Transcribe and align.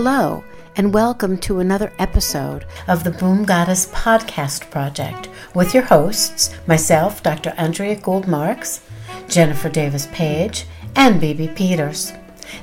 Hello, 0.00 0.44
and 0.76 0.94
welcome 0.94 1.36
to 1.38 1.58
another 1.58 1.92
episode 1.98 2.64
of 2.86 3.02
the 3.02 3.10
Boom 3.10 3.44
Goddess 3.44 3.88
Podcast 3.88 4.70
Project 4.70 5.28
with 5.56 5.74
your 5.74 5.82
hosts, 5.82 6.54
myself, 6.68 7.20
Dr. 7.20 7.52
Andrea 7.56 7.96
Gould 7.96 8.28
Marks, 8.28 8.80
Jennifer 9.28 9.68
Davis 9.68 10.06
Page, 10.12 10.66
and 10.94 11.20
Bibi 11.20 11.48
Peters. 11.48 12.12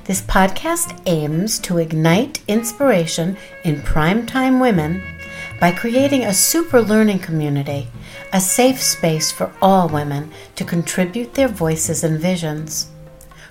This 0.05 0.21
podcast 0.21 0.98
aims 1.07 1.59
to 1.59 1.77
ignite 1.77 2.41
inspiration 2.48 3.35
in 3.65 3.81
primetime 3.81 4.62
women 4.62 5.04
by 5.59 5.73
creating 5.73 6.23
a 6.23 6.34
super 6.34 6.81
learning 6.81 7.20
community, 7.20 7.90
a 8.31 8.40
safe 8.40 8.81
space 8.81 9.29
for 9.29 9.52
all 9.62 9.90
women 9.90 10.31
to 10.55 10.63
contribute 10.63 11.34
their 11.34 11.49
voices 11.49 12.02
and 12.02 12.17
visions. 12.17 12.91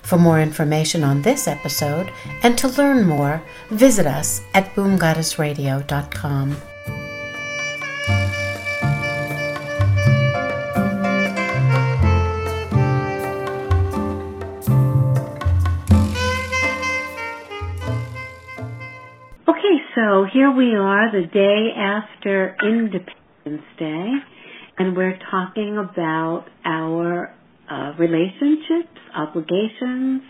For 0.05 0.19
more 0.19 0.39
information 0.41 1.03
on 1.03 1.23
this 1.23 1.49
episode 1.49 2.13
and 2.43 2.59
to 2.59 2.69
learn 2.69 3.07
more, 3.07 3.43
visit 3.71 4.07
us 4.07 4.43
at 4.53 4.75
boomgoddessradio.com. 4.75 6.57
Okay, 19.49 19.77
so 19.95 20.27
here 20.31 20.51
we 20.51 20.75
are 20.75 21.11
the 21.11 21.27
day 21.33 21.73
after 21.75 22.55
Independence 22.63 23.67
Day, 23.79 24.13
and 24.79 24.95
we're 24.95 25.19
talking 25.31 25.79
about 25.79 26.45
our 26.65 27.35
uh, 27.71 27.93
relationships, 27.99 28.99
obligations, 29.15 30.23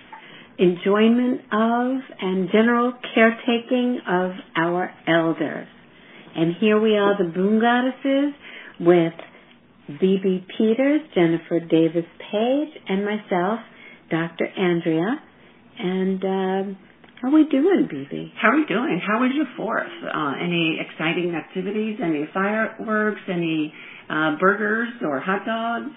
enjoyment 0.59 1.41
of, 1.53 2.01
and 2.21 2.49
general 2.53 2.93
caretaking 3.15 4.01
of 4.09 4.33
our 4.57 4.91
elders. 5.07 5.67
And 6.37 6.55
here 6.61 6.81
we 6.81 6.97
are, 6.97 7.17
the 7.17 7.31
Boom 7.31 7.61
Goddesses, 7.61 8.35
with 8.81 9.13
Bibi 10.01 10.47
Peters, 10.57 11.01
Jennifer 11.15 11.61
Davis 11.61 12.07
Page, 12.19 12.69
and 12.89 13.05
myself, 13.05 13.61
Dr. 14.11 14.47
Andrea. 14.47 15.21
And 15.79 16.25
um, 16.25 16.79
how 17.21 17.29
are 17.29 17.35
we 17.35 17.47
doing, 17.49 17.89
Bibi? 17.91 18.33
How 18.41 18.51
are 18.51 18.57
we 18.57 18.67
doing? 18.67 19.01
How 19.05 19.21
was 19.21 19.33
your 19.35 19.47
fourth? 19.57 19.87
Uh, 20.03 20.33
any 20.43 20.79
exciting 20.81 21.35
activities? 21.35 21.99
Any 22.03 22.29
fireworks? 22.33 23.21
Any 23.29 23.73
uh, 24.09 24.37
burgers 24.41 24.91
or 25.03 25.21
hot 25.21 25.45
dogs? 25.47 25.95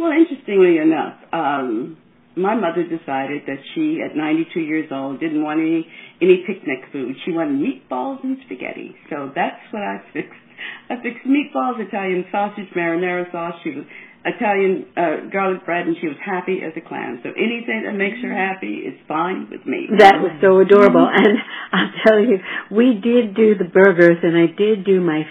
Well, 0.00 0.16
interestingly 0.16 0.78
enough, 0.78 1.20
um, 1.30 1.98
my 2.34 2.54
mother 2.54 2.88
decided 2.88 3.44
that 3.44 3.60
she, 3.74 4.00
at 4.00 4.16
92 4.16 4.60
years 4.60 4.88
old, 4.90 5.20
didn't 5.20 5.44
want 5.44 5.60
any 5.60 5.84
any 6.22 6.40
picnic 6.48 6.88
food. 6.90 7.16
She 7.26 7.32
wanted 7.32 7.60
meatballs 7.60 8.24
and 8.24 8.38
spaghetti. 8.46 8.96
So 9.10 9.28
that's 9.34 9.60
what 9.70 9.82
I 9.82 10.00
fixed. 10.14 10.40
I 10.88 10.96
fixed 11.04 11.28
meatballs, 11.28 11.84
Italian 11.84 12.24
sausage, 12.32 12.72
marinara 12.74 13.30
sauce. 13.30 13.60
She 13.62 13.76
was 13.76 13.84
Italian 14.24 14.88
uh, 14.96 15.28
garlic 15.30 15.66
bread, 15.66 15.86
and 15.86 15.96
she 16.00 16.08
was 16.08 16.16
happy 16.24 16.60
as 16.64 16.72
a 16.76 16.84
clam. 16.86 17.20
So 17.22 17.28
anything 17.36 17.84
that 17.84 17.92
makes 17.92 18.24
her 18.24 18.32
happy 18.32 18.88
is 18.88 18.96
fine 19.06 19.48
with 19.50 19.66
me. 19.66 19.84
That 19.98 20.20
was 20.24 20.32
so 20.40 20.60
adorable. 20.60 21.08
And 21.12 21.36
I'll 21.76 21.92
tell 22.08 22.20
you, 22.20 22.40
we 22.72 22.96
did 23.04 23.36
do 23.36 23.52
the 23.52 23.68
burgers, 23.68 24.16
and 24.22 24.32
I 24.32 24.48
did 24.48 24.84
do 24.84 25.00
my 25.00 25.28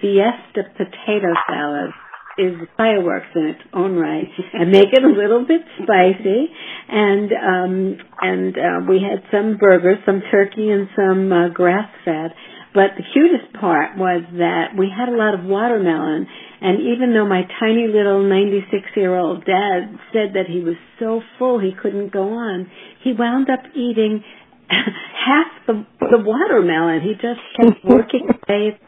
Fiesta 0.00 0.64
potato 0.76 1.28
salad 1.44 1.92
is 2.38 2.54
fireworks 2.76 3.28
in 3.34 3.46
its 3.46 3.60
own 3.74 3.96
right 3.96 4.26
and 4.54 4.70
make 4.70 4.88
it 4.92 5.02
a 5.02 5.08
little 5.08 5.44
bit 5.46 5.60
spicy. 5.82 6.46
And 6.88 7.30
um 7.32 7.96
and 8.20 8.54
uh, 8.56 8.80
we 8.88 9.02
had 9.02 9.22
some 9.30 9.58
burgers 9.58 9.98
some 10.06 10.22
turkey 10.30 10.70
and 10.70 10.88
some 10.96 11.32
uh, 11.32 11.48
grass 11.48 11.90
fed. 12.04 12.32
But 12.74 12.94
the 12.96 13.04
cutest 13.12 13.52
part 13.58 13.98
was 13.98 14.22
that 14.38 14.78
we 14.78 14.88
had 14.88 15.08
a 15.08 15.16
lot 15.16 15.34
of 15.34 15.44
watermelon. 15.44 16.26
And 16.60 16.80
even 16.94 17.14
though 17.14 17.26
my 17.26 17.42
tiny 17.60 17.86
little 17.86 18.22
96 18.28 18.82
year 18.96 19.16
old 19.16 19.44
dad 19.44 19.98
said 20.12 20.34
that 20.34 20.46
he 20.48 20.60
was 20.60 20.76
so 20.98 21.20
full 21.38 21.58
he 21.60 21.72
couldn't 21.80 22.12
go 22.12 22.34
on 22.34 22.70
he 23.02 23.12
wound 23.12 23.48
up 23.50 23.60
eating 23.74 24.22
half 24.68 25.46
the 25.66 25.86
the 26.00 26.18
watermelon. 26.18 27.00
He 27.00 27.14
just 27.14 27.40
kept 27.56 27.84
working 27.84 28.28
away 28.48 28.78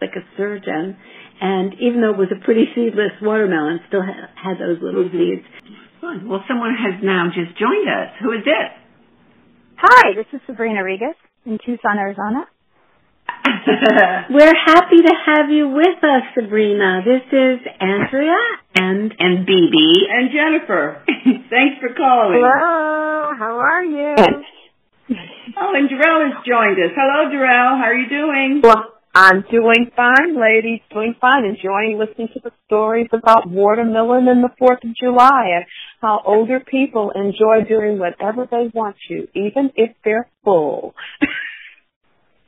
like 0.00 0.14
a 0.16 0.24
surgeon 0.36 0.96
and 1.40 1.74
even 1.80 2.00
though 2.00 2.10
it 2.10 2.18
was 2.18 2.32
a 2.32 2.44
pretty 2.44 2.66
seedless 2.74 3.12
watermelon, 3.22 3.80
still 3.88 4.02
had, 4.02 4.30
had 4.34 4.56
those 4.58 4.78
little 4.82 5.04
mm-hmm. 5.04 5.42
seeds. 5.42 5.46
Fun. 6.00 6.28
Well, 6.28 6.44
someone 6.46 6.74
has 6.76 7.02
now 7.02 7.30
just 7.34 7.58
joined 7.58 7.88
us. 7.88 8.14
Who 8.22 8.32
is 8.32 8.44
this? 8.44 8.70
Hi, 9.76 10.14
this 10.14 10.26
is 10.32 10.40
Sabrina 10.46 10.80
Regas 10.80 11.18
in 11.46 11.58
Tucson, 11.64 11.98
Arizona. 11.98 12.46
We're 14.30 14.56
happy 14.66 15.00
to 15.00 15.14
have 15.26 15.50
you 15.50 15.68
with 15.68 15.98
us, 16.02 16.22
Sabrina. 16.34 17.02
This 17.04 17.24
is 17.32 17.58
Andrea 17.80 18.36
and 18.74 19.14
and 19.18 19.46
Bibi 19.46 20.08
and 20.08 20.30
Jennifer. 20.32 21.02
Thanks 21.50 21.80
for 21.80 21.94
calling. 21.94 22.40
Hello, 22.40 23.32
how 23.38 23.58
are 23.58 23.84
you? 23.84 24.14
oh, 25.56 25.72
and 25.74 25.88
Darrell 25.88 26.30
has 26.30 26.44
joined 26.46 26.78
us. 26.80 26.92
Hello, 26.96 27.30
Darrell. 27.30 27.76
How 27.76 27.84
are 27.84 27.96
you 27.96 28.08
doing? 28.08 28.60
Well, 28.62 28.93
I'm 29.14 29.44
doing 29.48 29.90
fine, 29.94 30.40
ladies. 30.40 30.80
Doing 30.92 31.14
fine. 31.20 31.44
Enjoying 31.44 31.98
listening 31.98 32.28
to 32.34 32.40
the 32.42 32.50
stories 32.66 33.06
about 33.12 33.48
watermelon 33.48 34.26
and 34.26 34.42
the 34.42 34.50
4th 34.60 34.82
of 34.82 34.96
July 34.96 35.52
and 35.54 35.64
how 36.02 36.20
older 36.26 36.58
people 36.58 37.12
enjoy 37.14 37.66
doing 37.68 37.98
whatever 37.98 38.48
they 38.50 38.70
want 38.74 38.96
to, 39.08 39.28
even 39.34 39.70
if 39.76 39.90
they're 40.04 40.28
full. 40.42 40.94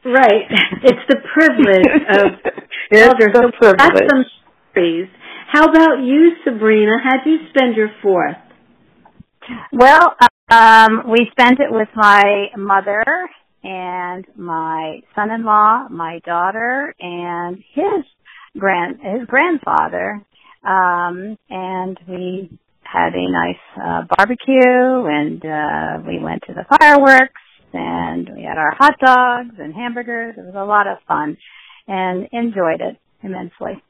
Right. 0.04 0.46
It's 0.82 1.02
the 1.08 1.16
privilege 1.34 1.86
of 2.10 2.32
it's 2.90 3.02
elders. 3.02 3.30
the 3.32 3.52
So 3.62 3.72
that's 3.76 4.00
some 4.10 4.24
stories. 4.72 5.08
How 5.50 5.64
about 5.64 6.02
you, 6.02 6.32
Sabrina? 6.44 6.92
How'd 7.02 7.26
you 7.26 7.38
spend 7.50 7.76
your 7.76 7.90
fourth? 8.02 8.36
Well, 9.72 10.16
um, 10.50 11.10
we 11.10 11.28
spent 11.30 11.60
it 11.60 11.70
with 11.70 11.88
my 11.94 12.46
mother 12.56 13.04
and 13.66 14.24
my 14.36 15.00
son-in-law, 15.16 15.88
my 15.90 16.20
daughter, 16.24 16.94
and 17.00 17.56
his 17.74 18.04
grand 18.56 19.00
his 19.02 19.26
grandfather. 19.26 20.24
Um, 20.62 21.36
and 21.50 21.98
we 22.08 22.58
had 22.82 23.12
a 23.14 23.30
nice 23.30 23.56
uh, 23.76 24.02
barbecue, 24.16 24.54
and 24.56 25.44
uh, 25.44 26.06
we 26.06 26.20
went 26.22 26.42
to 26.46 26.54
the 26.54 26.64
fireworks, 26.78 27.42
and 27.72 28.30
we 28.36 28.44
had 28.44 28.56
our 28.56 28.72
hot 28.78 28.94
dogs 29.04 29.56
and 29.58 29.74
hamburgers. 29.74 30.36
It 30.38 30.44
was 30.44 30.54
a 30.56 30.64
lot 30.64 30.86
of 30.86 30.98
fun, 31.08 31.36
and 31.88 32.28
enjoyed 32.32 32.80
it 32.80 32.96
immensely. 33.22 33.82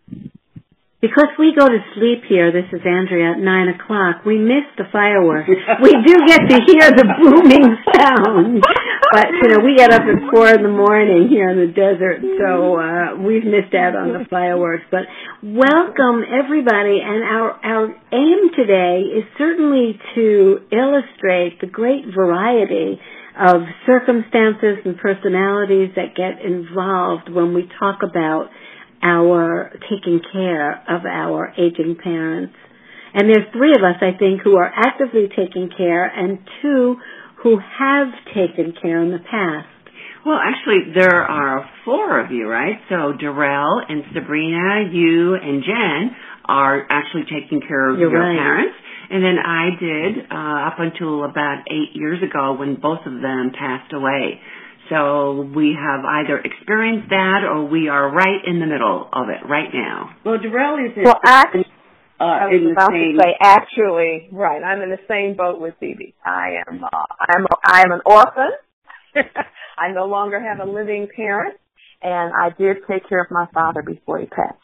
Because 0.97 1.29
we 1.39 1.53
go 1.53 1.69
to 1.69 1.81
sleep 1.93 2.25
here, 2.25 2.49
this 2.49 2.73
is 2.73 2.81
Andrea, 2.81 3.37
at 3.37 3.39
9 3.39 3.69
o'clock, 3.77 4.25
we 4.25 4.39
miss 4.41 4.65
the 4.81 4.89
fireworks. 4.89 5.45
we 5.85 5.93
do 5.93 6.15
get 6.25 6.49
to 6.49 6.57
hear 6.65 6.89
the 6.89 7.05
booming 7.21 7.69
sound. 7.93 8.65
But, 9.13 9.29
you 9.29 9.49
know, 9.53 9.61
we 9.61 9.77
get 9.77 9.93
up 9.93 10.09
at 10.09 10.33
4 10.33 10.55
in 10.57 10.63
the 10.65 10.73
morning 10.73 11.29
here 11.29 11.53
in 11.53 11.61
the 11.61 11.69
desert, 11.69 12.25
so 12.41 12.81
uh, 12.81 13.21
we've 13.21 13.45
missed 13.45 13.77
out 13.77 13.93
on 13.93 14.17
the 14.17 14.25
fireworks. 14.31 14.89
But 14.91 15.05
welcome, 15.45 16.25
everybody. 16.33 17.05
And 17.05 17.21
our, 17.29 17.61
our 17.61 17.85
aim 18.17 18.57
today 18.57 19.21
is 19.21 19.25
certainly 19.37 20.01
to 20.17 20.65
illustrate 20.73 21.61
the 21.61 21.69
great 21.69 22.09
variety 22.09 22.97
of 23.37 23.69
circumstances 23.85 24.81
and 24.89 24.97
personalities 24.97 25.93
that 25.93 26.17
get 26.17 26.41
involved 26.41 27.29
when 27.29 27.53
we 27.53 27.69
talk 27.79 28.01
about 28.01 28.49
our 29.03 29.73
taking 29.91 30.21
care 30.33 30.73
of 30.89 31.05
our 31.05 31.53
aging 31.59 31.97
parents. 32.03 32.55
And 33.15 33.31
there's 33.31 33.47
three 33.53 33.73
of 33.73 33.83
us, 33.83 33.97
I 34.03 34.17
think, 34.19 34.43
who 34.43 34.57
are 34.57 34.71
actively 34.75 35.29
taking 35.29 35.71
care 35.77 36.05
and 36.05 36.39
two 36.61 36.97
who 37.43 37.59
have 37.59 38.09
taken 38.35 38.75
care 38.81 39.03
in 39.03 39.11
the 39.11 39.19
past. 39.19 39.69
Well, 40.27 40.39
actually, 40.43 40.93
there 40.95 41.23
are 41.23 41.71
four 41.85 42.19
of 42.19 42.33
you, 42.33 42.49
right? 42.49 42.77
So 42.89 43.13
Darrell 43.19 43.81
and 43.89 44.03
Sabrina, 44.13 44.91
you 44.93 45.35
and 45.35 45.63
Jen 45.63 46.17
are 46.45 46.85
actually 46.91 47.25
taking 47.31 47.61
care 47.61 47.91
of 47.91 47.99
You're 47.99 48.11
your 48.11 48.21
right. 48.21 48.37
parents. 48.37 48.75
And 49.09 49.23
then 49.23 49.39
I 49.39 49.71
did 49.79 50.27
uh, 50.27 50.67
up 50.67 50.77
until 50.79 51.23
about 51.25 51.63
eight 51.71 51.95
years 51.95 52.19
ago 52.23 52.55
when 52.59 52.75
both 52.75 53.07
of 53.07 53.23
them 53.23 53.53
passed 53.57 53.93
away. 53.93 54.41
So 54.91 55.43
we 55.55 55.77
have 55.79 56.05
either 56.05 56.39
experienced 56.39 57.09
that 57.11 57.41
or 57.45 57.65
we 57.67 57.89
are 57.89 58.09
right 58.11 58.41
in 58.47 58.61
the 58.61 58.67
middle 58.67 59.09
of 59.13 59.29
it 59.29 59.49
right 59.49 59.71
now. 59.73 60.11
Well, 60.25 60.39
Darrell 60.39 60.79
is 60.79 60.97
in, 60.97 61.03
Well, 61.05 61.19
actually, 61.25 61.67
uh, 62.21 62.25
I 62.25 62.47
was 62.47 62.63
the 62.63 62.71
about 62.73 62.91
same. 62.91 63.17
to 63.17 63.23
say, 63.23 63.35
actually, 63.41 64.29
right. 64.33 64.63
I'm 64.63 64.81
in 64.83 64.91
the 64.91 65.01
same 65.09 65.37
boat 65.37 65.61
with 65.61 65.75
Bibi. 65.81 66.15
I 66.25 66.63
am. 66.67 66.85
Uh, 66.85 66.89
I'm. 67.21 67.45
A, 67.45 67.49
I 67.67 67.81
am 67.83 67.93
an 67.93 68.01
orphan. 68.07 68.51
I 69.79 69.93
no 69.93 70.07
longer 70.07 70.41
have 70.41 70.67
a 70.67 70.71
living 70.71 71.09
parent, 71.15 71.57
and 72.03 72.33
I 72.33 72.51
did 72.57 72.79
take 72.89 73.09
care 73.09 73.21
of 73.21 73.31
my 73.31 73.47
father 73.53 73.83
before 73.83 74.19
he 74.21 74.27
passed. 74.27 74.55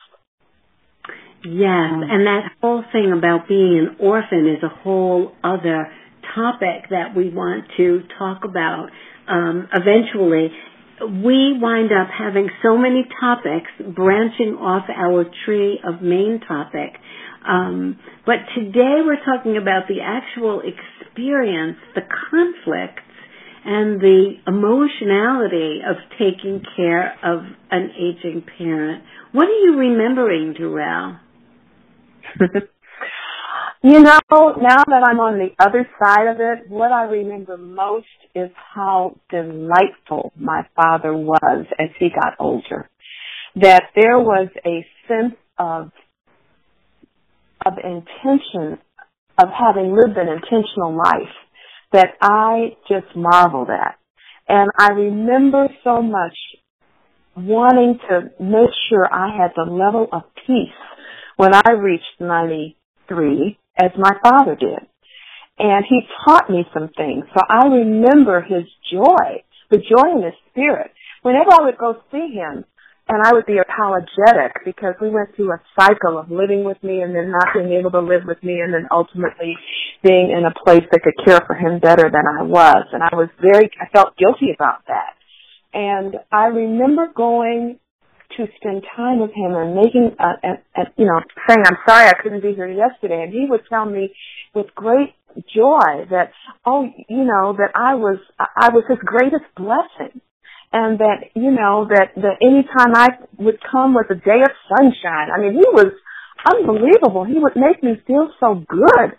Yes, 1.45 1.91
and 2.09 2.27
that 2.27 2.53
whole 2.61 2.85
thing 2.93 3.13
about 3.17 3.49
being 3.49 3.89
an 3.91 3.97
orphan 3.99 4.47
is 4.47 4.63
a 4.63 4.69
whole 4.69 5.33
other 5.43 5.91
topic 6.37 6.89
that 6.91 7.17
we 7.17 7.31
want 7.31 7.65
to 7.77 8.03
talk 8.19 8.45
about. 8.45 8.91
Um, 9.29 9.69
eventually, 9.73 10.51
we 11.23 11.59
wind 11.59 11.91
up 11.93 12.09
having 12.17 12.49
so 12.63 12.77
many 12.77 13.07
topics 13.21 13.71
branching 13.95 14.55
off 14.61 14.85
our 14.89 15.25
tree 15.45 15.81
of 15.85 16.03
main 16.03 16.41
topic. 16.47 16.95
Um, 17.47 17.99
but 18.25 18.37
today 18.55 19.03
we're 19.05 19.25
talking 19.25 19.57
about 19.57 19.89
the 19.89 20.01
actual 20.03 20.63
experience, 20.63 21.79
the 21.95 22.03
conflicts, 22.31 23.03
and 23.65 24.01
the 24.01 24.35
emotionality 24.47 25.81
of 25.89 25.97
taking 26.19 26.63
care 26.77 27.15
of 27.25 27.43
an 27.71 27.91
aging 27.97 28.45
parent. 28.59 29.05
What 29.33 29.47
are 29.47 29.61
you 29.61 29.77
remembering, 29.79 30.55
Darrell? 30.55 31.17
You 33.85 33.99
know, 34.01 34.21
now 34.31 34.85
that 34.87 35.03
I'm 35.05 35.19
on 35.19 35.39
the 35.41 35.51
other 35.59 35.89
side 36.01 36.29
of 36.29 36.37
it, 36.39 36.71
what 36.71 36.93
I 36.93 37.03
remember 37.03 37.57
most 37.57 38.07
is 38.33 38.49
how 38.75 39.19
delightful 39.29 40.33
my 40.39 40.63
father 40.77 41.13
was 41.13 41.67
as 41.81 41.89
he 41.99 42.09
got 42.09 42.35
older. 42.39 42.89
That 43.57 43.83
there 43.97 44.21
was 44.21 44.49
a 44.65 44.87
sense 45.09 45.35
of 45.59 45.91
of 47.67 47.73
intention 47.79 48.79
of 49.39 49.49
having 49.49 49.97
lived 49.97 50.17
an 50.17 50.29
intentional 50.29 50.97
life 50.97 51.35
that 51.93 52.11
I 52.21 52.77
just 52.89 53.17
marveled 53.17 53.69
at. 53.69 53.99
And 54.49 54.71
I 54.79 54.93
remember 54.93 55.67
so 55.83 56.03
much 56.03 56.37
wanting 57.37 57.99
to 58.09 58.31
make 58.41 58.71
sure 58.89 59.13
I 59.13 59.37
had 59.37 59.53
the 59.57 59.71
level 59.71 60.07
of 60.13 60.23
peace 60.47 60.69
when 61.37 61.53
I 61.53 61.73
reached 61.73 62.21
93 62.21 63.59
as 63.83 63.91
my 63.99 64.13
father 64.23 64.55
did. 64.55 64.87
And 65.59 65.85
he 65.89 66.01
taught 66.25 66.49
me 66.49 66.65
some 66.73 66.89
things. 66.97 67.25
So 67.35 67.41
I 67.49 67.67
remember 67.67 68.41
his 68.41 68.65
joy, 68.91 69.43
the 69.71 69.79
joy 69.79 70.17
in 70.17 70.23
his 70.23 70.35
spirit. 70.51 70.91
Whenever 71.23 71.51
I 71.53 71.65
would 71.65 71.79
go 71.79 71.97
see 72.11 72.35
him, 72.35 72.65
and 73.09 73.23
I 73.23 73.33
would 73.33 73.47
be 73.47 73.59
apologetic 73.59 74.65
because 74.65 74.95
we 75.01 75.11
went 75.11 75.35
through 75.35 75.53
a 75.53 75.61
cycle 75.79 76.19
of 76.19 76.31
living 76.31 76.65
with 76.65 76.83
me 76.83 77.03
and 77.03 77.15
then 77.15 77.31
not 77.31 77.53
being 77.53 77.73
able 77.79 77.91
to 77.91 78.01
live 78.01 78.23
with 78.27 78.43
me 78.43 78.61
and 78.61 78.73
then 78.73 78.87
ultimately 78.91 79.57
being 80.03 80.31
in 80.31 80.45
a 80.47 80.65
place 80.65 80.85
that 80.91 81.03
could 81.03 81.19
care 81.25 81.41
for 81.47 81.55
him 81.55 81.81
better 81.81 82.09
than 82.11 82.25
I 82.27 82.43
was. 82.43 82.87
And 82.93 83.03
I 83.03 83.15
was 83.15 83.29
very, 83.41 83.71
I 83.81 83.89
felt 83.93 84.17
guilty 84.17 84.55
about 84.55 84.87
that. 84.87 85.15
And 85.75 86.17
I 86.31 86.47
remember 86.47 87.09
going 87.15 87.79
to 88.37 88.47
spend 88.57 88.83
time 88.97 89.21
with 89.21 89.31
him 89.33 89.55
and 89.55 89.75
making, 89.75 90.17
uh, 90.19 90.37
and, 90.43 90.59
and, 90.75 90.89
you 90.97 91.07
know, 91.07 91.21
saying, 91.49 91.63
I'm 91.67 91.79
sorry 91.87 92.09
I 92.09 92.15
couldn't 92.23 92.43
be 92.43 92.55
here 92.55 92.71
yesterday. 92.71 93.23
And 93.23 93.33
he 93.33 93.47
would 93.49 93.63
tell 93.69 93.87
me 93.87 94.13
with 94.55 94.75
great 94.75 95.15
joy 95.55 96.07
that, 96.11 96.33
oh, 96.65 96.87
you 97.09 97.25
know, 97.25 97.55
that 97.57 97.71
I 97.75 97.95
was, 97.95 98.19
I 98.39 98.71
was 98.71 98.85
his 98.89 98.99
greatest 99.05 99.45
blessing. 99.57 100.21
And 100.73 100.99
that, 101.01 101.29
you 101.35 101.51
know, 101.51 101.87
that, 101.89 102.17
that 102.17 102.41
anytime 102.41 102.97
I 102.97 103.09
would 103.39 103.59
come 103.71 103.95
with 103.95 104.07
a 104.11 104.15
day 104.15 104.41
of 104.41 104.53
sunshine, 104.73 105.29
I 105.29 105.39
mean, 105.39 105.53
he 105.53 105.69
was 105.71 105.93
unbelievable. 106.49 107.25
He 107.25 107.39
would 107.39 107.57
make 107.57 107.83
me 107.83 108.01
feel 108.07 108.31
so 108.41 108.65
good 108.67 109.13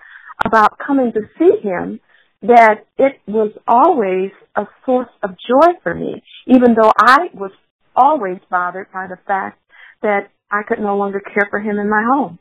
about 0.43 0.79
coming 0.85 1.13
to 1.13 1.21
see 1.37 1.61
him 1.61 1.99
that 2.41 2.85
it 2.97 3.21
was 3.27 3.51
always 3.67 4.31
a 4.55 4.65
source 4.85 5.09
of 5.21 5.31
joy 5.31 5.73
for 5.81 5.93
me, 5.95 6.21
even 6.47 6.75
though 6.75 6.91
I 6.97 7.29
was 7.33 7.51
always 7.95 8.37
bothered 8.49 8.91
by 8.91 9.07
the 9.07 9.17
fact 9.27 9.59
that 10.01 10.29
I 10.51 10.61
could 10.67 10.79
no 10.79 10.97
longer 10.97 11.19
care 11.19 11.47
for 11.49 11.59
him 11.59 11.79
in 11.79 11.89
my 11.89 12.03
home. 12.13 12.39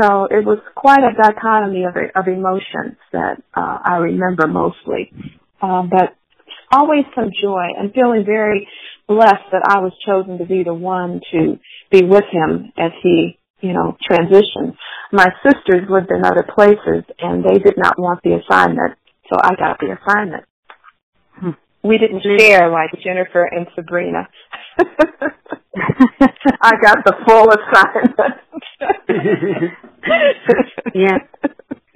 So 0.00 0.26
it 0.26 0.44
was 0.44 0.58
quite 0.74 1.00
a 1.00 1.16
dichotomy 1.16 1.84
of, 1.84 1.96
of 2.14 2.28
emotions 2.28 2.98
that 3.12 3.42
uh, 3.54 3.78
I 3.84 3.96
remember 3.96 4.46
mostly. 4.46 5.10
Uh, 5.60 5.82
but 5.90 6.16
always 6.70 7.04
some 7.14 7.30
joy 7.40 7.68
and 7.78 7.92
feeling 7.92 8.24
very 8.26 8.68
blessed 9.08 9.48
that 9.52 9.62
I 9.68 9.80
was 9.80 9.92
chosen 10.06 10.38
to 10.38 10.44
be 10.44 10.64
the 10.64 10.74
one 10.74 11.20
to 11.32 11.58
be 11.90 12.02
with 12.04 12.24
him 12.30 12.72
as 12.76 12.92
he, 13.02 13.38
you 13.60 13.72
know, 13.72 13.96
transitioned. 14.10 14.76
My 15.12 15.28
sisters 15.44 15.88
lived 15.88 16.10
in 16.10 16.24
other 16.24 16.46
places 16.54 17.04
and 17.18 17.44
they 17.44 17.58
did 17.58 17.74
not 17.76 17.98
want 17.98 18.20
the 18.22 18.40
assignment, 18.40 18.98
so 19.30 19.38
I 19.40 19.54
got 19.54 19.78
the 19.80 19.96
assignment. 19.96 20.44
Hmm. 21.32 21.50
We 21.82 21.98
didn't 21.98 22.22
share 22.38 22.68
like 22.70 22.90
Jennifer 23.02 23.44
and 23.44 23.66
Sabrina. 23.74 24.28
I 26.62 26.72
got 26.82 27.04
the 27.04 27.14
full 27.26 27.48
assignment. 27.50 28.40
yeah. 30.94 31.18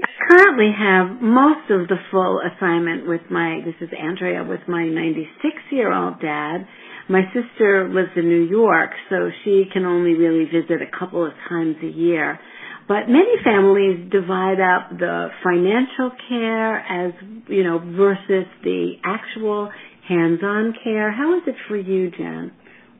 I 0.03 0.37
currently 0.37 0.73
have 0.79 1.21
most 1.21 1.71
of 1.71 1.89
the 1.89 1.97
full 2.11 2.41
assignment 2.41 3.07
with 3.09 3.23
my, 3.31 3.61
this 3.65 3.75
is 3.81 3.89
Andrea, 3.99 4.45
with 4.45 4.61
my 4.69 4.85
96 4.85 5.55
year 5.71 5.93
old 5.93 6.21
dad. 6.21 6.67
My 7.09 7.23
sister 7.35 7.89
lives 7.93 8.11
in 8.17 8.29
New 8.29 8.45
York, 8.45 8.91
so 9.09 9.31
she 9.45 9.65
can 9.73 9.85
only 9.85 10.15
really 10.15 10.45
visit 10.45 10.81
a 10.81 10.99
couple 10.99 11.27
of 11.27 11.33
times 11.49 11.77
a 11.83 11.89
year. 11.89 12.39
But 12.87 13.09
many 13.09 13.37
families 13.45 14.11
divide 14.11 14.61
up 14.61 14.91
the 14.99 15.29
financial 15.45 16.11
care 16.29 16.79
as, 16.79 17.13
you 17.49 17.65
know, 17.65 17.79
versus 17.79 18.47
the 18.63 18.95
actual 19.05 19.71
hands-on 20.09 20.75
care. 20.83 21.13
How 21.13 21.37
is 21.37 21.43
it 21.47 21.55
for 21.69 21.77
you, 21.77 22.11
Jen? 22.11 22.53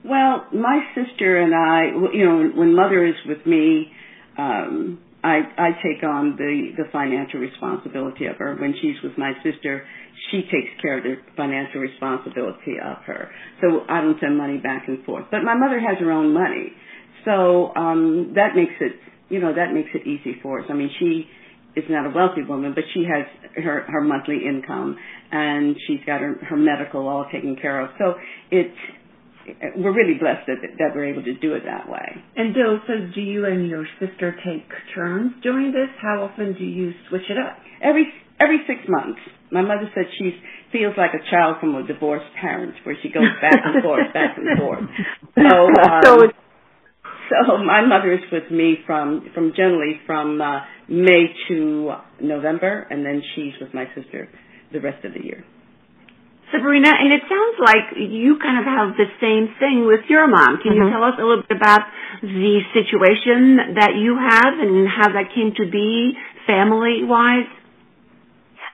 Well, 0.05 0.47
my 0.53 0.81
sister 0.95 1.41
and 1.41 1.55
I, 1.55 2.15
you 2.17 2.25
know, 2.25 2.51
when 2.57 2.75
mother 2.75 3.05
is 3.05 3.15
with 3.27 3.45
me, 3.47 3.93
um, 4.39 4.99
I, 5.23 5.41
I 5.59 5.71
take 5.85 6.03
on 6.03 6.37
the, 6.37 6.71
the 6.77 6.85
financial 6.91 7.41
responsibility 7.41 8.25
of 8.27 8.37
her. 8.37 8.57
When 8.57 8.75
she's 8.81 8.97
with 9.03 9.19
my 9.19 9.33
sister, 9.45 9.85
she 10.31 10.43
takes 10.43 10.81
care 10.81 10.99
of 10.99 11.05
the 11.05 11.17
financial 11.37 11.81
responsibility 11.81 12.81
of 12.83 12.99
her. 13.05 13.31
So 13.61 13.85
I 13.89 14.01
don't 14.01 14.19
send 14.21 14.39
money 14.39 14.57
back 14.57 14.89
and 14.89 15.05
forth. 15.05 15.27
But 15.31 15.43
my 15.45 15.55
mother 15.55 15.79
has 15.79 15.99
her 15.99 16.11
own 16.11 16.33
money. 16.33 16.73
So 17.27 17.75
um, 17.77 18.33
that 18.37 18.57
makes 18.57 18.73
it, 18.81 18.93
you 19.29 19.41
know, 19.41 19.55
that 19.55 19.75
makes 19.75 19.91
it 19.93 20.07
easy 20.07 20.41
for 20.43 20.61
us. 20.61 20.67
I 20.71 20.73
mean, 20.73 20.91
she 20.99 21.27
is 21.77 21.85
not 21.91 22.07
a 22.07 22.11
wealthy 22.11 22.43
woman, 22.43 22.73
but 22.75 22.85
she 22.95 23.05
has 23.05 23.27
her, 23.63 23.83
her 23.83 24.01
monthly 24.01 24.41
income 24.49 24.97
and 25.31 25.77
she's 25.87 26.01
got 26.07 26.21
her, 26.21 26.35
her 26.49 26.57
medical 26.57 27.07
all 27.07 27.27
taken 27.31 27.57
care 27.61 27.81
of. 27.81 27.91
So 27.99 28.15
it's, 28.51 28.77
we're 29.77 29.95
really 29.95 30.19
blessed 30.19 30.47
that, 30.47 30.61
that 30.79 30.95
we're 30.95 31.07
able 31.07 31.23
to 31.25 31.35
do 31.35 31.55
it 31.55 31.63
that 31.65 31.89
way. 31.89 32.23
And 32.37 32.55
Bill, 32.55 32.79
so 32.87 32.95
do 33.15 33.21
you 33.21 33.47
and 33.47 33.69
your 33.69 33.87
sister 33.99 34.35
take 34.45 34.69
turns 34.95 35.33
doing 35.43 35.73
this? 35.73 35.89
How 36.01 36.29
often 36.31 36.55
do 36.55 36.65
you 36.65 36.93
switch 37.09 37.29
it 37.29 37.39
up? 37.39 37.59
Every 37.83 38.07
every 38.41 38.59
six 38.67 38.81
months. 38.89 39.21
My 39.53 39.63
mother 39.63 39.91
said 39.95 40.05
she 40.19 40.33
feels 40.73 40.95
like 40.97 41.11
a 41.15 41.31
child 41.31 41.57
from 41.61 41.75
a 41.75 41.87
divorced 41.87 42.33
parent, 42.41 42.75
where 42.85 42.97
she 43.03 43.11
goes 43.11 43.29
back 43.43 43.59
and 43.65 43.83
forth, 43.83 44.13
back 44.15 44.37
and 44.39 44.59
forth. 44.59 44.85
So, 45.37 45.47
um, 45.47 46.03
so, 46.03 46.19
so 47.31 47.59
my 47.59 47.87
mother 47.87 48.13
is 48.13 48.21
with 48.33 48.51
me 48.51 48.77
from 48.85 49.31
from 49.35 49.53
generally 49.57 50.01
from 50.07 50.41
uh, 50.41 50.61
May 50.89 51.27
to 51.49 51.93
November, 52.21 52.87
and 52.91 53.07
then 53.07 53.23
she's 53.35 53.53
with 53.61 53.73
my 53.73 53.87
sister 53.95 54.29
the 54.73 54.81
rest 54.81 55.05
of 55.05 55.15
the 55.15 55.25
year. 55.25 55.45
Sabrina, 56.53 56.91
and 56.91 57.13
it 57.13 57.23
sounds 57.27 57.57
like 57.59 57.97
you 57.97 58.39
kind 58.39 58.59
of 58.59 58.67
have 58.67 58.97
the 58.97 59.07
same 59.21 59.55
thing 59.59 59.87
with 59.87 60.07
your 60.09 60.27
mom. 60.27 60.59
Can 60.63 60.73
mm-hmm. 60.73 60.87
you 60.87 60.91
tell 60.91 61.05
us 61.05 61.15
a 61.19 61.25
little 61.25 61.45
bit 61.47 61.57
about 61.57 61.87
the 62.23 62.61
situation 62.75 63.77
that 63.79 63.95
you 63.97 64.19
have 64.19 64.59
and 64.59 64.87
how 64.89 65.09
that 65.15 65.35
came 65.35 65.55
to 65.57 65.71
be 65.71 66.15
family-wise? 66.47 67.49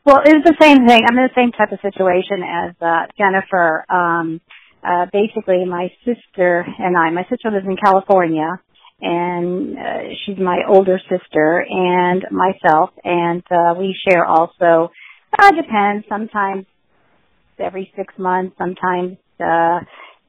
Well, 0.05 0.23
it 0.25 0.39
was 0.39 0.45
the 0.45 0.57
same 0.61 0.87
thing. 0.87 1.03
I'm 1.03 1.19
in 1.19 1.29
the 1.29 1.35
same 1.35 1.53
type 1.53 1.73
of 1.73 1.81
situation 1.83 2.43
as 2.47 2.75
uh, 2.81 3.07
Jennifer. 3.19 3.85
Um, 3.91 4.41
uh, 4.83 5.07
basically, 5.13 5.65
my 5.65 5.91
sister 6.05 6.65
and 6.79 6.97
I, 6.97 7.11
my 7.11 7.27
sister 7.29 7.51
lives 7.51 7.67
in 7.67 7.77
California, 7.77 8.61
and 9.01 9.77
uh, 9.77 10.15
she's 10.25 10.39
my 10.39 10.63
older 10.69 11.01
sister 11.11 11.67
and 11.69 12.25
myself, 12.31 12.91
and 13.03 13.43
uh, 13.51 13.75
we 13.77 13.97
share 14.09 14.25
also. 14.25 14.93
Uh, 15.37 15.51
depends. 15.51 16.07
Sometimes 16.09 16.67
every 17.59 17.93
six 17.97 18.15
months. 18.19 18.57
Sometimes 18.59 19.17
uh, 19.41 19.81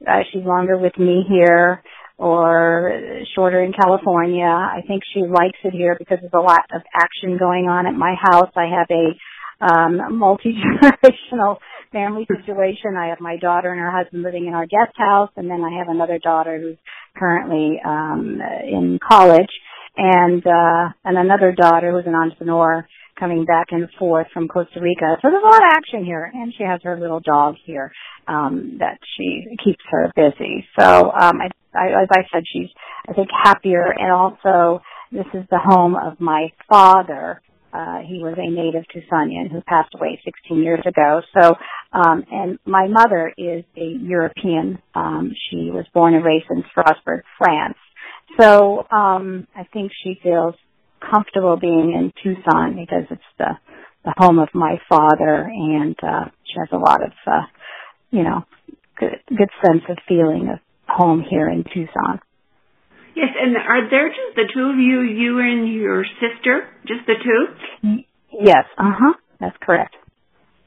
uh, 0.06 0.20
she's 0.32 0.44
longer 0.44 0.78
with 0.78 0.96
me 0.98 1.24
here 1.28 1.82
or 2.18 3.22
shorter 3.34 3.62
in 3.62 3.72
California. 3.72 4.44
I 4.44 4.80
think 4.86 5.02
she 5.14 5.20
likes 5.20 5.58
it 5.64 5.72
here 5.72 5.96
because 5.98 6.18
there's 6.20 6.32
a 6.34 6.38
lot 6.38 6.64
of 6.74 6.82
action 6.94 7.38
going 7.38 7.68
on 7.68 7.86
at 7.86 7.94
my 7.94 8.14
house. 8.20 8.50
I 8.56 8.66
have 8.66 8.88
a 8.90 9.14
um, 9.60 10.18
multi-generational 10.18 11.58
family 11.92 12.26
situation. 12.26 12.96
I 12.98 13.08
have 13.08 13.20
my 13.20 13.36
daughter 13.36 13.70
and 13.70 13.80
her 13.80 13.90
husband 13.90 14.22
living 14.22 14.46
in 14.46 14.54
our 14.54 14.66
guest 14.66 14.96
house, 14.96 15.30
and 15.36 15.50
then 15.50 15.62
I 15.64 15.78
have 15.78 15.88
another 15.88 16.18
daughter 16.18 16.60
who's 16.60 16.76
currently 17.16 17.80
um, 17.84 18.40
in 18.64 18.98
college, 19.06 19.50
and 19.96 20.44
uh, 20.46 20.92
and 21.04 21.18
another 21.18 21.52
daughter 21.52 21.92
who's 21.92 22.06
an 22.06 22.14
entrepreneur 22.14 22.86
coming 23.18 23.44
back 23.44 23.68
and 23.70 23.88
forth 23.98 24.26
from 24.32 24.48
Costa 24.48 24.80
Rica. 24.80 25.16
So 25.20 25.28
there's 25.30 25.42
a 25.42 25.46
lot 25.46 25.62
of 25.62 25.70
action 25.72 26.04
here, 26.04 26.30
and 26.32 26.52
she 26.56 26.64
has 26.64 26.80
her 26.84 26.98
little 26.98 27.20
dog 27.20 27.56
here 27.64 27.92
um, 28.26 28.78
that 28.80 28.98
she 29.16 29.44
keeps 29.64 29.82
her 29.90 30.12
busy. 30.14 30.66
So 30.78 31.10
um, 31.10 31.40
I, 31.40 31.48
I, 31.74 32.02
as 32.02 32.08
I 32.10 32.22
said, 32.32 32.44
she's 32.52 32.68
I 33.08 33.12
think 33.12 33.28
happier, 33.32 33.84
and 33.96 34.12
also 34.12 34.82
this 35.12 35.26
is 35.34 35.44
the 35.50 35.60
home 35.62 35.96
of 35.96 36.20
my 36.20 36.48
father. 36.68 37.40
Uh, 37.72 37.98
he 37.98 38.18
was 38.22 38.34
a 38.38 38.50
native 38.50 38.84
Tucsonian 38.94 39.50
who 39.50 39.60
passed 39.62 39.94
away 39.94 40.20
16 40.24 40.62
years 40.62 40.80
ago. 40.86 41.20
So 41.38 41.54
Um, 41.92 42.24
and 42.30 42.58
my 42.66 42.86
mother 42.88 43.32
is 43.36 43.64
a 43.76 43.86
European. 44.00 44.78
Um, 44.94 45.32
she 45.48 45.70
was 45.70 45.86
born 45.94 46.14
and 46.14 46.24
raised 46.24 46.46
in 46.50 46.64
Strasbourg, 46.70 47.24
France. 47.38 47.78
So 48.38 48.86
um, 48.90 49.46
I 49.56 49.64
think 49.72 49.90
she 50.04 50.18
feels 50.22 50.54
comfortable 51.00 51.56
being 51.56 51.92
in 51.92 52.12
Tucson 52.22 52.76
because 52.76 53.04
it's 53.10 53.22
the 53.38 53.58
the 54.04 54.14
home 54.16 54.38
of 54.38 54.48
my 54.54 54.76
father, 54.88 55.42
and 55.42 55.96
uh, 56.02 56.30
she 56.44 56.54
has 56.58 56.68
a 56.72 56.78
lot 56.78 57.02
of, 57.02 57.12
uh, 57.26 57.42
you 58.10 58.22
know, 58.22 58.44
good 58.98 59.20
good 59.28 59.50
sense 59.64 59.82
of 59.88 59.98
feeling 60.08 60.48
of 60.52 60.60
home 60.88 61.24
here 61.28 61.48
in 61.48 61.64
Tucson. 61.64 62.20
Yes, 63.14 63.30
and 63.40 63.56
are 63.56 63.90
there 63.90 64.08
just 64.08 64.36
the 64.36 64.44
two 64.54 64.70
of 64.70 64.76
you, 64.76 65.00
you 65.02 65.40
and 65.40 65.72
your 65.72 66.04
sister, 66.04 66.68
just 66.86 67.06
the 67.06 67.14
two? 67.22 68.04
Yes, 68.32 68.64
uh 68.78 68.92
huh, 68.96 69.14
that's 69.40 69.56
correct. 69.60 69.96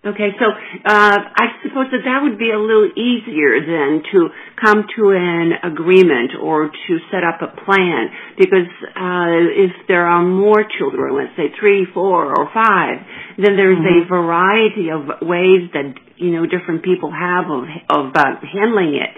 Okay, 0.04 0.34
so 0.40 0.46
uh, 0.50 1.18
I 1.30 1.62
suppose 1.62 1.94
that 1.94 2.02
that 2.10 2.26
would 2.26 2.40
be 2.40 2.50
a 2.50 2.58
little 2.58 2.90
easier 2.98 3.62
then 3.62 4.02
to 4.10 4.34
come 4.58 4.90
to 4.98 5.14
an 5.14 5.54
agreement 5.62 6.32
or 6.42 6.74
to 6.74 6.94
set 7.14 7.22
up 7.22 7.46
a 7.46 7.54
plan 7.54 8.10
because 8.34 8.66
uh, 8.98 9.62
if 9.62 9.70
there 9.88 10.08
are 10.08 10.26
more 10.26 10.66
children, 10.66 11.14
let's 11.14 11.38
say 11.38 11.54
three, 11.60 11.86
four, 11.94 12.34
or 12.34 12.50
five, 12.50 12.98
then 13.38 13.54
there's 13.54 13.78
mm-hmm. 13.78 14.02
a 14.02 14.10
variety 14.10 14.90
of 14.90 15.22
ways 15.22 15.70
that 15.78 15.94
you 16.18 16.34
know 16.34 16.50
different 16.50 16.82
people 16.82 17.14
have 17.14 17.46
of 17.54 17.70
of 17.94 18.16
uh, 18.18 18.42
handling 18.42 18.98
it. 18.98 19.14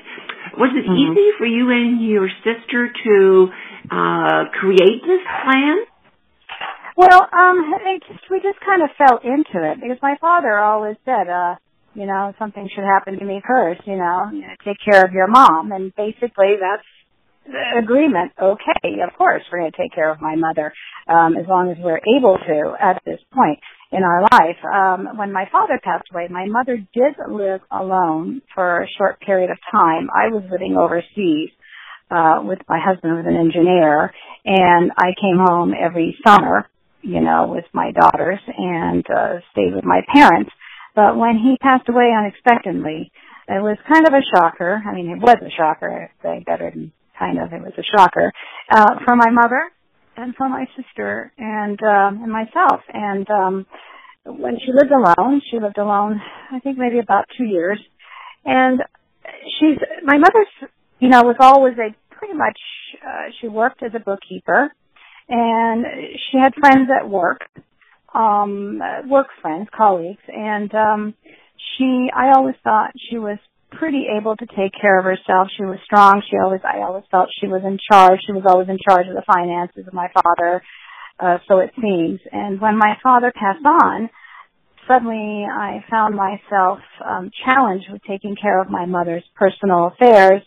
Was 0.60 0.76
it 0.76 0.84
mm-hmm. 0.84 1.16
easy 1.16 1.32
for 1.40 1.48
you 1.48 1.72
and 1.72 2.04
your 2.04 2.28
sister 2.44 2.92
to 2.92 3.48
uh, 3.88 4.52
create 4.52 5.00
this 5.00 5.24
plan? 5.48 5.93
Well, 6.96 7.22
um, 7.22 7.74
it 7.86 8.04
just, 8.08 8.30
we 8.30 8.38
just 8.40 8.60
kind 8.64 8.84
of 8.84 8.90
fell 8.98 9.20
into 9.24 9.66
it 9.72 9.82
because 9.82 9.98
my 10.02 10.16
father 10.22 10.58
always 10.58 10.96
said, 11.06 11.28
uh, 11.28 11.56
you 11.96 12.06
know, 12.06 12.34
something 12.38 12.70
should 12.74 12.84
happen 12.84 13.18
to 13.20 13.26
me 13.26 13.42
first, 13.46 13.82
you 13.86 13.98
know, 13.98 14.30
you 14.32 14.42
know 14.42 14.54
take 14.66 14.78
care 14.84 15.04
of 15.04 15.12
your 15.12 15.28
mom. 15.28 15.72
And 15.72 15.94
basically 15.96 16.58
that's 16.62 16.86
the 17.46 17.82
agreement. 17.82 18.34
Okay, 18.42 19.02
of 19.02 19.18
course 19.18 19.42
we're 19.52 19.60
going 19.60 19.72
to 19.72 19.78
take 19.78 19.94
care 19.94 20.12
of 20.12 20.22
my 20.22 20.36
mother, 20.36 20.74
um, 21.08 21.36
as 21.38 21.46
long 21.48 21.70
as 21.72 21.78
we're 21.80 22.02
able 22.18 22.38
to 22.38 22.76
at 22.80 23.02
this 23.06 23.20
point 23.34 23.60
in 23.92 24.04
our 24.04 24.22
life. 24.22 24.58
Um, 24.64 25.18
when 25.18 25.32
my 25.32 25.46
father 25.52 25.80
passed 25.84 26.10
away, 26.12 26.28
my 26.30 26.46
mother 26.48 26.78
did 26.78 27.16
live 27.28 27.62
alone 27.72 28.42
for 28.54 28.84
a 28.84 28.88
short 28.98 29.20
period 29.22 29.50
of 29.50 29.58
time. 29.72 30.10
I 30.14 30.30
was 30.30 30.44
living 30.52 30.78
overseas. 30.78 31.50
Uh, 32.12 32.44
with 32.44 32.60
my 32.70 32.78
husband 32.78 33.16
was 33.16 33.26
an 33.26 33.36
engineer 33.36 34.14
and 34.46 34.92
I 34.96 35.16
came 35.20 35.40
home 35.40 35.74
every 35.74 36.16
summer 36.24 36.68
you 37.04 37.22
know, 37.22 37.48
with 37.54 37.66
my 37.74 37.92
daughters 37.92 38.40
and 38.58 39.06
uh, 39.10 39.40
stayed 39.52 39.76
with 39.76 39.84
my 39.84 40.02
parents. 40.14 40.52
But 40.96 41.18
when 41.18 41.38
he 41.38 41.58
passed 41.62 41.90
away 41.90 42.12
unexpectedly, 42.18 43.12
it 43.48 43.62
was 43.62 43.78
kind 43.92 44.08
of 44.08 44.14
a 44.14 44.24
shocker. 44.34 44.82
I 44.86 44.96
mean, 44.96 45.10
it 45.10 45.20
was 45.20 45.38
a 45.42 45.52
shocker. 45.56 46.10
I 46.10 46.24
say 46.24 46.44
better 46.46 46.72
than 46.72 46.92
kind 47.18 47.40
of. 47.40 47.52
It 47.52 47.62
was 47.62 47.74
a 47.78 47.98
shocker 47.98 48.32
uh, 48.72 48.96
for 49.06 49.16
my 49.16 49.30
mother 49.32 49.70
and 50.16 50.36
for 50.36 50.48
my 50.48 50.66
sister 50.78 51.34
and 51.38 51.80
um, 51.84 52.24
and 52.24 52.32
myself. 52.32 52.82
And 52.94 53.28
um, 53.30 53.66
when 54.26 54.58
she 54.60 54.72
lived 54.72 54.92
alone, 54.92 55.42
she 55.52 55.60
lived 55.60 55.78
alone. 55.78 56.22
I 56.52 56.60
think 56.60 56.78
maybe 56.78 57.00
about 57.00 57.26
two 57.38 57.46
years. 57.46 57.80
And 58.46 58.82
she's 59.60 59.78
my 60.04 60.18
mother's. 60.18 60.72
You 61.00 61.10
know, 61.10 61.24
was 61.24 61.36
always 61.40 61.74
a 61.74 61.94
pretty 62.16 62.34
much. 62.34 62.58
Uh, 63.06 63.32
she 63.42 63.48
worked 63.50 63.84
as 63.84 63.92
a 63.94 64.00
bookkeeper 64.00 64.72
and 65.30 65.86
she 66.32 66.38
had 66.38 66.54
friends 66.56 66.90
at 66.90 67.10
work, 67.10 67.42
um, 68.14 68.80
work 69.08 69.28
friends, 69.42 69.68
colleagues, 69.76 70.22
and 70.28 70.74
um, 70.74 71.14
she. 71.58 72.10
I 72.16 72.32
always 72.36 72.56
thought 72.64 72.92
she 73.10 73.18
was 73.18 73.38
pretty 73.72 74.06
able 74.18 74.36
to 74.36 74.46
take 74.46 74.72
care 74.80 75.00
of 75.00 75.06
herself. 75.06 75.48
She 75.58 75.64
was 75.64 75.80
strong. 75.86 76.22
She 76.30 76.38
always. 76.38 76.62
I 76.64 76.82
always 76.82 77.04
felt 77.10 77.30
she 77.40 77.48
was 77.48 77.62
in 77.66 77.80
charge. 77.92 78.20
She 78.26 78.34
was 78.34 78.44
always 78.48 78.70
in 78.70 78.78
charge 78.88 79.08
of 79.08 79.16
the 79.16 79.24
finances 79.26 79.88
of 79.88 79.94
my 79.94 80.08
father. 80.14 80.62
Uh, 81.20 81.38
so 81.48 81.60
it 81.60 81.72
seems. 81.80 82.20
And 82.32 82.60
when 82.60 82.78
my 82.78 82.98
father 83.02 83.32
passed 83.34 83.66
on, 83.66 84.10
suddenly 84.88 85.46
I 85.50 85.84
found 85.90 86.16
myself 86.16 86.80
um, 87.04 87.32
challenged 87.46 87.86
with 87.92 88.02
taking 88.04 88.36
care 88.36 88.60
of 88.60 88.70
my 88.70 88.86
mother's 88.86 89.24
personal 89.36 89.88
affairs 89.88 90.42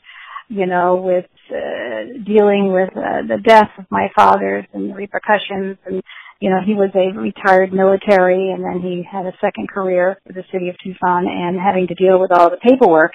you 0.48 0.66
know, 0.66 0.96
with 0.96 1.26
uh, 1.50 2.24
dealing 2.24 2.72
with 2.72 2.90
uh, 2.96 3.22
the 3.26 3.38
death 3.42 3.70
of 3.78 3.84
my 3.90 4.08
father 4.14 4.66
and 4.72 4.90
the 4.90 4.94
repercussions. 4.94 5.78
And, 5.86 6.02
you 6.40 6.50
know, 6.50 6.60
he 6.64 6.74
was 6.74 6.90
a 6.94 7.16
retired 7.18 7.72
military 7.72 8.50
and 8.52 8.64
then 8.64 8.80
he 8.80 9.02
had 9.10 9.26
a 9.26 9.32
second 9.40 9.68
career 9.68 10.18
for 10.26 10.32
the 10.32 10.44
city 10.52 10.68
of 10.68 10.76
Tucson 10.82 11.26
and 11.26 11.58
having 11.58 11.86
to 11.88 11.94
deal 11.94 12.20
with 12.20 12.30
all 12.32 12.50
the 12.50 12.58
paperwork. 12.58 13.12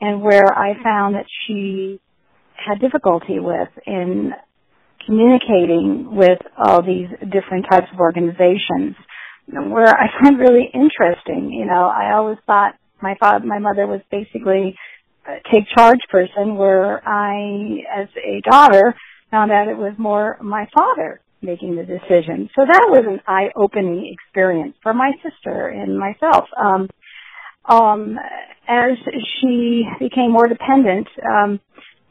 And 0.00 0.22
where 0.22 0.46
I 0.46 0.74
found 0.82 1.16
that 1.16 1.26
she 1.46 2.00
had 2.54 2.80
difficulty 2.80 3.38
with 3.40 3.68
in 3.86 4.32
communicating 5.04 6.14
with 6.14 6.38
all 6.56 6.82
these 6.82 7.08
different 7.30 7.66
types 7.70 7.86
of 7.92 7.98
organizations 7.98 8.94
where 9.50 9.88
I 9.88 10.06
found 10.22 10.38
really 10.38 10.68
interesting. 10.72 11.50
You 11.52 11.66
know, 11.66 11.88
I 11.88 12.14
always 12.14 12.38
thought 12.46 12.74
my 13.00 13.14
father, 13.20 13.44
my 13.46 13.58
mother 13.58 13.86
was 13.86 14.00
basically 14.10 14.76
take 15.52 15.64
charge 15.76 16.00
person 16.10 16.56
where 16.56 17.06
I, 17.06 17.82
as 17.94 18.08
a 18.16 18.40
daughter, 18.48 18.94
found 19.30 19.50
out 19.52 19.68
it 19.68 19.76
was 19.76 19.94
more 19.98 20.38
my 20.42 20.66
father 20.76 21.20
making 21.40 21.76
the 21.76 21.84
decision. 21.84 22.50
So 22.56 22.64
that 22.66 22.86
was 22.88 23.04
an 23.06 23.20
eye-opening 23.26 24.12
experience 24.12 24.74
for 24.82 24.92
my 24.92 25.12
sister 25.22 25.68
and 25.68 25.98
myself. 25.98 26.46
Um, 26.60 26.88
um, 27.64 28.18
as 28.66 28.98
she 29.40 29.84
became 30.00 30.32
more 30.32 30.48
dependent, 30.48 31.06
um, 31.24 31.60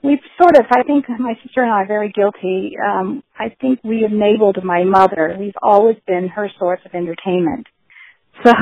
we've 0.03 0.19
sort 0.39 0.55
of, 0.55 0.65
I 0.71 0.83
think 0.83 1.05
my 1.09 1.33
sister 1.43 1.61
and 1.63 1.71
I 1.71 1.81
are 1.81 1.87
very 1.87 2.11
guilty. 2.11 2.77
Um, 2.83 3.23
I 3.37 3.49
think 3.59 3.79
we 3.83 4.05
enabled 4.05 4.63
my 4.63 4.83
mother. 4.83 5.35
We've 5.37 5.57
always 5.61 5.97
been 6.05 6.29
her 6.29 6.49
source 6.57 6.79
of 6.85 6.93
entertainment. 6.93 7.67
So 8.45 8.53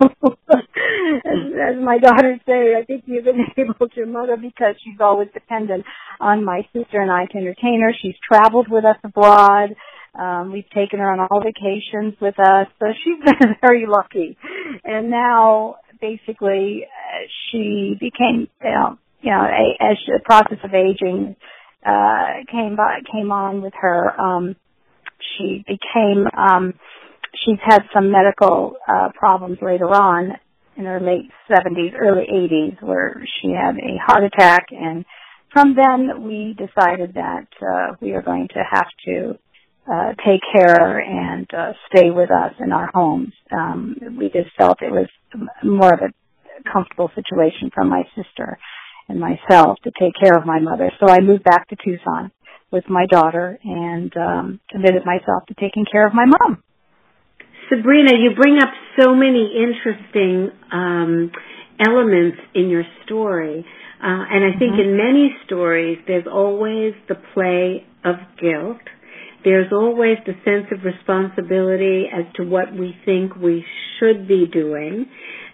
as, 0.02 1.46
as 1.76 1.76
my 1.82 1.98
daughters 1.98 2.40
say, 2.46 2.74
I 2.78 2.84
think 2.84 3.04
you've 3.06 3.26
enabled 3.26 3.92
your 3.96 4.06
mother 4.06 4.36
because 4.36 4.76
she's 4.82 5.00
always 5.00 5.28
dependent 5.32 5.84
on 6.20 6.44
my 6.44 6.62
sister 6.72 7.00
and 7.00 7.10
I 7.10 7.26
to 7.26 7.38
entertain 7.38 7.80
her. 7.82 7.92
She's 8.00 8.16
traveled 8.26 8.68
with 8.70 8.84
us 8.84 8.96
abroad. 9.04 9.74
Um, 10.18 10.52
we've 10.52 10.68
taken 10.70 10.98
her 10.98 11.10
on 11.10 11.20
all 11.20 11.40
vacations 11.40 12.14
with 12.20 12.38
us, 12.38 12.66
so 12.78 12.86
she's 13.02 13.24
been 13.40 13.56
very 13.60 13.86
lucky. 13.86 14.36
And 14.84 15.10
now, 15.10 15.76
basically, 16.00 16.84
uh, 16.84 17.26
she 17.50 17.96
became, 17.98 18.48
you 18.62 18.70
know, 18.70 18.98
you 19.22 19.30
know, 19.30 19.40
a, 19.40 19.82
as 19.82 19.96
the 20.06 20.20
process 20.24 20.58
of 20.64 20.74
aging 20.74 21.36
uh, 21.86 22.44
came 22.50 22.76
by, 22.76 22.98
came 23.10 23.30
on 23.30 23.62
with 23.62 23.72
her. 23.80 24.20
Um, 24.20 24.56
she 25.38 25.64
became 25.66 26.26
um, 26.36 26.74
she's 27.44 27.58
had 27.64 27.82
some 27.94 28.10
medical 28.10 28.74
uh, 28.88 29.08
problems 29.14 29.58
later 29.62 29.88
on 29.88 30.32
in 30.76 30.84
her 30.84 31.00
late 31.00 31.30
70s, 31.50 31.92
early 31.98 32.26
80s, 32.32 32.82
where 32.82 33.22
she 33.40 33.50
had 33.50 33.76
a 33.76 33.98
heart 34.04 34.24
attack, 34.24 34.66
and 34.70 35.04
from 35.52 35.74
then 35.74 36.24
we 36.24 36.56
decided 36.56 37.14
that 37.14 37.46
uh, 37.60 37.94
we 38.00 38.12
are 38.12 38.22
going 38.22 38.48
to 38.48 38.62
have 38.70 38.86
to 39.04 39.38
uh, 39.90 40.12
take 40.24 40.40
care 40.54 40.98
and 40.98 41.46
uh, 41.52 41.72
stay 41.92 42.10
with 42.10 42.30
us 42.30 42.54
in 42.60 42.72
our 42.72 42.90
homes. 42.94 43.32
Um, 43.50 43.96
we 44.18 44.26
just 44.26 44.54
felt 44.56 44.80
it 44.80 44.90
was 44.90 45.08
more 45.62 45.92
of 45.92 46.00
a 46.00 46.70
comfortable 46.72 47.10
situation 47.14 47.70
for 47.74 47.84
my 47.84 48.02
sister 48.16 48.58
and 49.08 49.20
myself 49.20 49.78
to 49.84 49.90
take 50.00 50.14
care 50.20 50.38
of 50.38 50.46
my 50.46 50.60
mother. 50.60 50.90
So 51.00 51.08
I 51.08 51.20
moved 51.20 51.44
back 51.44 51.68
to 51.68 51.76
Tucson 51.84 52.30
with 52.70 52.88
my 52.88 53.06
daughter 53.06 53.58
and 53.62 54.12
um, 54.16 54.60
committed 54.70 55.04
myself 55.04 55.44
to 55.48 55.54
taking 55.54 55.84
care 55.90 56.06
of 56.06 56.14
my 56.14 56.24
mom. 56.24 56.62
Sabrina, 57.68 58.12
you 58.18 58.34
bring 58.34 58.58
up 58.60 58.70
so 58.98 59.14
many 59.14 59.52
interesting 59.56 60.50
um, 60.72 61.30
elements 61.84 62.38
in 62.54 62.68
your 62.68 62.84
story. 63.04 63.64
Uh, 64.02 64.24
and 64.30 64.44
I 64.44 64.58
think 64.58 64.72
mm-hmm. 64.72 64.90
in 64.90 64.96
many 64.96 65.34
stories, 65.46 65.98
there's 66.06 66.26
always 66.26 66.94
the 67.08 67.14
play 67.34 67.86
of 68.04 68.16
guilt. 68.40 68.82
There's 69.44 69.72
always 69.72 70.18
the 70.26 70.34
sense 70.44 70.66
of 70.72 70.84
responsibility 70.84 72.06
as 72.12 72.24
to 72.36 72.44
what 72.44 72.72
we 72.72 72.96
think 73.04 73.36
we 73.36 73.64
should 73.98 74.26
be 74.26 74.46
doing. 74.52 75.06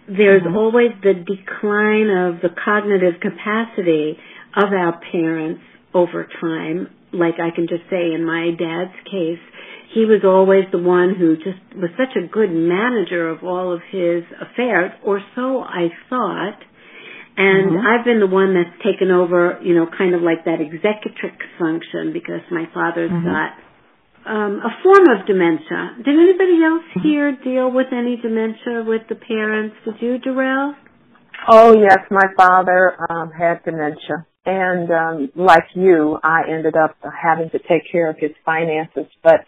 There's 0.07 0.41
mm-hmm. 0.41 0.57
always 0.57 0.91
the 1.03 1.13
decline 1.13 2.09
of 2.09 2.41
the 2.41 2.49
cognitive 2.49 3.21
capacity 3.21 4.17
of 4.57 4.73
our 4.73 4.99
parents 5.11 5.61
over 5.93 6.27
time. 6.41 6.89
Like 7.13 7.35
I 7.35 7.53
can 7.53 7.67
just 7.67 7.83
say 7.89 8.13
in 8.13 8.25
my 8.25 8.49
dad's 8.57 8.97
case, 9.05 9.41
he 9.93 10.05
was 10.05 10.21
always 10.23 10.65
the 10.71 10.81
one 10.81 11.15
who 11.17 11.35
just 11.37 11.61
was 11.73 11.89
such 11.97 12.13
a 12.13 12.27
good 12.27 12.53
manager 12.53 13.29
of 13.29 13.43
all 13.43 13.73
of 13.73 13.81
his 13.89 14.21
affairs, 14.37 14.91
or 15.03 15.19
so 15.35 15.61
I 15.61 15.89
thought. 16.09 16.61
And 17.37 17.71
mm-hmm. 17.71 17.87
I've 17.87 18.05
been 18.05 18.19
the 18.19 18.27
one 18.27 18.53
that's 18.53 18.75
taken 18.83 19.09
over, 19.11 19.59
you 19.63 19.73
know, 19.73 19.87
kind 19.87 20.13
of 20.13 20.21
like 20.21 20.45
that 20.45 20.59
executrix 20.59 21.39
function 21.57 22.11
because 22.13 22.43
my 22.51 22.65
father's 22.73 23.09
mm-hmm. 23.09 23.25
got 23.25 23.55
um, 24.29 24.61
a 24.61 24.71
form 24.83 25.07
of 25.09 25.25
dementia. 25.25 26.03
Did 26.03 26.19
anybody 26.19 26.59
else 26.61 26.85
mm-hmm. 26.93 27.07
here 27.07 27.31
deal 27.41 27.71
with 27.71 27.87
any 27.91 28.17
dementia 28.17 28.83
with 28.85 29.07
the 29.09 29.15
parents? 29.15 29.75
Did 29.85 29.95
you, 30.01 30.19
Darrell? 30.19 30.75
Oh 31.47 31.73
yes, 31.73 31.99
my 32.11 32.27
father 32.35 32.97
um, 33.09 33.31
had 33.31 33.63
dementia, 33.63 34.27
and 34.45 34.91
um, 34.91 35.31
like 35.35 35.65
you, 35.73 36.19
I 36.21 36.41
ended 36.51 36.75
up 36.75 36.97
having 37.01 37.49
to 37.51 37.59
take 37.59 37.89
care 37.89 38.09
of 38.09 38.17
his 38.19 38.31
finances. 38.45 39.07
But 39.23 39.45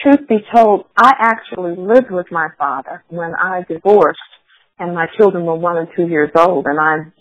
truth 0.00 0.28
be 0.28 0.38
told, 0.54 0.86
I 0.96 1.12
actually 1.18 1.76
lived 1.76 2.10
with 2.10 2.26
my 2.30 2.48
father 2.58 3.04
when 3.08 3.34
I 3.34 3.62
divorced, 3.68 4.18
and 4.78 4.94
my 4.94 5.06
children 5.16 5.44
were 5.44 5.56
one 5.56 5.76
and 5.78 5.88
two 5.96 6.06
years 6.06 6.30
old, 6.36 6.66
and 6.66 6.78
I 6.80 7.12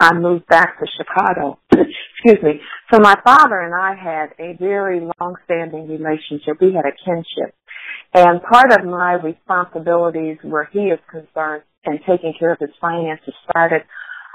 I 0.00 0.14
moved 0.14 0.46
back 0.46 0.78
to 0.78 0.86
Chicago. 0.96 1.58
Excuse 1.72 2.42
me. 2.42 2.60
So 2.92 3.00
my 3.00 3.14
father 3.24 3.60
and 3.60 3.74
I 3.74 3.94
had 3.94 4.34
a 4.38 4.56
very 4.58 5.00
long-standing 5.20 5.88
relationship. 5.88 6.60
We 6.60 6.74
had 6.74 6.84
a 6.84 6.94
kinship, 7.04 7.54
and 8.14 8.42
part 8.42 8.72
of 8.72 8.84
my 8.84 9.14
responsibilities 9.14 10.38
where 10.42 10.68
he 10.72 10.80
is 10.80 10.98
concerned 11.10 11.62
and 11.84 12.00
taking 12.06 12.34
care 12.38 12.52
of 12.52 12.58
his 12.60 12.70
finances 12.80 13.34
started, 13.48 13.82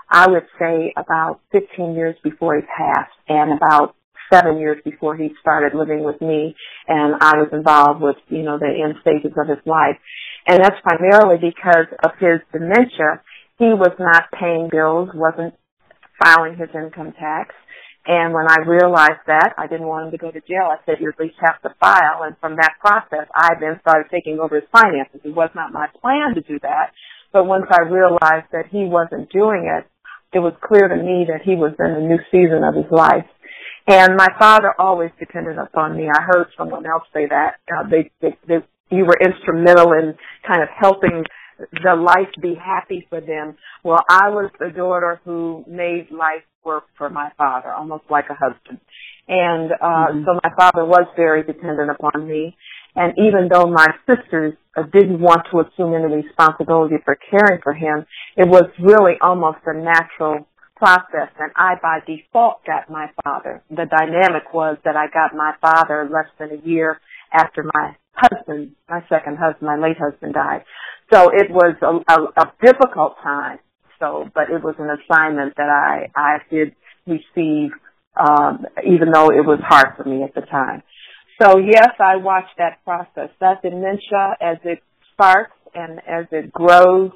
I 0.10 0.30
would 0.30 0.48
say, 0.60 0.94
about 0.98 1.42
15 1.52 1.94
years 1.94 2.16
before 2.24 2.56
he 2.56 2.62
passed, 2.62 3.14
and 3.28 3.54
about 3.54 3.96
seven 4.32 4.60
years 4.60 4.78
before 4.84 5.16
he 5.16 5.30
started 5.42 5.78
living 5.78 6.04
with 6.04 6.20
me 6.22 6.56
and 6.88 7.16
I 7.20 7.38
was 7.38 7.50
involved 7.52 8.02
with, 8.02 8.18
you 8.30 8.44
know, 8.44 8.58
the 8.60 8.70
end 8.70 8.96
stages 9.02 9.34
of 9.38 9.48
his 9.48 9.64
life. 9.66 9.98
And 10.48 10.64
that's 10.64 10.80
primarily 10.84 11.38
because 11.40 11.88
of 12.04 12.12
his 12.20 12.40
dementia. 12.52 13.24
He 13.58 13.72
was 13.72 13.96
not 14.00 14.32
paying 14.32 14.70
bills, 14.72 15.10
wasn't 15.14 15.54
filing 16.22 16.58
his 16.58 16.70
income 16.76 17.14
tax. 17.14 17.56
And 18.06 18.34
when 18.34 18.52
I 18.52 18.68
realized 18.68 19.24
that, 19.28 19.56
I 19.58 19.68
didn't 19.68 19.88
want 19.88 20.08
him 20.08 20.12
to 20.12 20.18
go 20.18 20.30
to 20.30 20.42
jail. 20.42 20.68
I 20.68 20.84
said, 20.86 21.00
you 21.00 21.08
at 21.08 21.20
least 21.20 21.40
have 21.40 21.62
to 21.64 21.72
file. 21.80 22.28
And 22.28 22.36
from 22.42 22.58
that 22.58 22.76
process, 22.82 23.32
I 23.34 23.56
then 23.62 23.80
started 23.80 24.12
taking 24.12 24.40
over 24.40 24.60
his 24.60 24.68
finances. 24.72 25.22
It 25.24 25.34
was 25.34 25.50
not 25.56 25.72
my 25.72 25.88
plan 26.02 26.36
to 26.36 26.42
do 26.42 26.60
that. 26.64 26.92
But 27.32 27.46
once 27.46 27.66
I 27.72 27.88
realized 27.88 28.52
that 28.52 28.68
he 28.70 28.84
wasn't 28.84 29.32
doing 29.32 29.72
it, 29.72 29.88
it 30.36 30.40
was 30.40 30.54
clear 30.60 30.90
to 30.90 30.98
me 30.98 31.26
that 31.32 31.46
he 31.46 31.56
was 31.56 31.74
in 31.80 31.92
a 31.92 32.02
new 32.02 32.20
season 32.28 32.66
of 32.66 32.76
his 32.76 32.92
life. 32.92 33.26
And 33.88 34.16
my 34.16 34.30
father 34.40 34.74
always 34.80 35.12
depended 35.20 35.58
upon 35.58 35.98
me. 35.98 36.08
I 36.08 36.22
heard 36.22 36.48
someone 36.58 36.86
else 36.86 37.04
say 37.14 37.26
that. 37.30 37.56
Uh, 37.68 37.90
they, 37.90 38.12
they, 38.22 38.38
they, 38.48 38.66
you 38.90 39.06
were 39.06 39.20
instrumental 39.20 39.92
in 39.94 40.16
kind 40.48 40.64
of 40.64 40.70
helping 40.80 41.24
the 41.72 41.96
life 41.96 42.32
be 42.42 42.56
happy 42.56 43.06
for 43.10 43.20
them. 43.20 43.58
Well, 43.84 44.04
I 44.10 44.30
was 44.30 44.52
the 44.60 44.70
daughter 44.70 45.20
who 45.26 45.66
made 45.68 46.08
life 46.12 46.44
work 46.64 46.86
for 46.98 47.10
my 47.10 47.30
father, 47.38 47.72
almost 47.72 48.06
like 48.10 48.26
a 48.30 48.36
husband. 48.36 48.80
And 49.28 49.72
uh, 49.72 49.78
mm-hmm. 49.78 50.24
so 50.26 50.40
my 50.44 50.50
father 50.58 50.86
was 50.86 51.06
very 51.16 51.44
dependent 51.44 51.92
upon 51.92 52.28
me. 52.28 52.56
And 52.96 53.14
even 53.18 53.50
though 53.52 53.68
my 53.68 53.88
sisters 54.08 54.54
uh, 54.78 54.84
didn't 54.94 55.20
want 55.20 55.48
to 55.52 55.62
assume 55.62 55.94
any 55.94 56.24
responsibility 56.24 56.96
for 57.04 57.18
caring 57.30 57.62
for 57.62 57.74
him, 57.74 58.06
it 58.38 58.48
was 58.48 58.66
really 58.80 59.14
almost 59.22 59.60
a 59.66 59.74
natural 59.74 60.48
process 60.84 61.32
and 61.40 61.52
I 61.56 61.76
by 61.82 62.00
default 62.06 62.66
got 62.66 62.90
my 62.90 63.08
father. 63.24 63.64
The 63.70 63.86
dynamic 63.86 64.54
was 64.54 64.78
that 64.84 64.98
I 64.98 65.08
got 65.08 65.34
my 65.34 65.54
father 65.62 66.10
less 66.12 66.28
than 66.38 66.60
a 66.60 66.68
year 66.68 67.00
after 67.32 67.64
my 67.74 67.96
husband, 68.14 68.76
my 68.90 69.00
second 69.08 69.38
husband, 69.38 69.62
my 69.66 69.78
late 69.78 69.98
husband 69.98 70.34
died. 70.34 70.66
So 71.12 71.30
it 71.30 71.50
was 71.50 71.76
a, 71.82 72.14
a, 72.14 72.44
a 72.44 72.54
difficult 72.62 73.16
time. 73.24 73.60
So, 74.00 74.30
but 74.36 74.50
it 74.50 74.62
was 74.62 74.76
an 74.78 74.90
assignment 74.90 75.56
that 75.56 75.70
I, 75.70 76.12
I 76.20 76.38
did 76.52 76.76
receive, 77.08 77.72
um, 78.20 78.66
even 78.86 79.12
though 79.14 79.28
it 79.28 79.46
was 79.46 79.60
hard 79.64 79.96
for 79.96 80.04
me 80.04 80.24
at 80.24 80.36
the 80.36 80.42
time. 80.42 80.84
So 81.42 81.60
yes, 81.60 81.92
I 82.00 82.18
watched 82.18 82.58
that 82.58 82.84
process. 82.84 83.30
That 83.40 83.62
dementia 83.62 84.36
as 84.42 84.58
it 84.66 84.84
starts 85.14 85.54
and 85.74 86.00
as 86.00 86.26
it 86.32 86.52
grows 86.52 87.12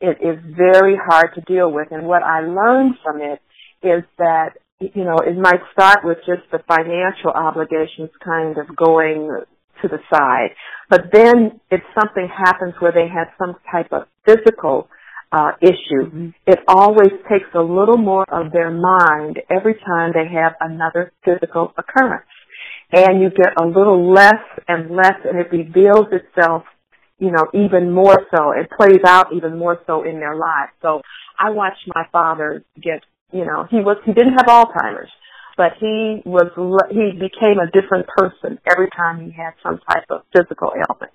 it 0.00 0.18
is 0.20 0.38
very 0.56 0.96
hard 0.96 1.34
to 1.34 1.40
deal 1.42 1.70
with. 1.70 1.88
And 1.90 2.06
what 2.06 2.22
I 2.22 2.40
learned 2.40 2.94
from 3.02 3.20
it 3.20 3.40
is 3.82 4.02
that, 4.18 4.56
you 4.80 5.04
know, 5.04 5.16
it 5.18 5.36
might 5.36 5.60
start 5.72 6.00
with 6.04 6.18
just 6.26 6.50
the 6.50 6.60
financial 6.66 7.30
obligations 7.30 8.10
kind 8.24 8.56
of 8.58 8.74
going 8.76 9.42
to 9.82 9.88
the 9.88 9.98
side. 10.12 10.50
But 10.88 11.12
then 11.12 11.60
if 11.70 11.80
something 11.98 12.28
happens 12.28 12.74
where 12.80 12.92
they 12.92 13.08
have 13.08 13.28
some 13.38 13.56
type 13.70 13.92
of 13.92 14.04
physical 14.24 14.88
uh, 15.32 15.52
issue, 15.60 16.06
mm-hmm. 16.06 16.28
it 16.46 16.58
always 16.66 17.12
takes 17.30 17.48
a 17.54 17.60
little 17.60 17.98
more 17.98 18.24
of 18.28 18.52
their 18.52 18.70
mind 18.70 19.38
every 19.50 19.74
time 19.74 20.12
they 20.12 20.34
have 20.34 20.54
another 20.60 21.12
physical 21.24 21.72
occurrence. 21.76 22.26
And 22.92 23.22
you 23.22 23.30
get 23.30 23.54
a 23.62 23.66
little 23.66 24.12
less 24.12 24.42
and 24.66 24.90
less 24.90 25.14
and 25.24 25.38
it 25.38 25.52
reveals 25.52 26.06
itself 26.10 26.64
you 27.20 27.30
know, 27.30 27.46
even 27.52 27.92
more 27.92 28.26
so. 28.34 28.52
It 28.52 28.68
plays 28.74 29.04
out 29.06 29.32
even 29.32 29.58
more 29.58 29.78
so 29.86 30.02
in 30.02 30.18
their 30.18 30.34
lives. 30.34 30.72
So 30.82 31.02
I 31.38 31.50
watched 31.50 31.84
my 31.94 32.04
father 32.10 32.64
get, 32.74 33.04
you 33.32 33.44
know, 33.44 33.66
he 33.70 33.76
was, 33.76 33.98
he 34.04 34.12
didn't 34.12 34.34
have 34.40 34.46
Alzheimer's, 34.46 35.12
but 35.56 35.72
he 35.78 36.22
was, 36.24 36.48
he 36.90 37.12
became 37.12 37.60
a 37.60 37.70
different 37.70 38.06
person 38.08 38.58
every 38.68 38.88
time 38.96 39.20
he 39.20 39.30
had 39.30 39.52
some 39.62 39.78
type 39.86 40.06
of 40.08 40.22
physical 40.34 40.72
ailment 40.72 41.12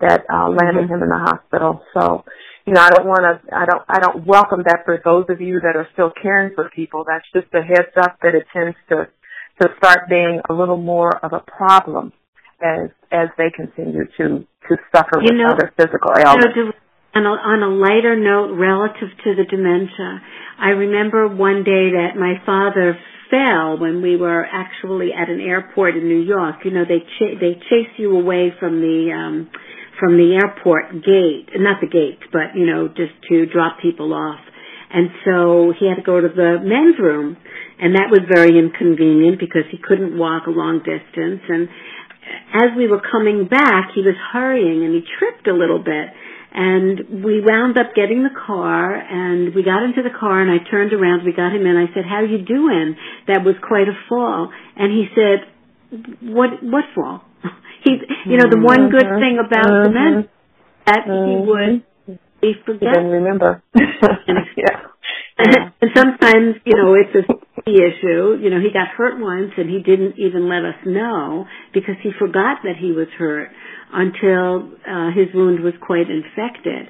that 0.00 0.24
uh, 0.32 0.48
landed 0.48 0.88
mm-hmm. 0.88 0.94
him 0.94 1.02
in 1.02 1.08
the 1.08 1.18
hospital. 1.18 1.82
So, 1.92 2.24
you 2.66 2.72
know, 2.72 2.80
I 2.80 2.90
don't 2.90 3.06
want 3.06 3.22
to, 3.28 3.54
I 3.54 3.66
don't, 3.66 3.82
I 3.86 4.00
don't 4.00 4.26
welcome 4.26 4.62
that 4.64 4.84
for 4.86 5.00
those 5.04 5.26
of 5.28 5.40
you 5.42 5.60
that 5.60 5.76
are 5.76 5.88
still 5.92 6.10
caring 6.20 6.54
for 6.54 6.70
people. 6.74 7.04
That's 7.06 7.26
just 7.34 7.52
a 7.52 7.60
heads 7.60 7.92
up 8.00 8.16
that 8.22 8.34
it 8.34 8.46
tends 8.52 8.76
to, 8.88 9.08
to 9.60 9.68
start 9.76 10.08
being 10.08 10.40
a 10.48 10.52
little 10.52 10.78
more 10.78 11.14
of 11.22 11.32
a 11.34 11.40
problem 11.40 12.12
as 12.64 12.88
as 13.12 13.28
they 13.36 13.52
continue 13.54 14.08
to 14.16 14.48
to 14.68 14.72
suffer 14.94 15.20
you 15.20 15.36
with 15.36 15.40
know, 15.44 15.52
other 15.52 15.72
physical 15.76 16.10
ailments. 16.16 16.56
You 16.56 16.64
know, 16.64 16.72
on 17.14 17.22
a, 17.22 17.30
on 17.30 17.62
a 17.62 17.70
lighter 17.70 18.18
note, 18.18 18.58
relative 18.58 19.06
to 19.22 19.38
the 19.38 19.44
dementia, 19.46 20.18
I 20.58 20.74
remember 20.74 21.28
one 21.28 21.62
day 21.62 21.94
that 21.94 22.18
my 22.18 22.42
father 22.44 22.98
fell 23.30 23.78
when 23.78 24.02
we 24.02 24.16
were 24.16 24.44
actually 24.44 25.12
at 25.14 25.30
an 25.30 25.40
airport 25.40 25.96
in 25.96 26.08
New 26.08 26.22
York. 26.22 26.64
You 26.64 26.72
know, 26.72 26.82
they 26.82 27.00
ch- 27.00 27.38
they 27.38 27.54
chase 27.70 27.92
you 27.98 28.18
away 28.18 28.52
from 28.58 28.80
the 28.80 29.14
um, 29.14 29.50
from 30.00 30.16
the 30.16 30.34
airport 30.34 30.90
gate, 31.06 31.54
not 31.54 31.78
the 31.80 31.86
gate, 31.86 32.18
but 32.32 32.58
you 32.58 32.66
know, 32.66 32.88
just 32.88 33.14
to 33.30 33.46
drop 33.46 33.78
people 33.80 34.12
off. 34.12 34.40
And 34.94 35.10
so 35.24 35.72
he 35.78 35.88
had 35.88 35.96
to 35.96 36.06
go 36.06 36.20
to 36.20 36.28
the 36.28 36.62
men's 36.62 36.98
room, 37.02 37.36
and 37.80 37.96
that 37.96 38.10
was 38.10 38.22
very 38.30 38.58
inconvenient 38.58 39.40
because 39.40 39.66
he 39.70 39.78
couldn't 39.78 40.16
walk 40.16 40.46
a 40.46 40.54
long 40.54 40.78
distance. 40.86 41.42
And 41.48 41.68
as 42.54 42.76
we 42.76 42.86
were 42.86 43.00
coming 43.00 43.48
back, 43.48 43.90
he 43.94 44.00
was 44.00 44.14
hurrying 44.32 44.84
and 44.84 44.94
he 44.94 45.02
tripped 45.18 45.46
a 45.46 45.52
little 45.52 45.82
bit. 45.82 46.08
And 46.54 47.24
we 47.24 47.42
wound 47.42 47.76
up 47.78 47.96
getting 47.96 48.22
the 48.22 48.30
car 48.30 48.94
and 48.94 49.54
we 49.54 49.64
got 49.64 49.82
into 49.82 50.02
the 50.02 50.14
car 50.14 50.40
and 50.40 50.50
I 50.50 50.62
turned 50.70 50.92
around, 50.92 51.24
we 51.24 51.32
got 51.32 51.50
him 51.50 51.66
in. 51.66 51.76
I 51.76 51.92
said, 51.92 52.04
how 52.06 52.22
you 52.22 52.38
doing? 52.46 52.94
That 53.26 53.42
was 53.42 53.56
quite 53.58 53.88
a 53.88 53.98
fall. 54.08 54.52
And 54.76 54.92
he 54.92 55.06
said, 55.18 55.50
what, 56.22 56.62
what 56.62 56.84
fall? 56.94 57.24
He's, 57.84 57.98
you 58.26 58.36
know, 58.38 58.46
the 58.48 58.62
one 58.62 58.88
good 58.88 59.02
mm-hmm. 59.02 59.18
thing 59.18 59.38
about 59.42 59.66
the 59.66 59.90
men 59.90 60.28
that 60.86 61.02
he 61.04 61.10
mm-hmm. 61.10 61.48
would 61.48 62.18
be 62.40 62.52
forget. 62.64 62.80
He 62.80 62.86
didn't 62.86 63.10
remember. 63.10 63.62
yeah. 63.74 64.93
And, 65.36 65.72
and 65.80 65.90
sometimes, 65.94 66.56
you 66.64 66.76
know, 66.76 66.94
it's 66.94 67.14
a 67.14 67.34
issue. 67.66 68.36
You 68.40 68.50
know, 68.50 68.60
he 68.60 68.70
got 68.72 68.88
hurt 68.88 69.18
once 69.18 69.52
and 69.56 69.68
he 69.70 69.80
didn't 69.80 70.18
even 70.18 70.48
let 70.48 70.64
us 70.64 70.76
know 70.86 71.46
because 71.72 71.96
he 72.02 72.10
forgot 72.18 72.58
that 72.64 72.76
he 72.78 72.92
was 72.92 73.08
hurt 73.18 73.50
until 73.92 74.70
uh, 74.86 75.10
his 75.14 75.34
wound 75.34 75.60
was 75.60 75.74
quite 75.80 76.10
infected. 76.10 76.88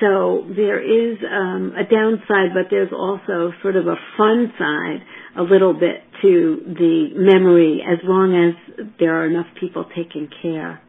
So 0.00 0.46
there 0.54 0.80
is 0.82 1.18
um, 1.22 1.74
a 1.78 1.84
downside, 1.84 2.54
but 2.54 2.70
there's 2.70 2.92
also 2.92 3.52
sort 3.62 3.76
of 3.76 3.86
a 3.86 3.96
fun 4.16 4.52
side 4.58 5.02
a 5.38 5.42
little 5.42 5.74
bit 5.74 6.02
to 6.22 6.60
the 6.66 7.08
memory 7.14 7.82
as 7.86 7.98
long 8.02 8.34
as 8.34 8.86
there 8.98 9.22
are 9.22 9.26
enough 9.26 9.46
people 9.58 9.84
taking 9.94 10.28
care. 10.42 10.80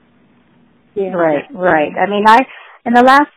Yeah. 0.96 1.14
Right, 1.14 1.46
right. 1.54 1.92
I 1.98 2.10
mean, 2.10 2.26
I, 2.28 2.40
in 2.86 2.94
the 2.94 3.04
last 3.04 3.32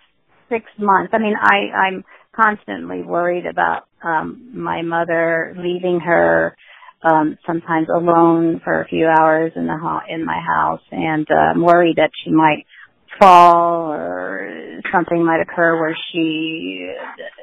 six 0.49 0.65
months, 0.79 1.13
I 1.15 1.19
mean, 1.19 1.35
I, 1.41 1.77
I'm 1.77 2.05
constantly 2.37 3.03
worried 3.03 3.47
about 3.47 3.87
um 4.05 4.51
my 4.55 4.83
mother 4.83 5.55
leaving 5.59 6.01
her 6.01 6.57
um 7.03 7.37
sometimes 7.47 7.89
alone 7.89 8.61
for 8.63 8.83
a 8.83 8.89
few 8.89 9.07
hours 9.07 9.53
in 9.57 9.67
the 9.67 9.77
ho- 9.81 10.01
in 10.09 10.25
my 10.25 10.41
house 10.41 10.83
and 10.91 11.27
uh, 11.31 11.55
worried 11.59 11.97
that 11.97 12.11
she 12.25 12.31
might 12.31 12.65
fall 13.19 13.93
or 13.93 14.81
something 14.93 15.25
might 15.25 15.41
occur 15.41 15.81
where 15.81 15.97
she 16.13 16.93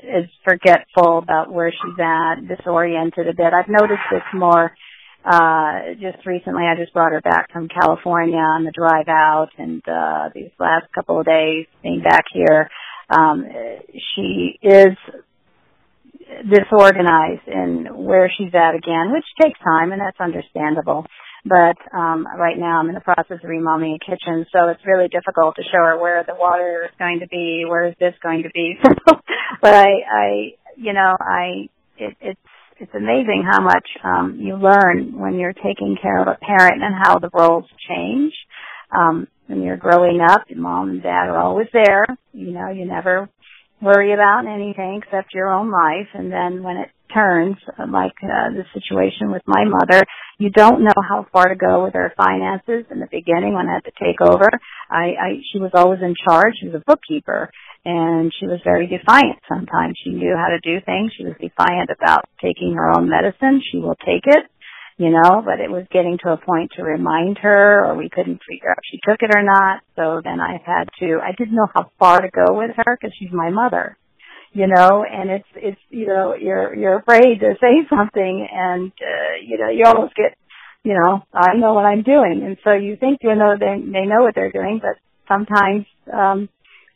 is 0.04 0.30
forgetful 0.44 1.18
about 1.18 1.52
where 1.52 1.72
she's 1.72 2.00
at, 2.00 2.36
disoriented 2.48 3.28
a 3.28 3.34
bit. 3.34 3.54
I've 3.54 3.70
noticed 3.70 4.06
this 4.12 4.22
more 4.34 4.72
uh 5.26 5.94
just 6.02 6.26
recently 6.26 6.64
I 6.64 6.76
just 6.78 6.94
brought 6.94 7.14
her 7.14 7.22
back 7.22 7.52
from 7.54 7.70
California 7.70 8.36
on 8.36 8.66
the 8.66 8.72
drive 8.72 9.08
out 9.08 9.50
and 9.58 9.82
uh 9.88 10.30
these 10.36 10.52
last 10.60 10.86
couple 10.94 11.20
of 11.20 11.26
days 11.26 11.66
being 11.82 12.02
back 12.04 12.26
here 12.34 12.70
um, 13.10 13.46
she 14.16 14.60
is 14.62 14.98
disorganized 16.50 17.48
in 17.48 17.88
where 18.06 18.32
she's 18.38 18.54
at 18.54 18.76
again, 18.76 19.12
which 19.12 19.26
takes 19.42 19.60
time 19.60 19.92
and 19.92 20.02
that's 20.02 20.20
understandable. 20.20 21.06
But 21.46 21.76
um 21.94 22.26
right 22.40 22.58
now 22.58 22.80
I'm 22.80 22.88
in 22.88 22.96
the 22.96 23.02
process 23.02 23.44
of 23.44 23.50
remodeling 23.50 24.00
a 24.02 24.06
kitchen, 24.06 24.46
so 24.52 24.70
it's 24.70 24.86
really 24.86 25.10
difficult 25.10 25.56
to 25.58 25.64
show 25.64 25.84
her 25.84 26.00
where 26.00 26.24
the 26.24 26.36
water 26.36 26.86
is 26.86 26.96
going 26.98 27.20
to 27.20 27.28
be, 27.28 27.66
where 27.68 27.88
is 27.88 27.96
this 28.00 28.14
going 28.24 28.44
to 28.44 28.50
be. 28.54 28.76
but 29.62 29.74
I, 29.74 29.88
I 30.08 30.28
you 30.78 30.94
know, 30.94 31.16
I 31.20 31.68
it, 31.98 32.16
it's 32.22 32.40
it's 32.80 32.96
amazing 32.96 33.48
how 33.50 33.62
much 33.62 33.88
um, 34.04 34.40
you 34.42 34.56
learn 34.56 35.20
when 35.20 35.36
you're 35.38 35.54
taking 35.54 35.96
care 36.02 36.22
of 36.22 36.28
a 36.28 36.38
parent 36.42 36.82
and 36.82 36.96
how 37.02 37.20
the 37.20 37.30
roles 37.34 37.66
change. 37.88 38.34
Um, 38.92 39.28
when 39.48 39.62
you're 39.62 39.78
growing 39.78 40.20
up, 40.22 40.44
your 40.48 40.60
mom 40.60 40.90
and 40.90 41.04
dad 41.04 41.28
are 41.30 41.38
always 41.38 41.68
there. 41.74 42.06
You 42.32 42.52
know, 42.52 42.70
you 42.70 42.86
never 42.86 43.30
worry 43.82 44.14
about 44.14 44.46
anything 44.48 45.02
except 45.04 45.34
your 45.34 45.50
own 45.52 45.72
life. 45.72 46.08
And 46.14 46.32
then 46.32 46.64
when 46.64 46.78
it 46.78 46.90
turns, 47.14 47.58
like 47.78 48.16
uh, 48.24 48.50
the 48.56 48.64
situation 48.74 49.32
with 49.32 49.44
my 49.46 49.66
mother, 49.66 50.04
you 50.40 50.50
don't 50.50 50.84
know 50.84 50.98
how 51.08 51.28
far 51.32 51.50
to 51.50 51.56
go 51.56 51.84
with 51.84 51.94
her 51.94 52.14
finances. 52.18 52.86
In 52.90 53.00
the 53.00 53.12
beginning, 53.12 53.54
when 53.54 53.68
I 53.68 53.74
had 53.76 53.86
to 53.86 53.92
take 54.04 54.20
over, 54.22 54.50
I, 54.90 55.06
I 55.14 55.30
she 55.52 55.60
was 55.60 55.72
always 55.74 56.00
in 56.02 56.16
charge. 56.26 56.56
She 56.60 56.68
was 56.68 56.82
a 56.82 56.84
bookkeeper, 56.86 57.52
and 57.86 58.34
she 58.40 58.48
was 58.48 58.60
very 58.64 58.88
defiant. 58.88 59.40
Sometimes 59.48 60.00
she 60.04 60.12
knew 60.12 60.36
how 60.36 60.50
to 60.50 60.60
do 60.60 60.84
things. 60.86 61.12
She 61.16 61.26
was 61.26 61.36
defiant 61.40 61.90
about 61.92 62.26
taking 62.42 62.74
her 62.74 62.90
own 62.90 63.10
medicine. 63.10 63.62
She 63.72 63.78
will 63.78 63.96
take 63.96 64.26
it, 64.26 64.50
you 64.98 65.10
know, 65.10 65.42
but 65.44 65.60
it 65.60 65.72
was 65.72 65.86
getting 65.92 66.18
to 66.24 66.32
a 66.32 66.38
point 66.38 66.72
to 66.76 66.84
remind 66.84 67.40
her, 67.40 67.86
or 67.86 67.96
we 67.96 68.10
couldn't 68.10 68.42
figure 68.48 68.70
out 68.70 68.78
if 68.78 68.90
she 68.92 69.00
took 69.04 69.22
it 69.22 69.36
or 69.36 69.44
not. 69.44 69.82
So 69.96 70.22
then 70.24 70.40
I 70.40 70.62
had 70.64 70.90
to. 71.00 71.20
I 71.22 71.32
didn't 71.38 71.56
know 71.56 71.68
how 71.74 71.92
far 72.00 72.22
to 72.22 72.30
go 72.30 72.58
with 72.58 72.72
her 72.76 72.98
because 72.98 73.16
she's 73.18 73.32
my 73.32 73.50
mother 73.50 73.98
you 74.54 74.68
know, 74.68 75.04
and 75.04 75.30
it's 75.32 75.50
it's 75.56 75.82
you 75.90 76.08
know 76.08 76.36
you're 76.40 76.76
you're 76.76 77.00
afraid 77.00 77.40
to 77.40 77.56
say 77.62 77.88
something, 77.90 78.48
and 78.52 78.92
uh, 78.92 79.36
you 79.44 79.58
know 79.58 79.70
you 79.70 79.84
almost 79.86 80.16
get, 80.16 80.38
you 80.84 80.94
know, 80.94 81.24
I 81.34 81.56
know 81.58 81.74
what 81.74 81.86
I'm 81.86 82.04
doing, 82.04 82.44
and 82.46 82.58
so 82.64 82.74
you 82.74 82.96
think 82.96 83.20
you 83.22 83.36
know 83.36 83.56
they 83.60 83.82
they 83.82 84.06
know 84.06 84.22
what 84.22 84.36
they're 84.36 84.52
doing, 84.52 84.80
but 84.82 84.98
sometimes 85.28 85.86
um, 86.12 86.50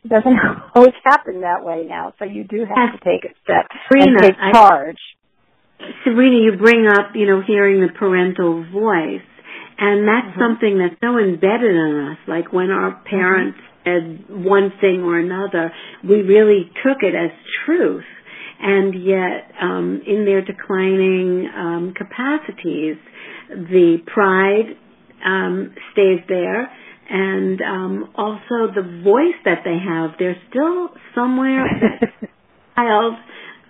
it 0.04 0.10
doesn't 0.10 0.38
always 0.76 0.94
happen 1.04 1.42
that 1.42 1.66
way 1.66 1.86
now. 1.88 2.14
So 2.20 2.26
you 2.26 2.44
do 2.44 2.60
have 2.60 3.00
to 3.00 3.04
take 3.04 3.26
a 3.26 3.34
step 3.44 3.66
and 3.92 4.20
take 4.22 4.36
charge. 4.54 4.98
I, 4.98 5.17
Sabrina, 6.04 6.38
you 6.38 6.58
bring 6.58 6.88
up 6.88 7.12
you 7.16 7.28
know 7.28 7.42
hearing 7.46 7.82
the 7.82 7.94
parental 7.98 8.66
voice. 8.72 9.26
And 9.80 10.08
that's 10.08 10.34
mm-hmm. 10.34 10.42
something 10.42 10.78
that's 10.80 11.00
so 11.02 11.20
embedded 11.20 11.76
in 11.76 12.10
us. 12.12 12.18
Like 12.28 12.52
when 12.52 12.72
our 12.72 13.00
parents 13.06 13.60
said 13.86 14.26
one 14.28 14.74
thing 14.82 15.04
or 15.04 15.20
another, 15.20 15.72
we 16.04 16.22
really 16.22 16.72
took 16.84 17.04
it 17.04 17.13
as 17.13 17.32
truth. 17.66 18.06
And 18.60 18.96
yet, 19.06 19.52
um, 19.62 20.02
in 20.06 20.26
their 20.26 20.42
declining 20.42 21.48
um, 21.56 21.94
capacities, 21.96 22.98
the 23.50 23.98
pride 24.08 24.76
um, 25.24 25.76
stays 25.94 26.22
there, 26.28 26.72
and 27.10 27.62
um, 27.62 28.12
also 28.16 28.74
the 28.74 29.02
voice 29.04 29.38
that 29.46 29.60
they 29.63 29.78
have. 29.78 30.18
They're 30.18 30.42
still 30.50 30.90
somewhere 31.13 31.66
child 32.76 33.13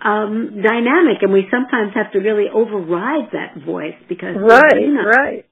um, 0.04 0.62
dynamic, 0.62 1.22
and 1.22 1.32
we 1.32 1.46
sometimes 1.50 1.92
have 1.94 2.12
to 2.12 2.18
really 2.18 2.46
override 2.52 3.30
that 3.32 3.64
voice 3.64 3.98
because 4.08 4.36
right, 4.36 4.86
right. 5.06 5.44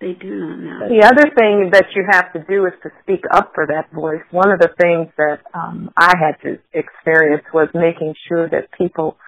They 0.00 0.14
do 0.14 0.34
not 0.34 0.58
know. 0.58 0.88
The 0.88 1.04
other 1.04 1.28
thing 1.36 1.70
that 1.72 1.86
you 1.94 2.06
have 2.10 2.32
to 2.32 2.42
do 2.48 2.64
is 2.64 2.72
to 2.82 2.90
speak 3.02 3.20
up 3.30 3.52
for 3.54 3.66
that 3.66 3.92
voice. 3.92 4.22
One 4.30 4.50
of 4.50 4.58
the 4.58 4.70
things 4.80 5.12
that 5.18 5.40
um, 5.52 5.90
I 5.94 6.14
had 6.16 6.40
to 6.42 6.58
experience 6.72 7.44
was 7.52 7.68
making 7.74 8.14
sure 8.26 8.48
that 8.48 8.72
people 8.78 9.18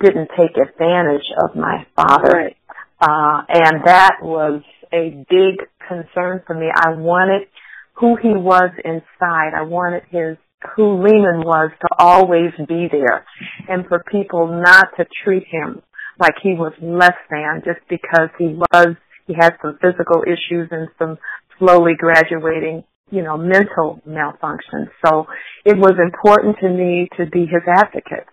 didn't 0.00 0.30
take 0.38 0.56
advantage 0.56 1.26
of 1.42 1.56
my 1.56 1.86
father. 1.96 2.30
Right. 2.30 2.56
Uh, 3.00 3.42
and 3.48 3.84
that 3.84 4.18
was 4.22 4.62
a 4.92 5.24
big 5.28 5.66
concern 5.88 6.42
for 6.46 6.54
me. 6.54 6.66
I 6.72 6.90
wanted 6.90 7.48
who 7.94 8.16
he 8.16 8.28
was 8.28 8.70
inside. 8.84 9.58
I 9.58 9.62
wanted 9.62 10.04
his 10.10 10.36
who 10.76 11.02
Lehman 11.02 11.40
was 11.44 11.70
to 11.80 11.88
always 11.98 12.52
be 12.68 12.88
there 12.90 13.24
and 13.68 13.86
for 13.86 14.02
people 14.10 14.48
not 14.48 14.88
to 14.96 15.06
treat 15.24 15.44
him 15.50 15.82
like 16.18 16.34
he 16.42 16.54
was 16.54 16.72
less 16.80 17.16
than 17.30 17.62
just 17.64 17.80
because 17.88 18.28
he 18.38 18.54
was 18.54 18.96
he 19.26 19.34
had 19.38 19.54
some 19.62 19.78
physical 19.80 20.22
issues 20.26 20.68
and 20.70 20.88
some 20.98 21.18
slowly 21.58 21.92
graduating, 21.96 22.84
you 23.10 23.22
know, 23.22 23.36
mental 23.36 24.00
malfunctions. 24.06 24.88
So 25.06 25.26
it 25.64 25.76
was 25.76 25.94
important 26.02 26.56
to 26.60 26.68
me 26.68 27.08
to 27.18 27.26
be 27.26 27.46
his 27.46 27.62
advocate. 27.68 28.26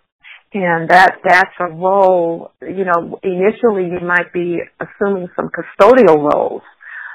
And 0.52 0.90
that, 0.90 1.18
that's 1.24 1.54
a 1.60 1.72
role, 1.72 2.52
you 2.62 2.84
know, 2.84 3.20
initially 3.22 3.86
you 3.86 4.00
might 4.02 4.34
be 4.34 4.58
assuming 4.80 5.28
some 5.36 5.50
custodial 5.50 6.34
roles, 6.34 6.64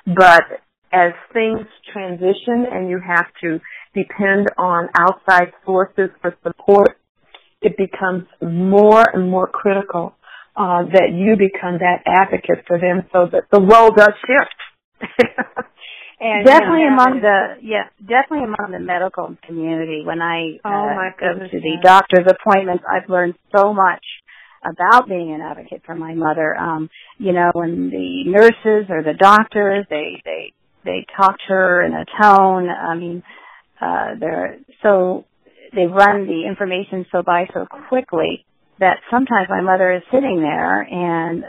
but 0.06 0.44
as 0.92 1.12
things 1.32 1.66
transition 1.92 2.66
and 2.70 2.88
you 2.88 3.00
have 3.04 3.26
to 3.40 3.58
depend 3.94 4.48
on 4.58 4.88
outside 4.98 5.52
sources 5.64 6.10
for 6.20 6.36
support, 6.42 6.98
it 7.62 7.76
becomes 7.76 8.24
more 8.42 9.04
and 9.12 9.30
more 9.30 9.46
critical 9.46 10.14
uh, 10.56 10.82
that 10.92 11.10
you 11.12 11.36
become 11.36 11.78
that 11.78 12.02
advocate 12.06 12.64
for 12.66 12.78
them 12.78 13.02
so 13.12 13.26
that 13.30 13.44
the 13.50 13.60
role 13.60 13.90
does 13.90 14.12
shift. 14.26 14.58
and 16.20 16.44
definitely 16.46 16.80
you 16.80 16.90
know, 16.90 16.94
among 16.94 17.20
the 17.20 17.56
yeah, 17.62 17.88
definitely 18.00 18.44
among 18.44 18.70
the 18.72 18.78
medical 18.78 19.36
community. 19.46 20.02
When 20.04 20.22
I 20.22 20.58
oh 20.64 20.68
uh, 20.68 21.10
go 21.18 21.46
to 21.46 21.60
the 21.60 21.76
doctor's 21.82 22.26
appointments, 22.26 22.84
I've 22.88 23.08
learned 23.08 23.34
so 23.54 23.72
much 23.72 24.04
about 24.64 25.08
being 25.08 25.34
an 25.34 25.40
advocate 25.40 25.82
for 25.84 25.94
my 25.94 26.14
mother. 26.14 26.56
Um, 26.56 26.88
you 27.18 27.32
know, 27.32 27.50
when 27.52 27.90
the 27.90 28.24
nurses 28.26 28.88
or 28.88 29.02
the 29.02 29.14
doctors 29.18 29.86
they 29.90 30.22
they 30.24 30.52
they 30.84 31.06
talk 31.16 31.36
to 31.48 31.52
her 31.52 31.82
in 31.82 31.92
a 31.92 32.04
tone. 32.22 32.68
I 32.68 32.94
mean, 32.94 33.22
uh, 33.80 34.14
they're 34.18 34.58
so 34.82 35.24
they 35.74 35.86
run 35.86 36.26
the 36.26 36.46
information 36.46 37.06
so 37.10 37.22
by 37.22 37.46
so 37.52 37.66
quickly 37.88 38.44
that 38.80 38.98
sometimes 39.10 39.48
my 39.48 39.60
mother 39.60 39.92
is 39.92 40.02
sitting 40.12 40.40
there 40.40 40.82
and 40.82 41.44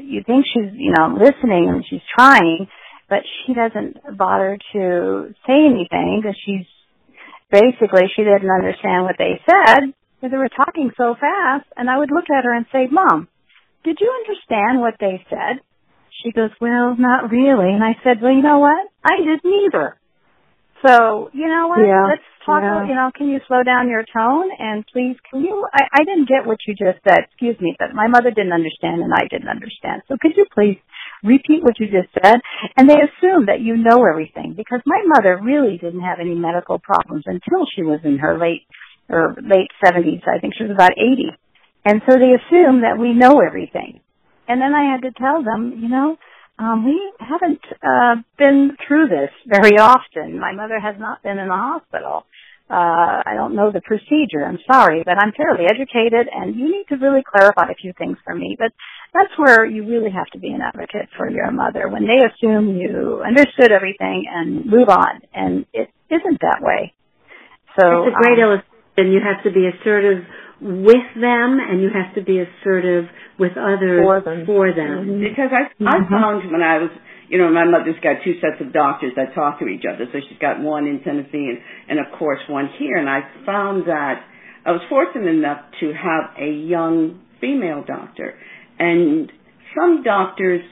you 0.00 0.22
think 0.24 0.44
she's, 0.48 0.72
you 0.72 0.92
know, 0.96 1.16
listening 1.16 1.68
and 1.68 1.84
she's 1.88 2.04
trying, 2.16 2.66
but 3.08 3.20
she 3.44 3.54
doesn't 3.54 4.16
bother 4.16 4.58
to 4.72 5.34
say 5.46 5.58
anything 5.60 6.20
because 6.20 6.36
she's 6.44 6.66
basically 7.50 8.08
she 8.16 8.24
didn't 8.24 8.50
understand 8.50 9.04
what 9.04 9.16
they 9.18 9.40
said 9.44 9.92
because 10.16 10.30
they 10.32 10.40
were 10.40 10.52
talking 10.56 10.90
so 10.96 11.14
fast. 11.14 11.68
And 11.76 11.90
I 11.90 11.98
would 11.98 12.10
look 12.10 12.28
at 12.32 12.44
her 12.44 12.54
and 12.54 12.66
say, 12.72 12.88
Mom, 12.90 13.28
did 13.84 13.98
you 14.00 14.10
understand 14.24 14.80
what 14.80 14.94
they 14.98 15.24
said? 15.28 15.60
She 16.22 16.32
goes, 16.32 16.50
Well, 16.60 16.96
not 16.98 17.30
really. 17.30 17.72
And 17.72 17.84
I 17.84 17.96
said, 18.02 18.22
Well, 18.22 18.32
you 18.32 18.42
know 18.42 18.58
what? 18.58 18.88
I 19.04 19.18
didn't 19.18 19.68
either. 19.68 20.00
So, 20.84 21.30
you 21.32 21.48
know 21.48 21.68
what? 21.68 21.80
Yeah. 21.80 22.04
Let's 22.04 22.28
talk, 22.44 22.60
yeah. 22.60 22.84
you 22.84 22.94
know, 22.94 23.10
can 23.16 23.28
you 23.28 23.40
slow 23.48 23.62
down 23.64 23.88
your 23.88 24.04
tone? 24.04 24.50
And 24.58 24.84
please, 24.92 25.16
can 25.30 25.40
you, 25.40 25.64
I, 25.72 25.88
I 26.00 26.04
didn't 26.04 26.28
get 26.28 26.44
what 26.44 26.58
you 26.68 26.74
just 26.74 27.00
said. 27.08 27.24
Excuse 27.24 27.56
me, 27.60 27.74
but 27.78 27.94
my 27.94 28.06
mother 28.06 28.30
didn't 28.30 28.52
understand 28.52 29.00
and 29.00 29.12
I 29.12 29.24
didn't 29.24 29.48
understand. 29.48 30.02
So 30.08 30.16
could 30.20 30.36
you 30.36 30.44
please 30.52 30.76
repeat 31.22 31.64
what 31.64 31.80
you 31.80 31.86
just 31.86 32.12
said? 32.12 32.36
And 32.76 32.88
they 32.88 33.00
assume 33.00 33.46
that 33.46 33.64
you 33.64 33.76
know 33.76 34.04
everything 34.04 34.52
because 34.56 34.80
my 34.84 35.00
mother 35.06 35.40
really 35.42 35.78
didn't 35.78 36.04
have 36.04 36.20
any 36.20 36.34
medical 36.34 36.78
problems 36.78 37.24
until 37.26 37.64
she 37.74 37.82
was 37.82 38.00
in 38.04 38.18
her 38.18 38.38
late, 38.38 38.68
or 39.08 39.34
late 39.40 39.72
70s. 39.82 40.28
I 40.28 40.38
think 40.38 40.52
she 40.56 40.64
was 40.64 40.72
about 40.72 40.92
80. 40.92 41.32
And 41.84 42.02
so 42.08 42.16
they 42.16 42.36
assume 42.36 42.82
that 42.82 43.00
we 43.00 43.12
know 43.12 43.40
everything. 43.40 44.00
And 44.48 44.60
then 44.60 44.74
I 44.74 44.92
had 44.92 45.02
to 45.08 45.12
tell 45.16 45.42
them, 45.42 45.80
you 45.80 45.88
know, 45.88 46.16
um, 46.58 46.84
we 46.84 47.12
haven't 47.18 47.62
uh, 47.82 48.22
been 48.38 48.76
through 48.86 49.08
this 49.08 49.30
very 49.46 49.78
often. 49.78 50.38
My 50.38 50.52
mother 50.52 50.78
has 50.78 50.96
not 50.98 51.22
been 51.22 51.38
in 51.38 51.48
the 51.48 51.54
hospital. 51.54 52.26
Uh, 52.70 53.20
I 53.26 53.34
don't 53.34 53.54
know 53.54 53.70
the 53.70 53.82
procedure. 53.82 54.44
I'm 54.46 54.58
sorry, 54.70 55.02
but 55.04 55.18
I'm 55.18 55.32
fairly 55.32 55.66
educated, 55.66 56.28
and 56.32 56.56
you 56.56 56.70
need 56.70 56.86
to 56.88 56.96
really 56.96 57.22
clarify 57.22 57.70
a 57.70 57.74
few 57.74 57.92
things 57.98 58.16
for 58.24 58.34
me. 58.34 58.56
But 58.58 58.72
that's 59.12 59.32
where 59.36 59.66
you 59.66 59.86
really 59.86 60.10
have 60.10 60.26
to 60.32 60.38
be 60.38 60.48
an 60.48 60.60
advocate 60.62 61.08
for 61.16 61.28
your 61.28 61.50
mother 61.50 61.88
when 61.88 62.06
they 62.06 62.24
assume 62.24 62.76
you 62.76 63.22
understood 63.26 63.70
everything 63.70 64.24
and 64.32 64.64
move 64.64 64.88
on, 64.88 65.20
and 65.34 65.66
it 65.74 65.90
isn't 66.08 66.40
that 66.40 66.60
way. 66.62 66.94
So 67.78 68.04
it's 68.04 68.16
a 68.16 68.22
great 68.22 68.38
um, 68.38 68.50
illustration. 68.50 68.73
Then 68.96 69.10
you 69.10 69.20
have 69.20 69.42
to 69.44 69.50
be 69.50 69.66
assertive 69.66 70.24
with 70.60 71.06
them 71.18 71.58
and 71.58 71.82
you 71.82 71.90
have 71.90 72.14
to 72.14 72.22
be 72.22 72.38
assertive 72.38 73.04
with 73.38 73.52
others 73.58 74.00
for 74.02 74.20
them. 74.22 74.46
For 74.46 74.70
them. 74.70 74.98
Mm-hmm. 75.06 75.20
Because 75.20 75.50
I, 75.50 75.66
I 75.82 75.98
mm-hmm. 75.98 76.14
found 76.14 76.52
when 76.52 76.62
I 76.62 76.78
was, 76.78 76.90
you 77.28 77.38
know, 77.38 77.50
my 77.50 77.64
mother's 77.64 77.98
got 78.02 78.22
two 78.24 78.38
sets 78.40 78.62
of 78.62 78.72
doctors 78.72 79.12
that 79.16 79.34
talk 79.34 79.58
to 79.58 79.66
each 79.66 79.84
other. 79.84 80.06
So 80.12 80.18
she's 80.28 80.38
got 80.38 80.60
one 80.60 80.86
in 80.86 81.02
Tennessee 81.02 81.50
and, 81.50 81.58
and 81.88 81.98
of 81.98 82.18
course 82.18 82.40
one 82.48 82.70
here. 82.78 82.96
And 82.96 83.10
I 83.10 83.26
found 83.44 83.88
that 83.88 84.22
I 84.64 84.70
was 84.70 84.80
fortunate 84.88 85.28
enough 85.28 85.60
to 85.80 85.92
have 85.92 86.38
a 86.38 86.50
young 86.50 87.20
female 87.40 87.84
doctor. 87.86 88.34
And 88.78 89.30
some 89.76 90.02
doctors 90.02 90.62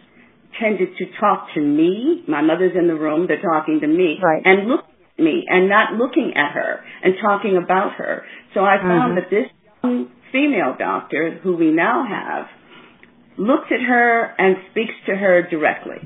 tended 0.61 0.97
to 0.99 1.05
talk 1.19 1.49
to 1.55 1.61
me. 1.61 2.25
My 2.29 2.43
mother's 2.43 2.73
in 2.79 2.87
the 2.87 2.95
room. 2.95 3.27
They're 3.27 3.43
talking 3.43 3.81
to 3.81 3.87
me. 3.87 4.19
Right. 4.23 4.43
And 4.45 4.69
look 4.69 4.81
at 4.81 4.92
me 5.19 5.45
and 5.49 5.69
not 5.69 5.95
looking 5.95 6.33
at 6.37 6.53
her 6.53 6.81
and 7.03 7.15
talking 7.21 7.61
about 7.63 7.93
her. 7.97 8.25
So 8.55 8.61
I 8.61 8.77
found 8.81 9.17
mm-hmm. 9.17 9.31
that 9.31 9.31
this 9.31 9.51
young 9.83 10.09
female 10.33 10.75
doctor 10.79 11.39
who 11.43 11.57
we 11.57 11.71
now 11.71 12.05
have 12.09 12.47
looks 13.39 13.69
at 13.71 13.81
her 13.81 14.35
and 14.39 14.57
speaks 14.71 14.95
to 15.07 15.15
her 15.15 15.47
directly 15.49 15.99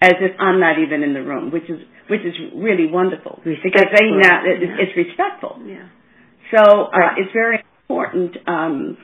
as 0.00 0.14
if 0.20 0.38
I'm 0.38 0.60
not 0.60 0.78
even 0.78 1.02
in 1.02 1.14
the 1.14 1.22
room, 1.22 1.50
which 1.50 1.64
is 1.64 1.80
which 2.08 2.22
is 2.22 2.34
really 2.54 2.86
wonderful 2.90 3.40
because 3.44 3.86
they 3.92 4.06
now 4.10 4.40
it's 4.46 4.96
respectful. 4.96 5.60
Yeah. 5.66 5.88
So 6.54 6.84
uh, 6.84 7.18
it's 7.18 7.32
very 7.32 7.62
important. 7.82 8.36
Um, 8.46 8.96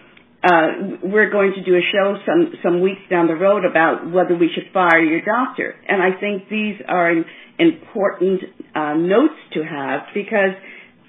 uh, 0.44 1.00
we're 1.02 1.30
going 1.30 1.54
to 1.54 1.64
do 1.64 1.74
a 1.74 1.80
show 1.90 2.16
some 2.26 2.52
some 2.62 2.80
weeks 2.82 3.00
down 3.08 3.28
the 3.28 3.34
road 3.34 3.64
about 3.64 4.10
whether 4.12 4.36
we 4.36 4.50
should 4.54 4.72
fire 4.72 5.02
your 5.02 5.22
doctor, 5.24 5.74
and 5.88 6.02
I 6.02 6.20
think 6.20 6.48
these 6.50 6.76
are 6.86 7.12
important 7.58 8.40
uh, 8.74 8.94
notes 8.94 9.40
to 9.54 9.64
have 9.64 10.02
because 10.12 10.52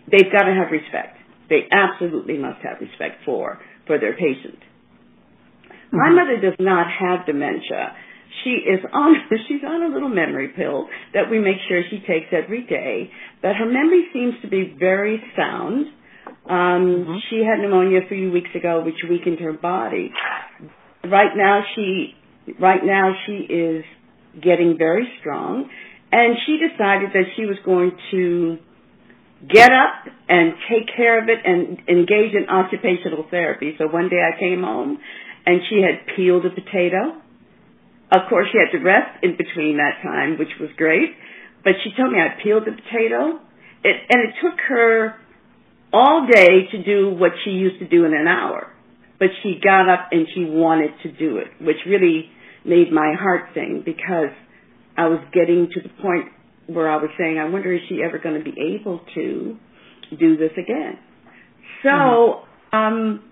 they've 0.10 0.32
got 0.32 0.44
to 0.44 0.54
have 0.54 0.72
respect. 0.72 1.18
They 1.50 1.68
absolutely 1.70 2.38
must 2.38 2.62
have 2.64 2.80
respect 2.80 3.26
for 3.26 3.60
for 3.88 4.00
their 4.00 4.14
patient. 4.14 4.60
Mm-hmm. 4.60 5.98
My 5.98 6.10
mother 6.10 6.40
does 6.42 6.58
not 6.60 6.88
have 6.88 7.26
dementia. 7.26 7.92
She 8.44 8.52
is 8.52 8.80
on 8.94 9.16
she's 9.48 9.64
on 9.68 9.92
a 9.92 9.94
little 9.94 10.10
memory 10.10 10.50
pill 10.56 10.88
that 11.14 11.30
we 11.30 11.40
make 11.40 11.58
sure 11.68 11.82
she 11.90 12.00
takes 12.00 12.32
every 12.32 12.66
day. 12.66 13.12
But 13.42 13.56
her 13.56 13.66
memory 13.66 14.08
seems 14.14 14.36
to 14.44 14.48
be 14.48 14.76
very 14.80 15.22
sound. 15.36 15.88
Um, 16.48 17.06
mm-hmm. 17.08 17.16
She 17.30 17.44
had 17.44 17.60
pneumonia 17.60 18.02
a 18.06 18.08
few 18.08 18.32
weeks 18.32 18.50
ago, 18.56 18.84
which 18.86 19.02
weakened 19.10 19.40
her 19.40 19.54
body. 19.54 20.12
Right 21.04 21.36
now, 21.36 21.62
she 21.76 22.14
right 22.60 22.84
now 22.84 23.14
she 23.26 23.34
is 23.34 23.84
getting 24.42 24.78
very 24.78 25.08
strong, 25.20 25.70
and 26.12 26.36
she 26.46 26.58
decided 26.58 27.10
that 27.14 27.26
she 27.36 27.46
was 27.46 27.58
going 27.66 27.92
to 28.12 28.58
get 29.42 29.72
up 29.72 30.14
and 30.30 30.54
take 30.70 30.88
care 30.96 31.22
of 31.22 31.30
it 31.30 31.40
and 31.44 31.80
engage 31.90 32.34
in 32.34 32.48
occupational 32.50 33.26
therapy. 33.30 33.76
So 33.78 33.88
one 33.88 34.10
day 34.10 34.22
I 34.22 34.40
came 34.40 34.62
home, 34.62 35.00
and 35.46 35.62
she 35.70 35.82
had 35.82 36.16
peeled 36.16 36.46
a 36.46 36.50
potato. 36.50 37.22
Of 38.12 38.30
course, 38.30 38.48
she 38.52 38.58
had 38.58 38.78
to 38.78 38.84
rest 38.84 39.24
in 39.24 39.36
between 39.38 39.78
that 39.78 40.02
time, 40.04 40.38
which 40.38 40.54
was 40.60 40.70
great. 40.78 41.10
But 41.64 41.74
she 41.84 41.90
told 41.98 42.14
me 42.14 42.20
I 42.20 42.42
peeled 42.42 42.66
the 42.66 42.78
potato, 42.78 43.42
it, 43.84 43.96
and 44.10 44.30
it 44.30 44.34
took 44.42 44.60
her 44.70 45.16
all 45.94 46.28
day 46.32 46.68
to 46.72 46.84
do 46.84 47.14
what 47.14 47.32
she 47.44 47.52
used 47.52 47.80
to 47.80 47.88
do 47.88 48.06
in 48.06 48.14
an 48.14 48.28
hour. 48.28 48.72
But 49.18 49.30
she 49.42 49.60
got 49.64 49.88
up 49.88 50.10
and 50.12 50.28
she 50.34 50.44
wanted 50.44 50.92
to 51.04 51.12
do 51.12 51.38
it, 51.38 51.48
which 51.62 51.78
really 51.88 52.30
made 52.66 52.92
my 52.92 53.14
heart 53.18 53.50
sing 53.54 53.84
because 53.86 54.34
I 54.98 55.08
was 55.08 55.20
getting 55.32 55.70
to 55.74 55.82
the 55.82 55.90
point 56.02 56.30
where 56.68 56.90
I 56.90 56.98
was 56.98 57.10
saying, 57.18 57.38
I 57.38 57.50
wonder 57.50 57.72
is 57.74 57.82
she 57.88 58.02
ever 58.04 58.18
going 58.18 58.38
to 58.38 58.44
be 58.44 58.56
able 58.76 59.02
to 59.16 59.58
do 60.18 60.38
this 60.38 60.52
again? 60.54 60.98
So, 61.84 61.90
mm-hmm. 61.90 62.78
um, 62.78 63.24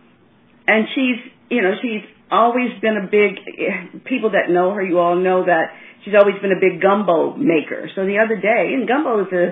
and 0.67 0.85
she's, 0.95 1.31
you 1.49 1.61
know, 1.61 1.71
she's 1.81 2.03
always 2.31 2.69
been 2.81 2.97
a 2.97 3.07
big, 3.09 4.03
people 4.05 4.31
that 4.31 4.49
know 4.49 4.71
her, 4.73 4.83
you 4.83 4.99
all 4.99 5.15
know 5.15 5.45
that 5.45 5.73
she's 6.05 6.13
always 6.17 6.35
been 6.41 6.51
a 6.51 6.59
big 6.59 6.81
gumbo 6.81 7.35
maker. 7.35 7.89
So 7.95 8.05
the 8.05 8.19
other 8.23 8.35
day, 8.39 8.73
and 8.73 8.87
gumbo 8.87 9.21
is 9.21 9.31
a, 9.33 9.45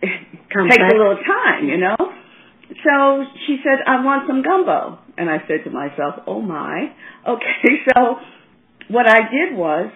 takes 0.06 0.92
a 0.92 0.96
little 0.96 1.18
time, 1.24 1.68
you 1.68 1.78
know? 1.78 1.96
So 2.84 3.24
she 3.46 3.58
said, 3.62 3.80
I 3.86 4.04
want 4.04 4.26
some 4.26 4.42
gumbo. 4.42 4.98
And 5.16 5.30
I 5.30 5.38
said 5.48 5.64
to 5.64 5.70
myself, 5.70 6.22
oh 6.26 6.40
my. 6.40 6.92
Okay, 7.26 7.82
so 7.90 8.22
what 8.86 9.10
I 9.10 9.18
did 9.26 9.58
was 9.58 9.90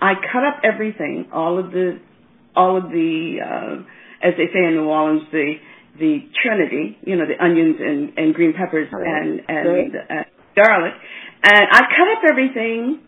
I 0.00 0.14
cut 0.14 0.44
up 0.44 0.62
everything, 0.62 1.26
all 1.32 1.58
of 1.58 1.72
the, 1.72 1.98
all 2.54 2.76
of 2.76 2.84
the, 2.84 3.38
uh, 3.42 3.82
as 4.22 4.34
they 4.38 4.46
say 4.54 4.62
in 4.62 4.74
New 4.74 4.84
Orleans, 4.86 5.22
the, 5.32 5.54
the 5.98 6.18
trinity, 6.40 6.98
you 7.02 7.16
know, 7.16 7.24
the 7.26 7.42
onions 7.42 7.76
and, 7.80 8.16
and 8.16 8.32
green 8.32 8.52
peppers 8.52 8.86
and, 8.92 9.40
and, 9.48 9.96
uh, 9.96 10.22
garlic. 10.54 10.92
And 11.42 11.66
I 11.72 11.80
cut 11.90 12.08
up 12.14 12.22
everything, 12.30 13.00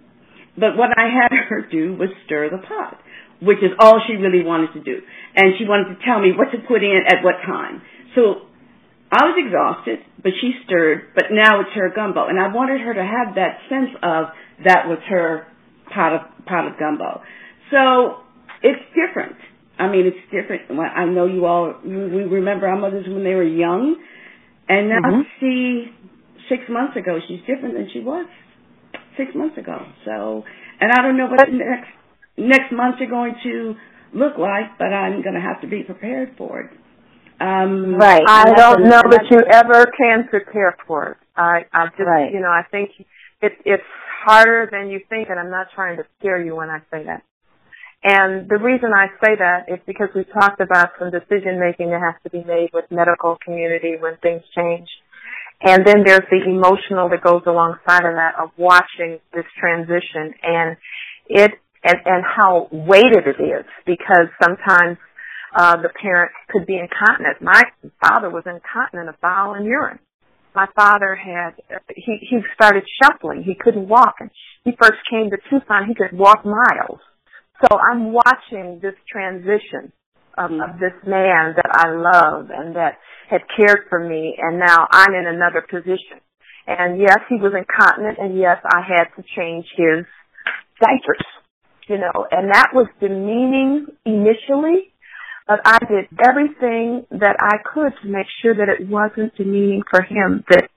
but 0.59 0.77
what 0.77 0.91
I 0.99 1.07
had 1.07 1.31
her 1.49 1.63
do 1.71 1.95
was 1.95 2.09
stir 2.27 2.51
the 2.51 2.59
pot, 2.59 2.99
which 3.41 3.59
is 3.59 3.71
all 3.79 4.03
she 4.07 4.15
really 4.15 4.45
wanted 4.45 4.73
to 4.75 4.83
do. 4.83 4.99
And 5.37 5.55
she 5.59 5.65
wanted 5.65 5.95
to 5.95 6.05
tell 6.05 6.19
me 6.21 6.33
what 6.37 6.51
to 6.51 6.59
put 6.67 6.83
in 6.83 6.99
at 7.07 7.23
what 7.23 7.37
time. 7.47 7.83
So 8.17 8.51
I 9.15 9.31
was 9.31 9.39
exhausted, 9.39 10.01
but 10.23 10.33
she 10.41 10.55
stirred, 10.67 11.15
but 11.15 11.27
now 11.31 11.61
it's 11.61 11.71
her 11.75 11.93
gumbo. 11.95 12.27
And 12.27 12.41
I 12.41 12.49
wanted 12.53 12.81
her 12.81 12.95
to 12.95 13.05
have 13.05 13.37
that 13.37 13.63
sense 13.69 13.95
of 14.03 14.35
that 14.65 14.89
was 14.89 14.99
her 15.09 15.47
pot 15.95 16.15
of, 16.15 16.21
pot 16.47 16.67
of 16.67 16.79
gumbo. 16.79 17.23
So 17.71 18.25
it's 18.63 18.83
different. 18.91 19.37
I 19.79 19.87
mean, 19.87 20.07
it's 20.07 20.25
different. 20.35 20.71
I 20.81 21.05
know 21.05 21.27
you 21.27 21.47
all, 21.47 21.75
we 21.85 21.95
remember 21.95 22.67
our 22.67 22.79
mothers 22.79 23.07
when 23.07 23.23
they 23.23 23.35
were 23.35 23.47
young, 23.47 23.97
and 24.69 24.89
now 24.89 25.01
mm-hmm. 25.01 25.23
see, 25.39 25.93
six 26.49 26.63
months 26.69 26.97
ago, 26.97 27.19
she's 27.29 27.41
different 27.47 27.75
than 27.75 27.89
she 27.93 28.01
was 28.01 28.27
six 29.17 29.31
months 29.35 29.59
ago. 29.59 29.79
So, 30.05 30.43
and 30.81 30.91
I 30.91 31.03
don't 31.03 31.17
know 31.17 31.27
what 31.27 31.47
the 31.47 31.53
next, 31.53 31.91
next 32.37 32.73
months 32.73 32.99
are 33.01 33.11
going 33.11 33.35
to 33.45 33.75
look 34.13 34.39
like, 34.39 34.79
but 34.79 34.93
I'm 34.93 35.23
going 35.23 35.35
to 35.35 35.41
have 35.41 35.61
to 35.63 35.69
be 35.69 35.83
prepared 35.83 36.35
for 36.37 36.61
it. 36.63 36.71
Um, 37.41 37.97
right. 37.97 38.23
I 38.27 38.53
don't 38.55 38.85
know 38.85 39.03
that 39.11 39.27
you 39.31 39.41
ever 39.51 39.87
can 39.97 40.29
prepare 40.29 40.77
for 40.87 41.13
it. 41.13 41.17
I, 41.37 41.65
I 41.73 41.87
just, 41.89 42.01
right. 42.01 42.33
you 42.33 42.41
know, 42.41 42.49
I 42.49 42.63
think 42.71 42.91
it, 43.43 43.53
it's 43.65 43.83
harder 44.25 44.69
than 44.71 44.89
you 44.89 45.01
think, 45.09 45.29
and 45.29 45.39
I'm 45.39 45.51
not 45.51 45.67
trying 45.75 45.97
to 45.97 46.05
scare 46.19 46.43
you 46.43 46.57
when 46.57 46.71
I 46.71 46.79
say 46.91 47.05
that. 47.05 47.23
And 48.05 48.49
the 48.49 48.59
reason 48.59 48.91
I 48.95 49.07
say 49.25 49.35
that 49.39 49.65
is 49.69 49.81
because 49.87 50.09
we 50.15 50.25
talked 50.25 50.61
about 50.61 50.91
some 50.99 51.11
decision 51.11 51.59
making 51.59 51.91
that 51.91 52.01
has 52.01 52.15
to 52.25 52.31
be 52.31 52.45
made 52.45 52.69
with 52.73 52.85
medical 52.91 53.39
community 53.43 53.97
when 53.99 54.17
things 54.19 54.43
change. 54.55 54.89
And 55.63 55.87
then 55.87 56.05
there's 56.05 56.29
the 56.31 56.45
emotional 56.45 57.09
that 57.09 57.23
goes 57.23 57.43
alongside 57.47 58.05
of 58.05 58.15
that 58.17 58.35
of 58.39 58.51
watching 58.59 59.21
this 59.33 59.47
transition 59.59 60.35
and 60.43 60.77
it 61.29 61.53
and, 61.83 61.97
and 62.05 62.25
how 62.25 62.69
weighted 62.71 63.27
it 63.27 63.43
is 63.43 63.65
because 63.87 64.29
sometimes 64.43 64.99
uh, 65.55 65.77
the 65.81 65.89
parent 66.03 66.33
could 66.51 66.67
be 66.67 66.79
incontinent. 66.79 67.41
My 67.41 67.63
father 68.03 68.29
was 68.29 68.43
incontinent 68.47 69.09
of 69.09 69.21
bowel 69.21 69.55
and 69.55 69.65
urine. 69.65 70.01
My 70.55 70.67
father 70.77 71.15
had, 71.15 71.55
he, 71.95 72.19
he 72.21 72.39
started 72.55 72.85
shuffling. 73.03 73.43
He 73.45 73.55
couldn't 73.55 73.89
walk. 73.89 74.15
And 74.21 74.31
he 74.65 74.73
first 74.81 74.99
came 75.11 75.31
to 75.31 75.37
Tucson, 75.51 75.87
he 75.87 75.95
could 75.95 76.17
walk 76.17 76.45
miles. 76.45 77.01
So 77.63 77.79
I'm 77.79 78.13
watching 78.13 78.81
this 78.83 78.95
transition 79.11 79.93
of, 80.37 80.51
of 80.51 80.81
this 80.81 80.95
man 81.07 81.55
that 81.55 81.71
I 81.71 81.91
love 81.95 82.51
and 82.51 82.75
that 82.75 82.99
had 83.31 83.43
cared 83.57 83.87
for 83.89 84.01
me 84.01 84.37
and 84.39 84.59
now 84.59 84.87
I'm 84.91 85.15
in 85.15 85.27
another 85.27 85.63
position. 85.63 86.19
And 86.67 86.99
yes, 87.01 87.19
he 87.29 87.37
was 87.37 87.53
incontinent 87.57 88.19
and 88.19 88.39
yes, 88.39 88.59
I 88.65 88.81
had 88.83 89.05
to 89.17 89.23
change 89.37 89.67
his 89.77 90.05
diapers, 90.81 91.27
you 91.89 91.99
know, 91.99 92.27
and 92.31 92.51
that 92.53 92.71
was 92.75 92.89
demeaning 93.01 93.87
initially 94.05 94.94
but 95.47 95.61
I 95.65 95.79
did 95.79 96.09
everything 96.25 97.07
that 97.11 97.37
I 97.41 97.59
could 97.63 97.93
to 98.03 98.09
make 98.09 98.27
sure 98.41 98.55
that 98.55 98.69
it 98.69 98.89
wasn't 98.89 99.37
demeaning 99.37 99.83
for 99.91 100.03
him. 100.03 100.45
That 100.49 100.69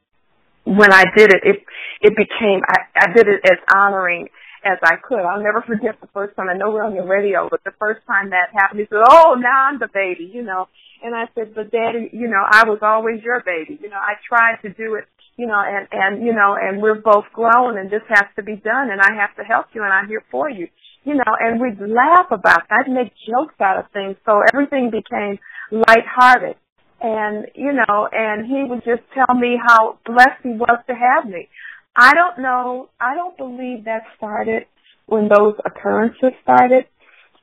when 0.65 0.91
I 0.91 1.05
did 1.15 1.31
it, 1.31 1.41
it 1.43 1.63
it 2.01 2.13
became 2.15 2.61
I, 2.67 3.07
I 3.07 3.13
did 3.13 3.27
it 3.27 3.41
as 3.45 3.57
honoring 3.73 4.27
as 4.65 4.77
I 4.83 4.95
could. 4.97 5.19
I'll 5.19 5.41
never 5.41 5.61
forget 5.61 5.95
the 6.01 6.09
first 6.13 6.35
time. 6.35 6.49
I 6.49 6.57
know 6.57 6.71
we're 6.71 6.83
on 6.83 6.95
the 6.95 7.03
radio, 7.03 7.47
but 7.49 7.63
the 7.63 7.71
first 7.79 8.01
time 8.05 8.31
that 8.31 8.51
happened, 8.53 8.81
he 8.81 8.85
said, 8.89 9.03
"Oh, 9.07 9.35
now 9.39 9.71
I'm 9.71 9.79
the 9.79 9.87
baby," 9.87 10.29
you 10.31 10.43
know. 10.43 10.67
And 11.01 11.15
I 11.15 11.25
said, 11.35 11.55
"But 11.55 11.71
Daddy, 11.71 12.09
you 12.11 12.27
know, 12.27 12.43
I 12.43 12.67
was 12.67 12.79
always 12.81 13.23
your 13.23 13.41
baby. 13.45 13.79
You 13.81 13.89
know, 13.89 14.01
I 14.01 14.15
tried 14.27 14.59
to 14.63 14.69
do 14.69 14.95
it, 14.95 15.05
you 15.37 15.47
know, 15.47 15.61
and 15.63 15.87
and 15.91 16.25
you 16.25 16.33
know, 16.33 16.57
and 16.59 16.81
we're 16.81 16.99
both 16.99 17.25
grown, 17.31 17.77
and 17.77 17.89
this 17.89 18.03
has 18.09 18.27
to 18.35 18.43
be 18.43 18.57
done, 18.57 18.91
and 18.91 18.99
I 18.99 19.15
have 19.15 19.33
to 19.37 19.43
help 19.43 19.67
you, 19.73 19.83
and 19.83 19.93
I'm 19.93 20.07
here 20.07 20.23
for 20.29 20.49
you." 20.49 20.67
You 21.07 21.15
know, 21.15 21.33
and 21.39 21.61
we'd 21.61 21.79
laugh 21.79 22.27
about 22.31 22.67
that, 22.67 22.83
I'd 22.85 22.91
make 22.91 23.13
jokes 23.25 23.55
out 23.61 23.79
of 23.79 23.85
things, 23.93 24.17
so 24.25 24.41
everything 24.53 24.91
became 24.91 25.39
lighthearted. 25.71 26.57
And, 26.99 27.47
you 27.55 27.71
know, 27.71 28.09
and 28.11 28.45
he 28.45 28.63
would 28.67 28.83
just 28.83 29.07
tell 29.15 29.33
me 29.33 29.55
how 29.55 29.99
blessed 30.05 30.43
he 30.43 30.49
was 30.49 30.79
to 30.87 30.93
have 30.93 31.31
me. 31.31 31.47
I 31.95 32.13
don't 32.13 32.43
know, 32.43 32.89
I 32.99 33.15
don't 33.15 33.37
believe 33.37 33.85
that 33.85 34.03
started 34.17 34.63
when 35.05 35.29
those 35.29 35.55
occurrences 35.65 36.33
started. 36.43 36.83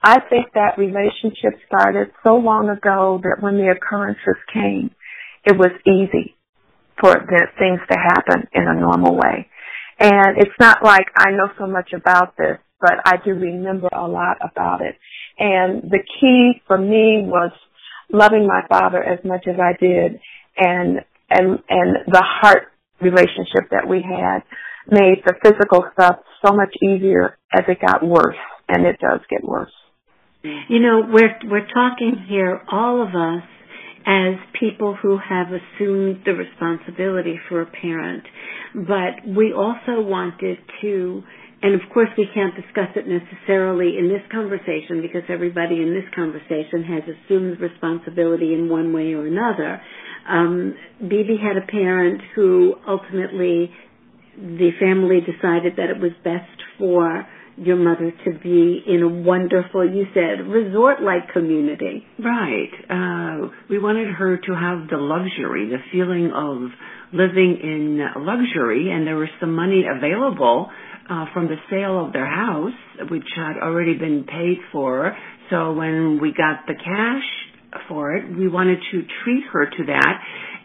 I 0.03 0.21
think 0.29 0.53
that 0.53 0.77
relationship 0.77 1.59
started 1.67 2.13
so 2.23 2.35
long 2.35 2.69
ago 2.69 3.19
that 3.23 3.39
when 3.41 3.57
the 3.57 3.73
occurrences 3.73 4.37
came, 4.53 4.91
it 5.45 5.57
was 5.57 5.73
easy 5.87 6.37
for 7.01 7.15
the 7.15 7.47
things 7.59 7.81
to 7.91 7.97
happen 7.99 8.47
in 8.53 8.69
a 8.69 8.79
normal 8.79 9.17
way. 9.17 9.49
And 9.99 10.37
it's 10.37 10.59
not 10.61 10.85
like 10.85 11.07
I 11.17 11.31
know 11.31 11.49
so 11.59 11.67
much 11.67 11.93
about 11.95 12.37
this 12.37 12.59
but 12.81 12.95
I 13.05 13.17
do 13.25 13.33
remember 13.33 13.89
a 13.93 14.07
lot 14.07 14.39
about 14.41 14.81
it. 14.81 14.97
And 15.39 15.91
the 15.91 16.01
key 16.21 16.63
for 16.67 16.79
me 16.79 17.23
was 17.25 17.53
loving 18.13 18.47
my 18.47 18.63
father 18.69 19.03
as 19.03 19.19
much 19.25 19.47
as 19.49 19.57
I 19.59 19.73
did 19.79 20.21
and 20.57 21.01
and 21.31 21.59
and 21.69 21.97
the 22.07 22.23
heart 22.23 22.69
relationship 23.01 23.71
that 23.71 23.89
we 23.89 24.03
had 24.03 24.41
made 24.89 25.23
the 25.25 25.35
physical 25.43 25.85
stuff 25.95 26.17
so 26.45 26.55
much 26.55 26.75
easier 26.83 27.39
as 27.53 27.65
it 27.69 27.79
got 27.85 28.07
worse 28.07 28.37
and 28.69 28.87
it 28.87 28.99
does 29.01 29.21
get 29.31 29.43
worse. 29.43 29.73
You 30.43 30.79
know, 30.79 31.03
we're 31.11 31.39
we're 31.45 31.67
talking 31.73 32.27
here 32.29 32.61
all 32.71 33.03
of 33.03 33.09
us 33.09 33.49
as 34.07 34.35
people 34.61 34.95
who 35.01 35.17
have 35.17 35.47
assumed 35.49 36.21
the 36.27 36.35
responsibility 36.35 37.41
for 37.49 37.63
a 37.63 37.67
parent, 37.67 38.25
but 38.75 39.27
we 39.27 39.55
also 39.55 40.03
wanted 40.03 40.59
to 40.83 41.23
and 41.65 41.81
of 41.81 41.89
course, 41.95 42.11
we 42.19 42.29
can't 42.35 42.55
discuss 42.55 42.93
it 42.95 43.07
necessarily 43.09 43.97
in 43.97 44.09
this 44.09 44.21
conversation 44.31 45.01
because 45.01 45.23
everybody 45.31 45.81
in 45.81 45.95
this 45.95 46.05
conversation 46.15 46.85
has 46.85 47.03
assumed 47.09 47.59
responsibility 47.59 48.53
in 48.53 48.69
one 48.69 48.93
way 48.93 49.15
or 49.15 49.27
another. 49.27 49.81
Um, 50.29 50.75
Bibi 51.01 51.39
had 51.41 51.57
a 51.57 51.67
parent 51.67 52.21
who 52.35 52.75
ultimately 52.87 53.73
the 54.37 54.73
family 54.79 55.21
decided 55.21 55.77
that 55.77 55.89
it 55.89 55.99
was 55.99 56.13
best 56.23 56.53
for 56.77 57.27
your 57.57 57.77
mother 57.77 58.13
to 58.27 58.39
be 58.43 58.83
in 58.87 59.03
a 59.03 59.09
wonderful, 59.09 59.89
you 59.89 60.05
said, 60.13 60.47
resort-like 60.47 61.33
community. 61.33 62.05
Right. 62.19 62.73
Uh, 62.91 63.49
we 63.71 63.79
wanted 63.79 64.09
her 64.13 64.37
to 64.37 64.53
have 64.53 64.89
the 64.91 64.99
luxury, 64.99 65.71
the 65.71 65.79
feeling 65.93 66.31
of 66.35 66.73
living 67.13 67.59
in 67.63 68.05
luxury, 68.19 68.91
and 68.91 69.07
there 69.07 69.17
was 69.17 69.29
some 69.41 69.55
money 69.55 69.85
available 69.89 70.69
uh, 71.09 71.27
from 71.33 71.49
the 71.49 71.57
sale 71.71 72.05
of 72.05 72.13
their 72.13 72.27
house, 72.27 72.75
which 73.11 73.29
had 73.37 73.57
already 73.63 73.97
been 73.97 74.25
paid 74.25 74.59
for. 74.73 75.17
So 75.51 75.73
when 75.73 76.19
we 76.21 76.33
got 76.33 76.67
the 76.67 76.75
cash 76.75 77.29
for 77.89 78.15
it, 78.17 78.37
we 78.37 78.49
wanted 78.49 78.79
to 78.93 79.03
treat 79.23 79.45
her 79.53 79.67
to 79.67 79.85
that. 79.87 80.15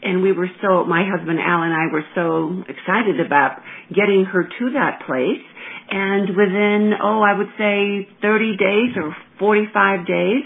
And 0.02 0.24
we 0.24 0.32
were 0.32 0.48
so, 0.62 0.86
my 0.86 1.04
husband 1.04 1.40
Al 1.40 1.64
and 1.64 1.74
I 1.74 1.92
were 1.92 2.06
so 2.16 2.64
excited 2.72 3.20
about 3.20 3.60
getting 3.90 4.24
her 4.32 4.44
to 4.44 4.66
that 4.80 5.04
place. 5.06 5.44
And 5.92 6.30
within, 6.38 6.94
oh, 7.02 7.20
I 7.20 7.36
would 7.38 7.52
say 7.58 8.08
30 8.22 8.56
days 8.56 8.96
or 8.96 9.16
45 9.40 10.08
days, 10.08 10.44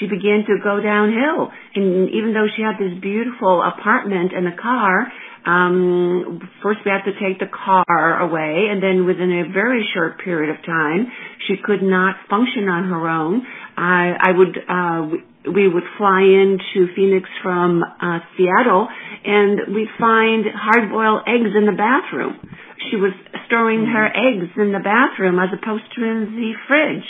she 0.00 0.06
began 0.06 0.44
to 0.46 0.56
go 0.62 0.80
downhill. 0.80 1.52
And 1.74 2.08
even 2.10 2.32
though 2.32 2.48
she 2.56 2.62
had 2.62 2.80
this 2.80 2.96
beautiful 3.00 3.62
apartment 3.62 4.32
and 4.34 4.48
a 4.48 4.56
car, 4.56 5.12
um, 5.46 6.40
first 6.62 6.80
we 6.84 6.90
had 6.90 7.04
to 7.04 7.12
take 7.20 7.38
the 7.38 7.50
car 7.52 8.20
away, 8.20 8.68
and 8.70 8.82
then 8.82 9.04
within 9.04 9.30
a 9.30 9.52
very 9.52 9.86
short 9.94 10.20
period 10.24 10.54
of 10.56 10.64
time, 10.64 11.12
she 11.46 11.56
could 11.62 11.82
not 11.82 12.16
function 12.30 12.68
on 12.68 12.88
her 12.88 13.08
own. 13.08 13.42
I, 13.76 14.14
I 14.20 14.30
would, 14.32 14.56
uh, 14.56 15.52
we 15.52 15.68
would 15.68 15.84
fly 15.98 16.22
into 16.22 16.92
Phoenix 16.94 17.28
from 17.42 17.82
uh, 17.82 18.18
Seattle, 18.36 18.88
and 19.24 19.74
we'd 19.74 19.92
find 20.00 20.44
hard-boiled 20.48 21.22
eggs 21.26 21.52
in 21.56 21.66
the 21.66 21.76
bathroom. 21.76 22.40
She 22.90 22.96
was 22.96 23.12
storing 23.46 23.86
her 23.86 24.06
eggs 24.06 24.50
in 24.56 24.72
the 24.72 24.80
bathroom 24.80 25.38
as 25.38 25.48
opposed 25.52 25.84
to 25.96 26.04
in 26.04 26.36
the 26.36 26.52
fridge. 26.68 27.08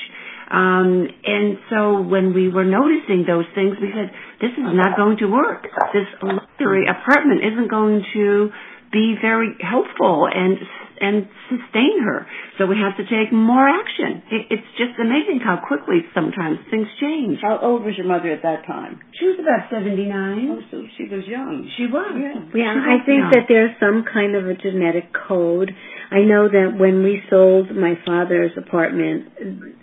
Um, 0.51 1.09
and 1.25 1.59
so 1.71 2.03
when 2.03 2.35
we 2.35 2.49
were 2.49 2.65
noticing 2.65 3.25
those 3.27 3.47
things, 3.55 3.77
we 3.81 3.91
said, 3.95 4.11
this 4.41 4.53
is 4.53 4.65
not 4.65 4.97
going 4.97 5.17
to 5.19 5.27
work. 5.27 5.65
This 5.93 6.07
luxury 6.23 6.85
apartment 6.89 7.41
isn't 7.45 7.71
going 7.71 8.05
to 8.15 8.51
be 8.93 9.17
very 9.21 9.51
helpful 9.61 10.29
and 10.33 10.57
and 11.01 11.27
sustain 11.51 11.99
her. 12.07 12.25
So 12.57 12.67
we 12.67 12.77
have 12.79 12.97
to 12.97 13.03
take 13.03 13.33
more 13.35 13.67
action. 13.67 14.23
It, 14.31 14.47
it's 14.55 14.71
just 14.79 14.95
amazing 15.03 15.43
how 15.43 15.59
quickly 15.67 16.07
sometimes 16.15 16.59
things 16.71 16.87
change. 17.01 17.39
How 17.43 17.59
old 17.59 17.83
was 17.83 17.99
your 17.99 18.07
mother 18.07 18.31
at 18.31 18.43
that 18.47 18.65
time? 18.65 19.01
She 19.19 19.27
was 19.27 19.37
about 19.43 19.67
79. 19.75 20.07
Oh, 20.07 20.63
so 20.71 20.87
she 20.97 21.11
was 21.11 21.27
young. 21.27 21.69
She 21.77 21.91
was. 21.91 22.15
Yeah, 22.15 22.47
She 22.55 22.63
I 22.63 23.03
think 23.05 23.27
young. 23.27 23.31
that 23.35 23.45
there's 23.51 23.75
some 23.83 24.05
kind 24.07 24.37
of 24.37 24.47
a 24.47 24.55
genetic 24.55 25.11
code. 25.11 25.75
I 26.11 26.21
know 26.21 26.49
that 26.49 26.77
when 26.79 27.03
we 27.03 27.23
sold 27.31 27.75
my 27.75 27.95
father's 28.05 28.53
apartment, 28.57 29.33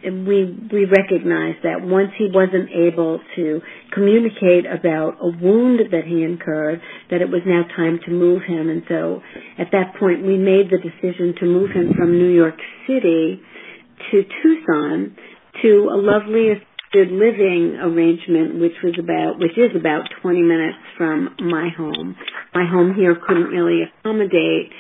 we 0.04 0.58
we 0.72 0.86
recognized 0.86 1.64
that 1.64 1.82
once 1.82 2.12
he 2.18 2.30
wasn't 2.32 2.70
able 2.70 3.20
to 3.36 3.62
communicate 3.94 4.66
about 4.66 5.18
a 5.20 5.28
wound 5.28 5.80
that 5.92 6.06
he 6.06 6.24
incurred, 6.24 6.82
that 7.10 7.22
it 7.22 7.30
was 7.30 7.42
now 7.46 7.64
time 7.76 8.00
to 8.06 8.12
move 8.12 8.44
him. 8.48 8.70
And 8.70 8.84
so, 8.88 9.22
at 9.58 9.68
that 9.72 9.96
point, 10.00 10.26
we 10.26 10.38
made 10.38 10.70
the 10.70 10.78
decision 10.78 11.36
to 11.40 11.46
move 11.46 11.72
him 11.72 11.94
from 11.98 12.18
New 12.18 12.30
York 12.30 12.58
City 12.88 13.42
to 14.12 14.24
Tucson 14.42 15.16
to 15.62 15.90
a 15.92 15.98
lovely 15.98 16.52
assisted 16.52 17.12
living 17.12 17.78
arrangement, 17.82 18.60
which 18.60 18.76
was 18.84 18.96
about, 19.00 19.40
which 19.40 19.58
is 19.58 19.76
about 19.76 20.10
20 20.22 20.42
minutes 20.42 20.78
from 20.98 21.36
my 21.40 21.70
home. 21.76 22.16
My 22.54 22.66
home 22.70 22.94
here 22.96 23.16
couldn't 23.16 23.48
really 23.48 23.84
accommodate 23.84 24.72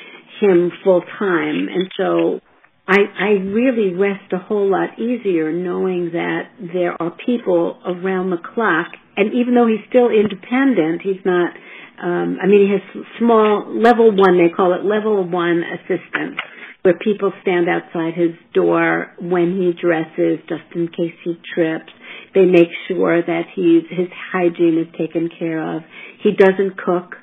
him 0.41 0.71
full 0.83 1.01
time, 1.19 1.67
and 1.69 1.89
so 1.97 2.41
I, 2.87 2.97
I 2.97 3.29
really 3.45 3.93
rest 3.93 4.33
a 4.33 4.37
whole 4.37 4.69
lot 4.69 4.99
easier 4.99 5.51
knowing 5.53 6.11
that 6.13 6.51
there 6.73 6.99
are 7.01 7.15
people 7.25 7.79
around 7.85 8.31
the 8.31 8.37
clock, 8.37 8.87
and 9.15 9.33
even 9.33 9.55
though 9.55 9.67
he's 9.67 9.85
still 9.87 10.09
independent, 10.09 11.01
he's 11.01 11.23
not. 11.23 11.53
Um, 12.01 12.37
I 12.41 12.47
mean, 12.47 12.65
he 12.65 12.71
has 12.73 13.05
small 13.19 13.69
level 13.69 14.09
one. 14.09 14.37
They 14.37 14.51
call 14.53 14.73
it 14.73 14.83
level 14.83 15.23
one 15.23 15.61
assistance 15.61 16.39
where 16.81 16.97
people 16.97 17.31
stand 17.43 17.67
outside 17.69 18.15
his 18.15 18.31
door 18.53 19.13
when 19.21 19.55
he 19.55 19.71
dresses 19.79 20.39
just 20.49 20.65
in 20.73 20.87
case 20.87 21.13
he 21.23 21.37
trips. 21.53 21.93
They 22.33 22.45
make 22.45 22.69
sure 22.87 23.21
that 23.21 23.43
he's, 23.53 23.83
his 23.89 24.07
hygiene 24.33 24.83
is 24.83 24.91
taken 24.97 25.29
care 25.37 25.77
of. 25.77 25.83
He 26.23 26.31
doesn't 26.31 26.77
cook 26.77 27.15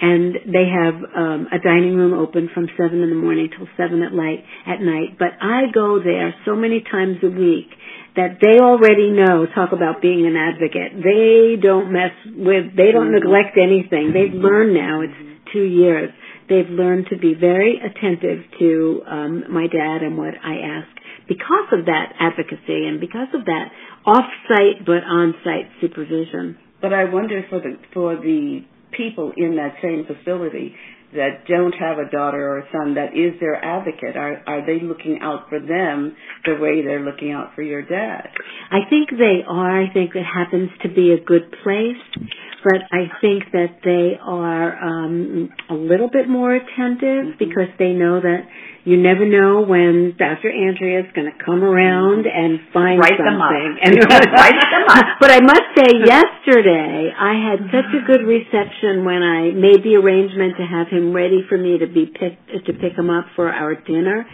and 0.00 0.34
they 0.48 0.66
have 0.66 0.94
um, 1.14 1.48
a 1.52 1.58
dining 1.58 1.94
room 1.94 2.14
open 2.14 2.48
from 2.52 2.68
seven 2.76 3.02
in 3.02 3.10
the 3.10 3.16
morning 3.16 3.50
till 3.56 3.68
seven 3.76 4.02
at 4.02 4.12
night. 4.12 4.44
At 4.66 4.80
night, 4.80 5.18
but 5.18 5.36
I 5.40 5.70
go 5.72 6.00
there 6.02 6.34
so 6.44 6.56
many 6.56 6.80
times 6.80 7.18
a 7.22 7.28
week 7.28 7.68
that 8.16 8.40
they 8.40 8.58
already 8.60 9.10
know. 9.12 9.46
Talk 9.54 9.72
about 9.72 10.00
being 10.00 10.26
an 10.26 10.36
advocate. 10.36 10.96
They 11.04 11.60
don't 11.60 11.92
mess 11.92 12.16
with. 12.24 12.76
They 12.76 12.92
don't 12.92 13.12
neglect 13.12 13.56
anything. 13.60 14.12
They've 14.12 14.34
learned 14.34 14.74
now. 14.74 15.02
It's 15.02 15.14
two 15.52 15.64
years. 15.64 16.10
They've 16.48 16.68
learned 16.68 17.06
to 17.10 17.18
be 17.18 17.34
very 17.38 17.78
attentive 17.78 18.42
to 18.58 19.02
um, 19.06 19.44
my 19.50 19.68
dad 19.68 20.02
and 20.02 20.18
what 20.18 20.34
I 20.42 20.82
ask 20.82 20.88
because 21.28 21.70
of 21.72 21.86
that 21.86 22.12
advocacy 22.18 22.86
and 22.90 23.00
because 23.00 23.28
of 23.34 23.44
that 23.44 23.70
off-site 24.04 24.84
but 24.84 25.04
on-site 25.06 25.70
supervision. 25.80 26.58
But 26.82 26.92
I 26.92 27.04
wonder 27.04 27.44
for 27.48 27.60
the 27.60 27.78
for 27.94 28.16
the 28.16 28.64
people 28.96 29.32
in 29.36 29.56
that 29.56 29.74
same 29.82 30.06
facility 30.06 30.74
that 31.12 31.46
don't 31.48 31.72
have 31.72 31.98
a 31.98 32.08
daughter 32.10 32.38
or 32.38 32.58
a 32.60 32.68
son 32.70 32.94
that 32.94 33.16
is 33.16 33.38
their 33.40 33.56
advocate, 33.56 34.16
are 34.16 34.42
are 34.46 34.64
they 34.64 34.78
looking 34.80 35.18
out 35.22 35.48
for 35.48 35.58
them 35.58 36.14
the 36.44 36.54
way 36.60 36.82
they're 36.84 37.04
looking 37.04 37.32
out 37.32 37.54
for 37.54 37.62
your 37.62 37.82
dad? 37.82 38.28
I 38.70 38.88
think 38.88 39.10
they 39.10 39.42
are. 39.46 39.82
I 39.82 39.92
think 39.92 40.14
it 40.14 40.22
happens 40.22 40.70
to 40.82 40.88
be 40.88 41.12
a 41.12 41.24
good 41.24 41.50
place, 41.64 42.28
but 42.62 42.82
I 42.92 43.08
think 43.20 43.44
that 43.52 43.80
they 43.84 44.18
are 44.20 44.76
um, 44.76 45.48
a 45.68 45.74
little 45.74 46.08
bit 46.08 46.28
more 46.28 46.54
attentive 46.54 47.38
because 47.38 47.72
they 47.78 47.92
know 47.92 48.20
that 48.20 48.44
you 48.84 48.96
never 48.96 49.28
know 49.28 49.60
when 49.60 50.16
Dr. 50.16 50.48
Andrea 50.48 51.00
is 51.04 51.12
going 51.12 51.28
to 51.28 51.36
come 51.36 51.60
around 51.62 52.24
and 52.24 52.60
find 52.72 52.96
Write 52.98 53.20
something. 53.20 53.76
And 53.84 53.92
Write 53.96 54.56
them 54.56 54.84
up. 54.88 55.04
But 55.20 55.30
I 55.30 55.40
must 55.40 55.68
say, 55.76 56.00
yesterday 56.00 57.12
I 57.12 57.36
had 57.36 57.68
such 57.68 57.92
a 57.92 58.00
good 58.08 58.24
reception 58.24 59.04
when 59.04 59.20
I 59.20 59.52
made 59.52 59.84
the 59.84 60.00
arrangement 60.00 60.56
to 60.56 60.64
have 60.64 60.88
him 60.88 61.12
ready 61.12 61.44
for 61.48 61.58
me 61.58 61.78
to 61.78 61.86
be 61.86 62.06
picked 62.06 62.66
to 62.66 62.72
pick 62.72 62.96
him 62.96 63.10
up 63.10 63.26
for 63.36 63.52
our 63.52 63.74
dinner, 63.74 64.24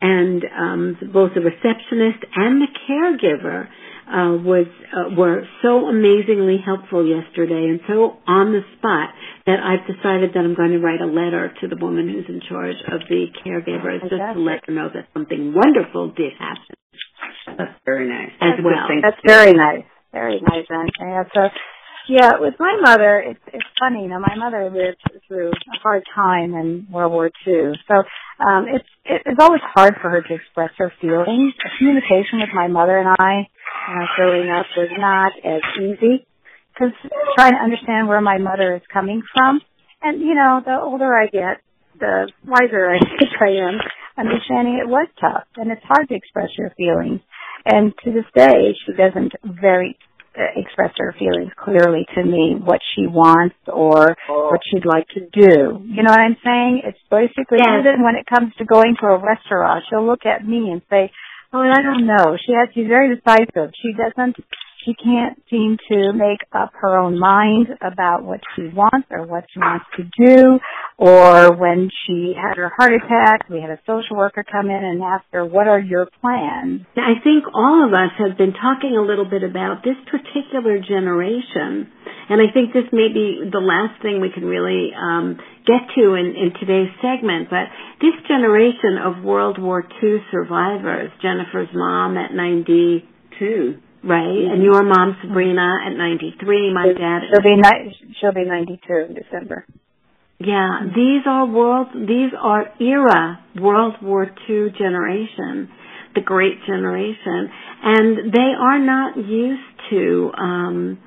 and 0.00 0.42
um, 0.50 0.96
both 1.12 1.34
the 1.34 1.40
receptionist 1.40 2.26
and 2.34 2.60
the 2.60 2.70
caregiver 2.90 3.68
uh, 4.12 4.36
was 4.44 4.68
uh, 4.92 5.16
were 5.16 5.48
so 5.64 5.88
amazingly 5.88 6.60
helpful 6.60 7.00
yesterday 7.00 7.72
and 7.72 7.80
so 7.88 8.20
on 8.28 8.52
the 8.52 8.60
spot 8.76 9.16
that 9.48 9.58
I've 9.58 9.88
decided 9.88 10.36
that 10.36 10.44
I'm 10.44 10.54
going 10.54 10.76
to 10.76 10.78
write 10.84 11.00
a 11.00 11.08
letter 11.08 11.50
to 11.60 11.64
the 11.66 11.80
woman 11.80 12.12
who's 12.12 12.28
in 12.28 12.44
charge 12.44 12.76
of 12.92 13.00
the 13.08 13.32
caregivers 13.40 14.04
just 14.04 14.20
to 14.20 14.38
let 14.38 14.68
her 14.68 14.72
know 14.72 14.88
that 14.92 15.08
something 15.16 15.56
wonderful 15.56 16.12
did 16.12 16.36
happen. 16.38 16.76
That's 17.58 17.78
very 17.84 18.08
nice. 18.08 18.30
As 18.38 18.54
That's 18.54 18.62
well. 18.62 18.74
good 18.76 18.88
thing. 18.88 19.00
That's 19.02 19.22
very 19.26 19.52
nice. 19.52 19.84
Very 20.12 20.40
nice, 20.40 20.66
and 20.68 20.92
Andrea. 21.00 21.24
So, 21.32 21.40
yeah, 22.08 22.32
with 22.38 22.54
my 22.60 22.76
mother, 22.80 23.24
it's 23.24 23.40
it's 23.48 23.64
funny. 23.80 24.02
You 24.02 24.08
know, 24.08 24.20
my 24.20 24.36
mother 24.36 24.68
lived 24.68 25.00
through 25.26 25.50
a 25.50 25.78
hard 25.82 26.02
time 26.14 26.54
in 26.54 26.86
World 26.90 27.12
War 27.12 27.30
II, 27.46 27.72
so 27.88 28.02
um, 28.44 28.66
it's 28.68 28.88
it's 29.04 29.40
always 29.40 29.60
hard 29.74 29.94
for 30.00 30.10
her 30.10 30.22
to 30.22 30.34
express 30.34 30.70
her 30.78 30.92
feelings. 31.00 31.54
Communication 31.78 32.40
with 32.40 32.50
my 32.54 32.68
mother 32.68 32.98
and 32.98 33.08
I, 33.18 33.48
uh, 33.88 34.06
growing 34.16 34.50
up, 34.50 34.66
was 34.76 34.90
not 34.98 35.32
as 35.44 35.62
easy 35.80 36.26
because 36.72 36.92
trying 37.36 37.52
to 37.52 37.62
understand 37.62 38.08
where 38.08 38.20
my 38.20 38.38
mother 38.38 38.76
is 38.76 38.82
coming 38.92 39.22
from, 39.34 39.60
and 40.02 40.20
you 40.20 40.34
know, 40.34 40.60
the 40.64 40.78
older 40.80 41.14
I 41.14 41.26
get, 41.26 41.62
the 41.98 42.30
wiser 42.46 42.90
I 42.90 42.98
think 43.18 43.32
I 43.40 43.68
am. 43.68 43.78
Understanding 44.18 44.78
it 44.82 44.88
was 44.88 45.08
tough, 45.18 45.48
and 45.56 45.72
it's 45.72 45.84
hard 45.84 46.08
to 46.08 46.14
express 46.14 46.50
your 46.58 46.70
feelings. 46.76 47.20
And 47.64 47.94
to 48.04 48.12
this 48.12 48.26
day, 48.36 48.74
she 48.84 48.92
doesn't 48.92 49.32
very 49.42 49.96
uh, 50.36 50.48
express 50.56 50.92
her 50.96 51.14
feelings 51.18 51.52
clearly 51.56 52.06
to 52.14 52.22
me 52.24 52.56
what 52.58 52.80
she 52.94 53.06
wants 53.06 53.56
or 53.66 54.16
what 54.28 54.60
she'd 54.70 54.86
like 54.86 55.06
to 55.08 55.20
do. 55.32 55.84
You 55.84 56.02
know 56.02 56.10
what 56.10 56.20
I'm 56.20 56.36
saying? 56.44 56.82
It's 56.84 56.98
basically 57.10 57.58
Yes. 57.60 57.84
even 57.84 58.02
when 58.02 58.16
it 58.16 58.26
comes 58.26 58.54
to 58.56 58.64
going 58.64 58.96
to 59.00 59.06
a 59.06 59.18
restaurant, 59.18 59.84
she'll 59.88 60.06
look 60.06 60.24
at 60.24 60.46
me 60.46 60.70
and 60.72 60.80
say, 60.88 61.10
"Oh, 61.52 61.60
I 61.60 61.82
don't 61.82 62.06
know." 62.06 62.36
She 62.40 62.52
has 62.52 62.68
she's 62.74 62.88
very 62.88 63.14
decisive. 63.14 63.72
She 63.80 63.92
doesn't 63.92 64.36
she 64.84 64.94
can't 64.94 65.40
seem 65.50 65.76
to 65.90 66.12
make 66.12 66.40
up 66.52 66.72
her 66.74 66.96
own 66.98 67.18
mind 67.18 67.68
about 67.80 68.24
what 68.24 68.40
she 68.54 68.68
wants 68.68 69.08
or 69.10 69.26
what 69.26 69.44
she 69.52 69.60
wants 69.60 69.86
to 69.96 70.04
do. 70.04 70.58
Or 70.98 71.54
when 71.56 71.90
she 72.06 72.34
had 72.36 72.56
her 72.56 72.70
heart 72.76 72.92
attack, 72.92 73.48
we 73.48 73.60
had 73.60 73.70
a 73.70 73.80
social 73.86 74.16
worker 74.16 74.44
come 74.44 74.66
in 74.70 74.84
and 74.84 75.02
ask 75.02 75.24
her, 75.32 75.44
what 75.44 75.66
are 75.66 75.80
your 75.80 76.06
plans? 76.20 76.82
I 76.96 77.18
think 77.22 77.44
all 77.54 77.86
of 77.86 77.92
us 77.92 78.12
have 78.18 78.38
been 78.38 78.52
talking 78.52 78.96
a 78.96 79.02
little 79.02 79.28
bit 79.28 79.42
about 79.42 79.82
this 79.82 79.96
particular 80.10 80.78
generation. 80.78 81.90
And 82.28 82.40
I 82.40 82.52
think 82.52 82.72
this 82.72 82.86
may 82.92 83.08
be 83.12 83.42
the 83.50 83.60
last 83.60 84.00
thing 84.02 84.20
we 84.20 84.30
can 84.32 84.44
really 84.44 84.90
um, 84.94 85.38
get 85.66 85.90
to 85.96 86.14
in, 86.14 86.34
in 86.38 86.52
today's 86.58 86.92
segment. 87.02 87.50
But 87.50 87.66
this 88.00 88.14
generation 88.28 88.98
of 89.02 89.24
World 89.24 89.60
War 89.60 89.82
II 89.82 90.18
survivors, 90.30 91.10
Jennifer's 91.20 91.68
mom 91.74 92.16
at 92.16 92.32
92, 92.32 93.80
Right, 94.04 94.26
mm-hmm. 94.26 94.52
and 94.54 94.62
your 94.62 94.82
mom 94.82 95.16
Sabrina 95.22 95.78
at 95.86 95.96
93, 95.96 96.74
my 96.74 96.86
dad. 96.86 97.20
She'll 97.30 97.42
be 97.42 97.54
ni- 97.54 98.14
she'll 98.20 98.32
be 98.32 98.44
92 98.44 98.92
in 99.08 99.14
December. 99.14 99.64
Yeah, 100.40 100.90
these 100.92 101.22
are 101.26 101.46
world 101.46 101.88
these 101.94 102.32
are 102.36 102.64
era 102.80 103.38
World 103.60 103.94
War 104.02 104.24
II 104.24 104.74
generation, 104.76 105.70
the 106.16 106.20
great 106.20 106.64
generation, 106.66 107.48
and 107.84 108.32
they 108.32 108.50
are 108.58 108.80
not 108.80 109.16
used 109.16 109.70
to 109.90 110.30
um 110.36 110.98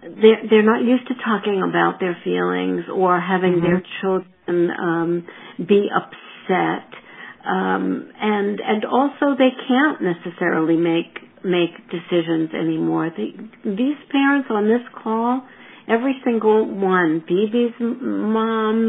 they're 0.00 0.40
they're 0.48 0.64
not 0.64 0.82
used 0.82 1.08
to 1.08 1.14
talking 1.22 1.62
about 1.68 2.00
their 2.00 2.16
feelings 2.24 2.84
or 2.90 3.20
having 3.20 3.60
mm-hmm. 3.60 3.66
their 3.66 3.82
children 4.00 4.70
um 4.70 5.26
be 5.58 5.88
upset 5.94 6.88
um 7.44 8.10
and 8.18 8.60
and 8.64 8.86
also 8.86 9.36
they 9.36 9.52
can't 9.68 10.00
necessarily 10.00 10.76
make 10.76 11.29
make 11.44 11.70
decisions 11.90 12.50
anymore. 12.54 13.10
The, 13.16 13.30
these 13.64 13.98
parents 14.10 14.48
on 14.50 14.64
this 14.66 14.82
call, 15.02 15.42
every 15.88 16.14
single 16.24 16.66
one, 16.66 17.24
Bibi's 17.28 17.74
mom, 17.80 18.88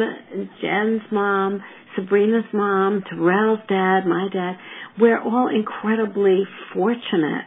Jen's 0.62 1.02
mom, 1.12 1.62
Sabrina's 1.96 2.46
mom, 2.54 3.04
Terrell's 3.10 3.60
dad, 3.68 4.06
my 4.08 4.28
dad, 4.32 4.58
we're 5.00 5.20
all 5.20 5.50
incredibly 5.54 6.44
fortunate 6.74 7.46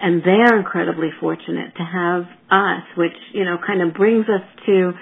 and 0.00 0.22
they're 0.24 0.58
incredibly 0.58 1.10
fortunate 1.20 1.74
to 1.76 1.82
have 1.84 2.22
us, 2.50 2.84
which, 2.96 3.16
you 3.32 3.44
know, 3.44 3.56
kind 3.64 3.82
of 3.82 3.94
brings 3.94 4.24
us 4.26 4.44
to 4.66 4.92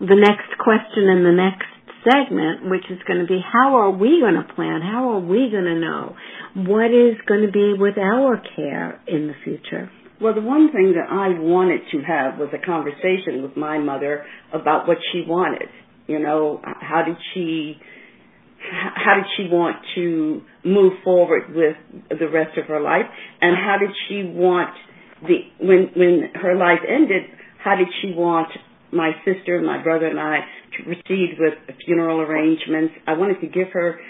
the 0.00 0.16
next 0.16 0.58
question 0.58 1.04
in 1.08 1.22
the 1.22 1.32
next 1.32 1.68
segment, 2.04 2.70
which 2.70 2.84
is 2.90 2.98
going 3.06 3.20
to 3.20 3.26
be 3.26 3.40
how 3.40 3.76
are 3.76 3.90
we 3.90 4.20
going 4.20 4.34
to 4.34 4.54
plan? 4.54 4.80
How 4.82 5.14
are 5.14 5.20
we 5.20 5.48
going 5.50 5.64
to 5.64 5.80
know 5.80 6.16
what 6.54 6.92
is 6.92 7.16
going 7.26 7.42
to 7.46 7.52
be 7.52 7.74
with 7.76 7.98
our 7.98 8.40
care 8.54 9.00
in 9.08 9.26
the 9.26 9.34
future? 9.42 9.90
Well, 10.20 10.34
the 10.34 10.40
one 10.40 10.70
thing 10.70 10.94
that 10.94 11.10
I 11.10 11.38
wanted 11.40 11.80
to 11.92 11.98
have 12.06 12.38
was 12.38 12.48
a 12.54 12.64
conversation 12.64 13.42
with 13.42 13.56
my 13.56 13.78
mother 13.78 14.24
about 14.52 14.86
what 14.86 14.98
she 15.12 15.24
wanted. 15.26 15.68
You 16.06 16.20
know, 16.20 16.60
how 16.62 17.02
did 17.04 17.16
she 17.32 17.76
how 18.70 19.16
did 19.16 19.24
she 19.36 19.48
want 19.52 19.76
to 19.94 20.40
move 20.64 20.94
forward 21.02 21.54
with 21.54 21.76
the 22.08 22.28
rest 22.28 22.56
of 22.56 22.66
her 22.66 22.80
life 22.80 23.04
and 23.40 23.56
how 23.56 23.76
did 23.78 23.90
she 24.08 24.22
want 24.24 24.74
the 25.22 25.36
when 25.60 25.90
when 25.94 26.30
her 26.34 26.56
life 26.56 26.80
ended 26.88 27.24
how 27.62 27.76
did 27.76 27.88
she 28.00 28.12
want 28.14 28.48
my 28.94 29.12
sister 29.24 29.60
my 29.60 29.82
brother 29.82 30.06
and 30.06 30.20
I 30.20 30.40
to 30.78 30.84
proceed 30.84 31.36
with 31.38 31.54
funeral 31.84 32.20
arrangements. 32.20 32.94
I 33.06 33.14
wanted 33.14 33.40
to 33.40 33.46
give 33.46 33.68
her, 33.72 34.00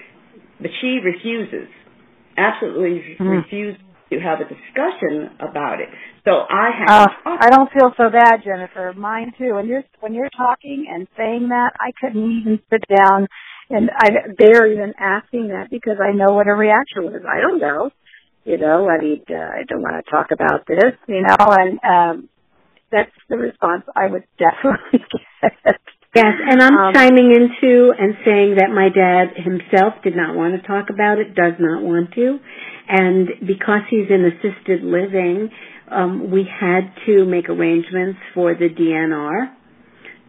but 0.60 0.70
she 0.80 0.98
refuses, 1.02 1.68
absolutely 2.36 3.16
mm. 3.18 3.42
refuses 3.42 3.80
to 4.10 4.20
have 4.20 4.40
a 4.40 4.44
discussion 4.44 5.36
about 5.40 5.80
it. 5.80 5.88
So 6.24 6.32
I 6.32 6.70
have. 6.86 7.08
Uh, 7.24 7.36
I 7.40 7.50
don't 7.50 7.70
feel 7.72 7.92
so 7.96 8.10
bad, 8.10 8.40
Jennifer. 8.44 8.94
Mine 8.96 9.32
too. 9.36 9.54
When 9.54 9.66
you're 9.66 9.84
when 10.00 10.14
you're 10.14 10.30
talking 10.36 10.86
and 10.90 11.06
saying 11.16 11.48
that, 11.48 11.72
I 11.80 11.92
couldn't 12.00 12.40
even 12.40 12.60
sit 12.70 12.84
down 12.88 13.28
and 13.70 13.90
I 13.90 14.10
bear 14.36 14.70
even 14.70 14.94
asking 14.98 15.48
that 15.48 15.68
because 15.70 15.96
I 16.00 16.14
know 16.14 16.34
what 16.34 16.46
her 16.46 16.56
reaction 16.56 17.04
was. 17.04 17.22
I 17.28 17.40
don't 17.40 17.60
know. 17.60 17.90
You 18.44 18.58
know, 18.58 18.88
I 18.88 19.02
mean, 19.02 19.22
uh, 19.30 19.34
I 19.34 19.62
don't 19.66 19.80
want 19.80 20.04
to 20.04 20.10
talk 20.10 20.26
about 20.30 20.66
this. 20.66 20.92
You 21.08 21.22
know, 21.22 21.36
and 21.38 21.78
um, 21.82 22.28
that's 22.90 23.10
the 23.28 23.36
response 23.36 23.84
I 23.96 24.06
would 24.06 24.24
definitely 24.38 25.04
get. 25.42 25.80
Yes, 26.14 26.34
and 26.48 26.62
I'm 26.62 26.76
um, 26.76 26.94
chiming 26.94 27.34
into 27.34 27.92
and 27.98 28.14
saying 28.24 28.54
that 28.58 28.70
my 28.70 28.88
dad 28.88 29.34
himself 29.34 29.94
did 30.04 30.14
not 30.14 30.36
want 30.36 30.54
to 30.54 30.66
talk 30.66 30.86
about 30.88 31.18
it, 31.18 31.34
does 31.34 31.54
not 31.58 31.82
want 31.82 32.12
to, 32.14 32.38
and 32.88 33.28
because 33.40 33.82
he's 33.90 34.06
in 34.08 34.24
assisted 34.24 34.84
living, 34.84 35.50
um, 35.90 36.30
we 36.30 36.46
had 36.48 36.94
to 37.06 37.24
make 37.24 37.48
arrangements 37.48 38.18
for 38.32 38.54
the 38.54 38.68
DNR, 38.68 39.50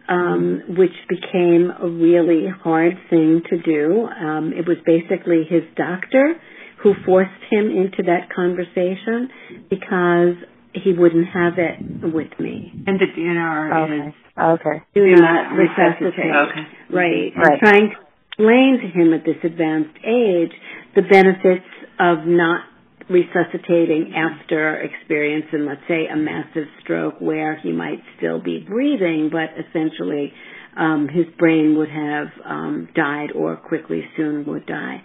um, 0.08 0.62
which 0.76 0.94
became 1.08 1.70
a 1.70 1.88
really 1.88 2.46
hard 2.48 2.94
thing 3.08 3.42
to 3.48 3.56
do. 3.62 4.06
Um, 4.06 4.52
it 4.52 4.66
was 4.66 4.78
basically 4.84 5.44
his 5.48 5.62
doctor 5.76 6.34
who 6.82 6.94
forced 7.04 7.42
him 7.50 7.70
into 7.70 8.02
that 8.04 8.28
conversation 8.34 9.28
because 9.70 10.34
he 10.82 10.92
wouldn't 10.92 11.28
have 11.28 11.54
it 11.58 12.12
with 12.12 12.38
me. 12.38 12.72
And 12.86 12.98
the 13.00 13.06
DNR 13.06 13.84
okay. 13.84 14.08
is 14.08 14.14
okay. 14.38 14.84
do 14.94 15.06
not 15.16 15.52
resuscitate. 15.52 16.34
Okay. 16.34 16.64
Right. 16.90 17.32
right. 17.36 17.52
And 17.52 17.60
trying 17.60 17.90
to 17.90 17.96
explain 18.30 18.78
to 18.82 18.88
him 18.88 19.14
at 19.14 19.24
this 19.24 19.36
advanced 19.42 19.96
age 20.04 20.52
the 20.94 21.02
benefits 21.02 21.66
of 21.98 22.26
not 22.26 22.64
resuscitating 23.08 24.14
after 24.16 24.80
experiencing, 24.80 25.64
let's 25.66 25.82
say, 25.86 26.06
a 26.12 26.16
massive 26.16 26.66
stroke 26.82 27.20
where 27.20 27.56
he 27.56 27.72
might 27.72 28.02
still 28.16 28.42
be 28.42 28.64
breathing, 28.66 29.30
but 29.30 29.50
essentially 29.56 30.32
um, 30.76 31.08
his 31.08 31.26
brain 31.38 31.76
would 31.78 31.88
have 31.88 32.26
um, 32.44 32.88
died 32.94 33.30
or 33.34 33.56
quickly 33.56 34.02
soon 34.16 34.44
would 34.46 34.66
die. 34.66 35.02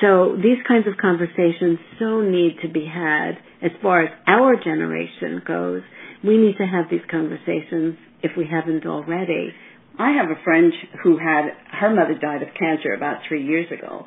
So 0.00 0.36
these 0.36 0.58
kinds 0.66 0.86
of 0.88 0.94
conversations 1.00 1.78
so 1.98 2.20
need 2.20 2.56
to 2.62 2.68
be 2.68 2.84
had 2.84 3.38
as 3.64 3.72
far 3.80 4.02
as 4.04 4.10
our 4.26 4.56
generation 4.62 5.42
goes. 5.44 5.82
We 6.22 6.36
need 6.36 6.56
to 6.58 6.66
have 6.66 6.86
these 6.90 7.04
conversations 7.10 7.96
if 8.22 8.32
we 8.36 8.46
haven't 8.50 8.86
already. 8.86 9.52
I 9.98 10.12
have 10.12 10.30
a 10.30 10.42
friend 10.44 10.72
who 11.02 11.18
had 11.18 11.50
her 11.80 11.94
mother 11.94 12.14
died 12.14 12.42
of 12.42 12.48
cancer 12.58 12.92
about 12.94 13.18
three 13.28 13.44
years 13.44 13.66
ago. 13.72 14.06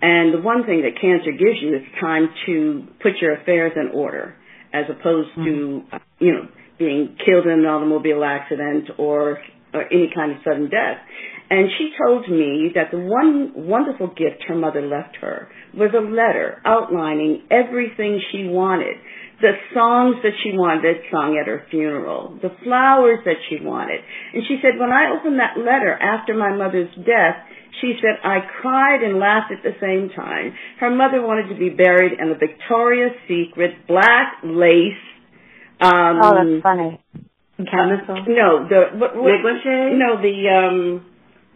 And 0.00 0.34
the 0.34 0.40
one 0.40 0.64
thing 0.64 0.82
that 0.82 1.00
cancer 1.00 1.32
gives 1.32 1.58
you 1.60 1.76
is 1.76 1.82
time 2.00 2.28
to 2.46 2.86
put 3.02 3.12
your 3.20 3.34
affairs 3.40 3.72
in 3.76 3.90
order 3.94 4.34
as 4.72 4.84
opposed 4.88 5.30
mm-hmm. 5.30 5.44
to, 5.44 6.24
you 6.24 6.32
know, 6.32 6.48
being 6.78 7.16
killed 7.24 7.46
in 7.46 7.60
an 7.60 7.66
automobile 7.66 8.22
accident 8.22 8.90
or, 8.98 9.38
or 9.74 9.82
any 9.90 10.10
kind 10.14 10.32
of 10.32 10.38
sudden 10.44 10.70
death. 10.70 10.98
And 11.50 11.70
she 11.78 11.92
told 11.96 12.28
me 12.28 12.72
that 12.74 12.90
the 12.90 12.98
one 12.98 13.52
wonderful 13.54 14.08
gift 14.08 14.44
her 14.48 14.54
mother 14.54 14.82
left 14.82 15.16
her 15.22 15.48
was 15.72 15.90
a 15.96 16.04
letter 16.04 16.60
outlining 16.64 17.48
everything 17.50 18.20
she 18.30 18.44
wanted. 18.44 18.96
The 19.40 19.52
songs 19.72 20.16
that 20.24 20.36
she 20.42 20.52
wanted 20.52 20.96
sung 21.10 21.38
at 21.40 21.46
her 21.46 21.64
funeral, 21.70 22.38
the 22.42 22.52
flowers 22.64 23.20
that 23.24 23.40
she 23.48 23.64
wanted. 23.64 24.00
And 24.34 24.42
she 24.46 24.58
said, 24.60 24.78
when 24.78 24.92
I 24.92 25.14
opened 25.16 25.40
that 25.40 25.56
letter 25.56 25.94
after 25.94 26.34
my 26.34 26.52
mother's 26.52 26.92
death, 26.96 27.40
she 27.80 27.94
said, 28.02 28.18
I 28.24 28.40
cried 28.60 29.02
and 29.02 29.18
laughed 29.18 29.52
at 29.52 29.62
the 29.62 29.78
same 29.80 30.10
time. 30.14 30.52
Her 30.80 30.90
mother 30.90 31.22
wanted 31.22 31.54
to 31.54 31.58
be 31.58 31.70
buried 31.70 32.12
in 32.18 32.28
a 32.28 32.36
Victoria's 32.36 33.16
Secret 33.28 33.86
black 33.86 34.42
lace. 34.42 35.00
Um, 35.80 36.18
oh, 36.20 36.34
that's 36.34 36.62
funny. 36.62 37.00
Uh, 38.08 38.26
no, 38.26 38.68
the 38.68 38.98
what, 38.98 39.16
what, 39.16 39.42
no 39.98 40.20
the 40.22 40.46
um 40.46 41.06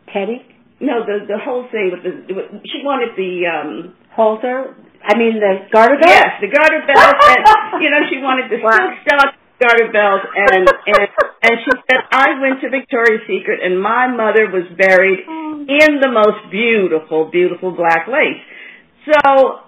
Petty? 0.06 0.42
No, 0.82 1.06
the 1.06 1.30
the 1.30 1.38
whole 1.38 1.68
thing 1.70 1.94
with 1.94 2.02
the 2.02 2.34
she 2.66 2.82
wanted 2.82 3.14
the 3.14 3.46
um 3.46 3.94
halter. 4.10 4.74
I 5.02 5.18
mean 5.18 5.38
the 5.38 5.70
garter 5.70 5.94
belt. 5.94 6.10
Yes, 6.10 6.42
the 6.42 6.50
garter 6.50 6.82
belt, 6.82 7.14
and 7.22 7.42
you 7.82 7.90
know 7.90 8.02
she 8.10 8.18
wanted 8.18 8.50
the 8.50 8.58
wow. 8.58 8.74
silk 8.74 8.98
stock 9.06 9.30
garter 9.62 9.94
belt, 9.94 10.26
and 10.34 10.66
and 10.66 11.06
and 11.46 11.54
she 11.62 11.70
said 11.86 12.02
I 12.10 12.42
went 12.42 12.60
to 12.62 12.70
Victoria's 12.70 13.22
Secret, 13.30 13.62
and 13.62 13.78
my 13.78 14.10
mother 14.10 14.50
was 14.50 14.66
buried 14.74 15.22
in 15.22 16.02
the 16.02 16.10
most 16.10 16.50
beautiful, 16.50 17.30
beautiful 17.30 17.70
black 17.70 18.10
lace. 18.10 18.42
So 19.06 19.62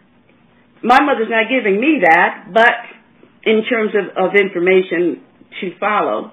my 0.82 1.00
mother's 1.04 1.28
not 1.28 1.52
giving 1.52 1.80
me 1.80 2.00
that, 2.04 2.48
but 2.52 2.88
in 3.44 3.64
terms 3.68 3.92
of 3.92 4.16
of 4.16 4.32
information 4.32 5.20
to 5.60 5.76
follow, 5.78 6.32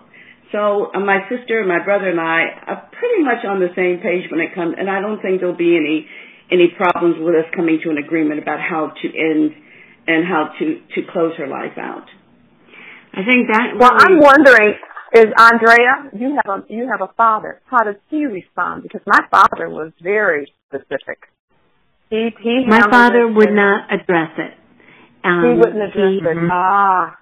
so 0.51 0.91
uh, 0.93 0.99
my 0.99 1.23
sister, 1.31 1.59
and 1.59 1.67
my 1.67 1.83
brother, 1.83 2.09
and 2.09 2.19
I 2.19 2.43
are 2.67 2.89
pretty 2.91 3.23
much 3.23 3.45
on 3.47 3.59
the 3.59 3.71
same 3.75 4.03
page 4.03 4.29
when 4.29 4.39
it 4.39 4.53
comes, 4.53 4.75
and 4.77 4.89
I 4.89 4.99
don't 4.99 5.21
think 5.21 5.39
there'll 5.39 5.55
be 5.55 5.75
any 5.75 6.07
any 6.51 6.67
problems 6.75 7.15
with 7.19 7.35
us 7.35 7.47
coming 7.55 7.79
to 7.83 7.89
an 7.89 7.97
agreement 7.97 8.41
about 8.43 8.59
how 8.59 8.91
to 8.91 9.07
end 9.07 9.55
and 10.07 10.27
how 10.27 10.51
to 10.59 10.65
to 10.95 11.11
close 11.11 11.33
her 11.37 11.47
life 11.47 11.77
out. 11.77 12.07
I 13.13 13.23
think 13.23 13.47
that. 13.51 13.79
Well, 13.79 13.91
I'm 13.95 14.19
wondering, 14.19 14.75
is 15.15 15.27
Andrea? 15.39 16.11
You 16.13 16.35
have 16.35 16.47
a 16.47 16.73
you 16.73 16.89
have 16.91 17.01
a 17.01 17.13
father. 17.15 17.61
How 17.65 17.83
does 17.83 17.95
he 18.09 18.25
respond? 18.25 18.83
Because 18.83 19.01
my 19.05 19.19
father 19.31 19.69
was 19.69 19.91
very 20.01 20.51
specific. 20.67 21.31
He 22.09 22.29
he. 22.43 22.65
My 22.67 22.83
father 22.91 23.27
would 23.27 23.51
not 23.51 23.87
address 23.93 24.31
it. 24.37 24.53
Um, 25.23 25.43
he 25.43 25.59
wouldn't 25.59 25.81
address 25.81 26.11
he, 26.11 26.27
it. 26.27 26.49
Ah. 26.51 27.17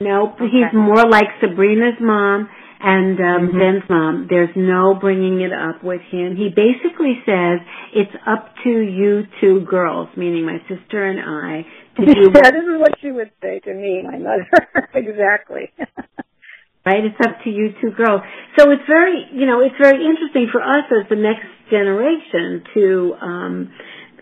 Nope, 0.00 0.34
okay. 0.36 0.44
he's 0.50 0.72
more 0.72 1.04
like 1.08 1.26
Sabrina's 1.40 2.00
mom 2.00 2.48
and 2.80 3.20
um, 3.20 3.48
mm-hmm. 3.48 3.58
Ben's 3.58 3.84
mom. 3.90 4.26
There's 4.30 4.56
no 4.56 4.94
bringing 4.98 5.42
it 5.42 5.52
up 5.52 5.84
with 5.84 6.00
him. 6.10 6.36
He 6.36 6.48
basically 6.48 7.20
says 7.26 7.60
it's 7.92 8.16
up 8.26 8.48
to 8.64 8.70
you 8.70 9.24
two 9.40 9.60
girls, 9.68 10.08
meaning 10.16 10.46
my 10.46 10.56
sister 10.68 11.04
and 11.04 11.20
I, 11.20 11.66
to 12.00 12.06
do. 12.14 12.30
that 12.32 12.54
is 12.56 12.80
what 12.80 12.96
she 13.02 13.10
would 13.10 13.30
say 13.42 13.60
to 13.60 13.74
me, 13.74 14.02
my 14.02 14.16
mother. 14.16 14.48
exactly. 14.94 15.70
right? 16.86 17.04
It's 17.04 17.20
up 17.20 17.44
to 17.44 17.50
you 17.50 17.74
two 17.82 17.90
girls. 17.90 18.22
So 18.58 18.70
it's 18.70 18.86
very, 18.88 19.28
you 19.34 19.44
know, 19.44 19.60
it's 19.60 19.76
very 19.78 20.00
interesting 20.00 20.48
for 20.50 20.62
us 20.62 20.88
as 20.88 21.08
the 21.10 21.16
next 21.16 21.44
generation 21.68 22.64
to 22.72 23.14
um, 23.20 23.72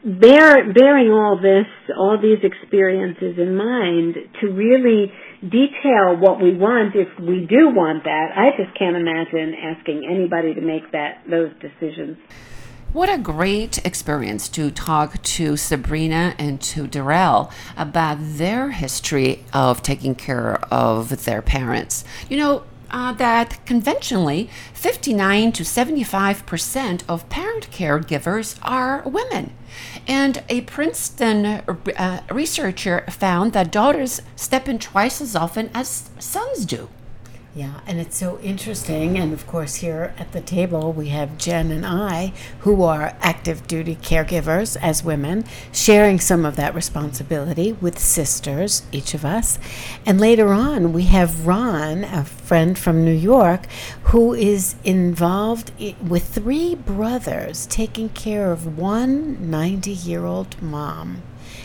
bear 0.05 0.73
bearing 0.73 1.11
all 1.13 1.39
this, 1.41 1.67
all 1.97 2.19
these 2.21 2.43
experiences 2.43 3.39
in 3.39 3.57
mind, 3.57 4.17
to 4.41 4.49
really 4.49 5.13
detail 5.41 6.17
what 6.17 6.41
we 6.43 6.55
want 6.55 6.95
if 6.95 7.09
we 7.19 7.47
do 7.47 7.69
want 7.69 8.05
that. 8.05 8.31
I 8.37 8.51
just 8.57 8.77
can't 8.79 8.97
imagine 8.97 9.55
asking 9.55 10.07
anybody 10.09 10.55
to 10.55 10.61
make 10.61 10.91
that 10.93 11.23
those 11.29 11.53
decisions. 11.61 12.19
What 12.93 13.11
a 13.11 13.19
great 13.19 13.85
experience 13.85 14.49
to 14.51 14.71
talk 14.71 15.23
to 15.23 15.59
Sabrina 15.59 16.35
and 16.39 16.59
to 16.63 16.87
Darrell 16.87 17.53
about 17.77 18.17
their 18.19 18.71
history 18.71 19.45
of 19.53 19.83
taking 19.83 20.15
care 20.15 20.57
of 20.73 21.27
their 21.27 21.43
parents. 21.43 22.03
You 22.31 22.39
know, 22.39 22.65
uh, 22.91 23.13
that 23.13 23.65
conventionally 23.67 24.49
59 24.73 25.53
to 25.53 25.65
75 25.65 26.47
percent 26.47 27.05
of 27.09 27.29
parent 27.29 27.71
caregivers 27.71 28.59
are 28.63 29.03
women. 29.05 29.53
And 30.09 30.43
a 30.49 30.63
Princeton 30.63 31.45
uh, 31.45 32.23
researcher 32.31 33.05
found 33.11 33.53
that 33.53 33.71
daughters 33.71 34.23
step 34.37 34.67
in 34.67 34.79
twice 34.79 35.21
as 35.21 35.37
often 35.37 35.71
as 35.75 36.09
sons 36.19 36.65
do. 36.65 36.89
Yeah, 37.59 37.81
and 37.89 37.99
it's 37.99 38.17
so 38.17 38.39
interesting. 38.39 39.19
And 39.19 39.33
of 39.33 39.45
course, 39.49 39.75
here 39.75 40.15
at 40.17 40.31
the 40.31 40.41
table, 40.41 40.93
we 40.93 41.09
have 41.09 41.37
Jen 41.39 41.73
and 41.73 41.85
I, 41.85 42.33
who 42.61 42.85
are 42.85 43.17
active 43.21 43.67
duty 43.67 43.97
caregivers 43.97 44.77
as 44.81 45.03
women, 45.03 45.45
sharing 45.73 46.21
some 46.21 46.45
of 46.45 46.55
that 46.55 46.73
responsibility 46.73 47.73
with 47.73 47.99
sisters, 47.99 48.85
each 48.93 49.13
of 49.13 49.25
us. 49.25 49.59
And 50.07 50.21
later 50.21 50.53
on, 50.53 50.93
we 50.93 51.07
have 51.07 51.49
Ron, 51.49 52.05
a 52.05 52.25
friend 52.25 52.79
from 52.79 53.05
New 53.05 53.11
York, 53.11 53.67
who 54.13 54.35
is 54.35 54.77
involved 54.85 55.73
with 56.01 56.29
three 56.29 56.77
brothers 56.77 57.67
taking 57.67 58.11
care 58.11 58.53
of 58.53 58.79
one 58.79 59.51
90 59.51 59.91
year 59.91 60.25
old 60.25 60.63
mom. 60.63 61.23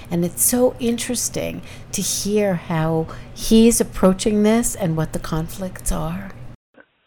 And 0.09 0.23
it's 0.23 0.43
so 0.43 0.75
interesting 0.79 1.61
to 1.91 2.01
hear 2.01 2.55
how 2.55 3.07
he's 3.49 3.81
approaching 3.81 4.43
this 4.43 4.75
and 4.75 4.95
what 4.95 5.13
the 5.13 5.19
conflicts 5.19 5.91
are. 5.91 6.31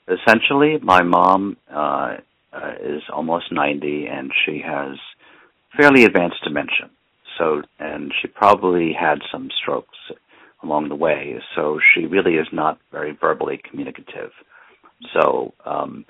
Essentially, 0.09 0.79
my 0.83 1.03
mom 1.03 1.57
uh, 1.73 2.17
uh, 2.53 2.73
is 2.81 3.03
almost 3.13 3.51
90 3.51 4.07
and 4.07 4.31
she 4.45 4.63
has 4.65 4.97
fairly 5.77 6.05
advanced 6.05 6.37
dementia. 6.45 6.91
So, 7.39 7.63
and 7.79 8.13
she 8.21 8.29
probably 8.29 8.93
had 8.93 9.19
some 9.31 9.51
strokes 9.61 9.99
along 10.63 10.89
the 10.89 10.95
way. 10.95 11.39
So 11.55 11.79
she 11.95 12.07
really 12.07 12.35
is 12.35 12.47
not 12.53 12.79
very 12.93 13.13
verbally 13.13 13.61
communicative. 13.69 14.31
So, 15.13 15.53
um, 15.65 16.05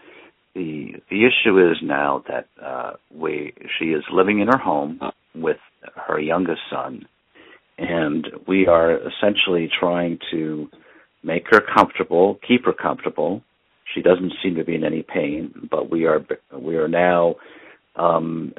the 0.54 0.94
the 1.10 1.26
issue 1.26 1.70
is 1.70 1.76
now 1.82 2.24
that 2.28 2.46
uh, 2.64 2.92
we 3.14 3.52
she 3.78 3.86
is 3.86 4.04
living 4.10 4.40
in 4.40 4.46
her 4.48 4.56
home 4.56 5.00
with 5.34 5.58
her 6.06 6.18
youngest 6.18 6.62
son, 6.70 7.06
and 7.78 8.26
we 8.46 8.66
are 8.66 8.98
essentially 9.08 9.68
trying 9.78 10.18
to 10.30 10.68
make 11.22 11.44
her 11.50 11.60
comfortable, 11.60 12.38
keep 12.46 12.64
her 12.64 12.72
comfortable. 12.72 13.42
She 13.94 14.02
doesn't 14.02 14.32
seem 14.42 14.54
to 14.56 14.64
be 14.64 14.74
in 14.74 14.84
any 14.84 15.02
pain, 15.02 15.68
but 15.70 15.90
we 15.90 16.06
are 16.06 16.24
we 16.52 16.76
are 16.76 16.88
now 16.88 17.36
um, 17.96 18.54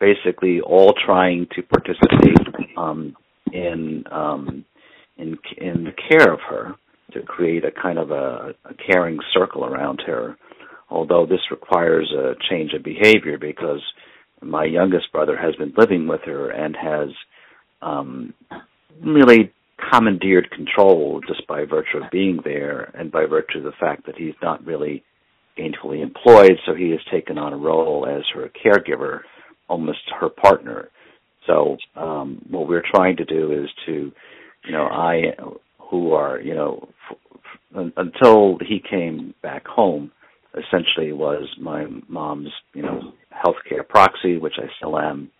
basically 0.00 0.60
all 0.60 0.94
trying 1.04 1.46
to 1.54 1.62
participate 1.62 2.76
um, 2.76 3.16
in 3.52 4.04
um, 4.10 4.64
in 5.16 5.38
in 5.56 5.84
the 5.84 5.92
care 6.08 6.32
of 6.32 6.40
her 6.48 6.74
to 7.12 7.22
create 7.22 7.64
a 7.64 7.70
kind 7.70 7.98
of 7.98 8.10
a, 8.10 8.54
a 8.64 8.74
caring 8.74 9.18
circle 9.32 9.64
around 9.64 10.02
her. 10.06 10.36
Although 10.90 11.26
this 11.26 11.50
requires 11.50 12.12
a 12.12 12.34
change 12.50 12.72
of 12.72 12.82
behavior 12.82 13.38
because 13.38 13.80
my 14.40 14.64
youngest 14.64 15.12
brother 15.12 15.36
has 15.36 15.54
been 15.56 15.72
living 15.76 16.06
with 16.06 16.22
her 16.24 16.50
and 16.50 16.76
has 16.76 17.08
um, 17.82 18.34
really 19.02 19.52
commandeered 19.90 20.50
control 20.50 21.20
just 21.26 21.46
by 21.46 21.64
virtue 21.64 21.98
of 22.02 22.10
being 22.10 22.40
there 22.44 22.90
and 22.98 23.12
by 23.12 23.24
virtue 23.26 23.58
of 23.58 23.64
the 23.64 23.72
fact 23.78 24.06
that 24.06 24.16
he's 24.16 24.34
not 24.42 24.64
really 24.64 25.04
gainfully 25.58 26.02
employed, 26.02 26.58
so 26.66 26.74
he 26.74 26.90
has 26.90 27.00
taken 27.10 27.38
on 27.38 27.52
a 27.52 27.56
role 27.56 28.06
as 28.06 28.22
her 28.34 28.50
caregiver, 28.64 29.20
almost 29.68 29.98
her 30.20 30.28
partner. 30.28 30.88
So 31.46 31.76
um, 31.96 32.44
what 32.50 32.68
we're 32.68 32.84
trying 32.94 33.16
to 33.16 33.24
do 33.24 33.52
is 33.52 33.68
to, 33.86 34.12
you 34.64 34.72
know, 34.72 34.84
I 34.84 35.34
who 35.90 36.12
are, 36.12 36.40
you 36.40 36.54
know, 36.54 36.88
f- 37.10 37.16
f- 37.74 37.92
until 37.96 38.58
he 38.58 38.80
came 38.88 39.34
back 39.42 39.66
home, 39.66 40.12
essentially 40.52 41.12
was 41.12 41.48
my 41.60 41.86
mom's, 42.08 42.50
you 42.74 42.82
know, 42.82 43.12
healthcare 43.32 43.86
proxy, 43.88 44.36
which 44.38 44.54
I 44.58 44.66
still 44.76 44.98
am, 44.98 45.30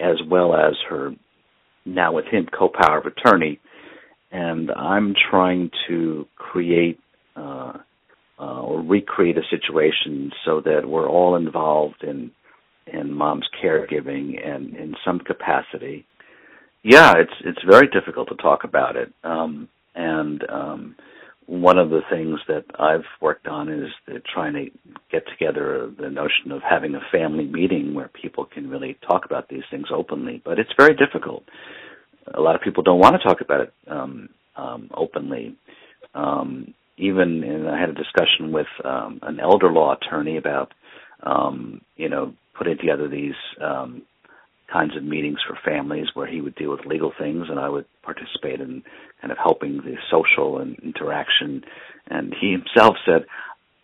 as 0.00 0.16
well 0.28 0.54
as 0.54 0.74
her 0.88 1.12
now 1.94 2.12
with 2.12 2.26
him 2.26 2.46
co-power 2.46 2.98
of 2.98 3.06
attorney. 3.06 3.60
And 4.30 4.70
I'm 4.70 5.14
trying 5.30 5.70
to 5.88 6.26
create 6.36 6.98
uh, 7.36 7.72
uh, 8.38 8.60
or 8.60 8.80
recreate 8.82 9.36
a 9.36 9.42
situation 9.50 10.30
so 10.44 10.60
that 10.60 10.86
we're 10.86 11.08
all 11.08 11.36
involved 11.36 12.02
in 12.02 12.30
in 12.86 13.12
mom's 13.12 13.46
caregiving 13.62 14.46
and 14.46 14.74
in 14.76 14.94
some 15.04 15.18
capacity. 15.18 16.06
Yeah, 16.82 17.14
it's 17.16 17.32
it's 17.44 17.62
very 17.68 17.88
difficult 17.88 18.28
to 18.28 18.36
talk 18.36 18.64
about 18.64 18.96
it. 18.96 19.12
Um, 19.24 19.68
and 19.94 20.44
um, 20.48 20.96
one 21.48 21.78
of 21.78 21.88
the 21.88 22.02
things 22.10 22.38
that 22.46 22.64
I've 22.78 23.06
worked 23.22 23.48
on 23.48 23.70
is 23.70 23.88
trying 24.34 24.52
to 24.52 24.66
get 25.10 25.22
together 25.28 25.90
the 25.98 26.10
notion 26.10 26.52
of 26.52 26.60
having 26.62 26.94
a 26.94 27.00
family 27.10 27.46
meeting 27.46 27.94
where 27.94 28.08
people 28.08 28.44
can 28.44 28.68
really 28.68 28.98
talk 29.08 29.24
about 29.24 29.48
these 29.48 29.62
things 29.70 29.86
openly. 29.90 30.42
But 30.44 30.58
it's 30.58 30.70
very 30.78 30.94
difficult. 30.94 31.44
A 32.34 32.40
lot 32.40 32.54
of 32.54 32.60
people 32.60 32.82
don't 32.82 32.98
want 32.98 33.16
to 33.16 33.26
talk 33.26 33.40
about 33.40 33.62
it 33.62 33.72
um, 33.90 34.28
um, 34.56 34.90
openly. 34.94 35.56
Um, 36.14 36.74
even 36.98 37.42
in, 37.42 37.66
I 37.66 37.80
had 37.80 37.88
a 37.88 37.94
discussion 37.94 38.52
with 38.52 38.66
um, 38.84 39.20
an 39.22 39.40
elder 39.40 39.72
law 39.72 39.94
attorney 39.94 40.36
about, 40.36 40.74
um, 41.22 41.80
you 41.96 42.10
know, 42.10 42.34
putting 42.58 42.76
together 42.76 43.08
these 43.08 43.36
um, 43.64 44.02
kinds 44.72 44.96
of 44.96 45.02
meetings 45.02 45.38
for 45.46 45.58
families 45.64 46.06
where 46.14 46.26
he 46.26 46.40
would 46.40 46.54
deal 46.54 46.70
with 46.70 46.86
legal 46.86 47.12
things 47.18 47.46
and 47.48 47.58
I 47.58 47.68
would 47.68 47.86
participate 48.02 48.60
in 48.60 48.82
kind 49.20 49.32
of 49.32 49.38
helping 49.38 49.78
the 49.78 49.96
social 50.10 50.58
and 50.58 50.78
interaction. 50.80 51.62
And 52.08 52.34
he 52.38 52.52
himself 52.52 52.96
said, 53.06 53.24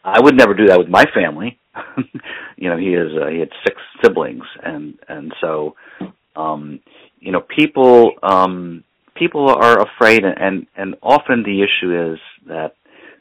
I 0.05 0.21
would 0.21 0.37
never 0.37 0.55
do 0.55 0.67
that 0.67 0.79
with 0.79 0.89
my 0.89 1.05
family. 1.15 1.59
you 2.57 2.69
know, 2.69 2.77
he 2.77 2.95
is 2.95 3.11
uh, 3.21 3.29
he 3.29 3.41
had 3.41 3.49
six 3.67 3.77
siblings, 4.03 4.45
and 4.63 4.95
and 5.09 5.33
so, 5.41 5.75
um, 6.37 6.81
you 7.19 7.33
know, 7.33 7.41
people 7.41 8.13
um, 8.23 8.85
people 9.17 9.49
are 9.49 9.81
afraid, 9.81 10.23
and 10.25 10.67
and 10.77 10.95
often 11.03 11.43
the 11.43 11.63
issue 11.63 12.13
is 12.13 12.19
that 12.47 12.75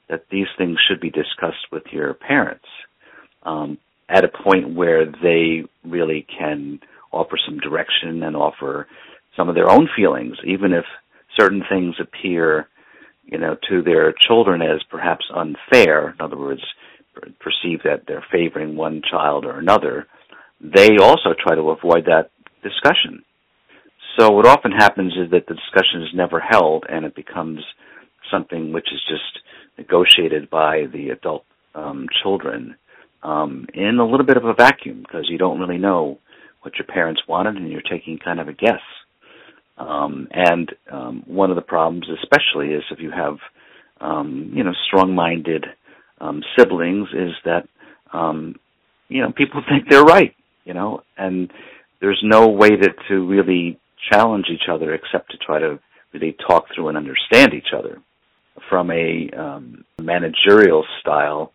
that 0.10 0.26
these 0.30 0.48
things 0.58 0.78
should 0.88 1.00
be 1.00 1.10
discussed 1.10 1.72
with 1.72 1.84
your 1.92 2.14
parents 2.14 2.66
um, 3.44 3.78
at 4.10 4.26
a 4.26 4.28
point 4.28 4.76
where 4.76 5.06
they 5.06 5.64
really 5.84 6.28
can 6.38 6.80
offer 7.14 7.38
some 7.46 7.60
direction 7.60 8.24
and 8.24 8.36
offer 8.36 8.88
some 9.38 9.50
of 9.50 9.56
their 9.56 9.70
own 9.70 9.88
feelings, 9.96 10.36
even 10.46 10.74
if 10.74 10.86
certain 11.40 11.64
things 11.70 11.96
appear, 12.00 12.68
you 13.26 13.38
know, 13.38 13.56
to 13.70 13.82
their 13.82 14.14
children 14.28 14.62
as 14.62 14.82
perhaps 14.90 15.26
unfair. 15.34 16.10
In 16.10 16.22
other 16.22 16.38
words, 16.38 16.62
perceive 17.40 17.84
that 17.84 18.04
they're 18.08 18.26
favoring 18.32 18.76
one 18.76 19.02
child 19.10 19.46
or 19.46 19.58
another. 19.58 20.08
They 20.62 20.98
also 20.98 21.34
try 21.40 21.56
to 21.56 21.70
avoid 21.70 22.06
that 22.06 22.30
discussion. 22.64 23.24
So 24.18 24.32
what 24.32 24.46
often 24.46 24.72
happens 24.72 25.14
is 25.14 25.32
that 25.32 25.48
the 25.48 25.56
discussion 25.56 26.04
is 26.04 26.10
never 26.14 26.40
held, 26.40 26.86
and 26.88 27.06
it 27.06 27.16
becomes 27.16 27.60
something 28.32 28.72
which 28.72 28.88
is 28.94 29.02
just 29.08 29.44
negotiated 29.78 30.50
by 30.50 30.86
the 30.92 31.10
adult 31.10 31.46
um, 31.76 32.08
children 32.22 32.76
um, 33.24 33.68
in 33.74 33.98
a 34.00 34.06
little 34.06 34.26
bit 34.26 34.38
of 34.38 34.46
a 34.46 34.54
vacuum 34.54 35.02
because 35.02 35.28
you 35.30 35.38
don't 35.38 35.60
really 35.60 35.78
know 35.80 36.20
what 36.64 36.76
your 36.78 36.88
parents 36.88 37.22
wanted, 37.28 37.56
and 37.56 37.72
you're 37.72 37.82
taking 37.82 38.18
kind 38.18 38.40
of 38.40 38.48
a 38.48 38.54
guess. 38.54 38.82
Um, 39.78 40.28
and 40.32 40.72
um, 40.92 41.24
one 41.26 41.50
of 41.50 41.56
the 41.56 41.62
problems, 41.62 42.08
especially, 42.22 42.74
is 42.74 42.84
if 42.92 43.00
you 43.00 43.12
have 43.12 43.38
um, 44.02 44.52
you 44.54 44.64
know 44.64 44.74
strong-minded 44.88 45.66
um, 46.20 46.44
siblings, 46.58 47.10
is 47.14 47.32
that 47.46 47.68
um, 48.12 48.56
you 49.10 49.22
know 49.22 49.32
people 49.32 49.62
think 49.70 49.90
they're 49.90 50.04
right, 50.04 50.36
you 50.66 50.74
know, 50.74 51.02
and 51.18 51.52
there's 52.02 52.22
no 52.24 52.50
way 52.50 52.70
to 52.70 52.90
to 53.10 53.28
really 53.28 53.80
challenge 54.12 54.46
each 54.52 54.68
other 54.70 54.94
except 54.94 55.32
to 55.32 55.38
try 55.38 55.60
to 55.60 55.80
really 56.14 56.36
talk 56.48 56.66
through 56.74 56.90
and 56.90 56.98
understand 56.98 57.54
each 57.54 57.74
other. 57.78 58.00
from 58.70 58.92
a 58.92 59.30
um, 59.38 59.84
managerial 60.00 60.86
style, 61.02 61.52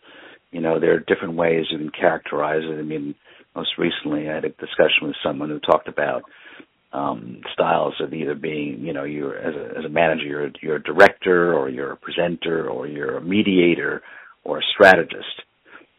you 0.50 0.60
know, 0.60 0.80
there 0.80 0.94
are 0.94 1.00
different 1.00 1.34
ways 1.34 1.66
you 1.70 1.78
can 1.78 1.90
characterize 1.90 2.62
it. 2.64 2.78
I 2.78 2.82
mean, 2.82 3.14
most 3.54 3.70
recently 3.78 4.28
I 4.28 4.34
had 4.34 4.44
a 4.44 4.50
discussion 4.50 5.02
with 5.02 5.16
someone 5.22 5.48
who 5.48 5.60
talked 5.60 5.88
about 5.88 6.22
um, 6.92 7.40
styles 7.52 7.94
of 8.00 8.14
either 8.14 8.34
being, 8.34 8.80
you 8.80 8.92
know, 8.92 9.04
you're 9.04 9.36
as 9.36 9.54
a, 9.54 9.78
as 9.78 9.84
a 9.84 9.88
manager, 9.88 10.24
you're, 10.24 10.50
you're 10.62 10.76
a 10.76 10.82
director, 10.82 11.54
or 11.54 11.68
you're 11.68 11.92
a 11.92 11.96
presenter, 11.96 12.68
or 12.68 12.86
you're 12.86 13.18
a 13.18 13.22
mediator, 13.22 14.02
or 14.44 14.58
a 14.58 14.62
strategist. 14.74 15.42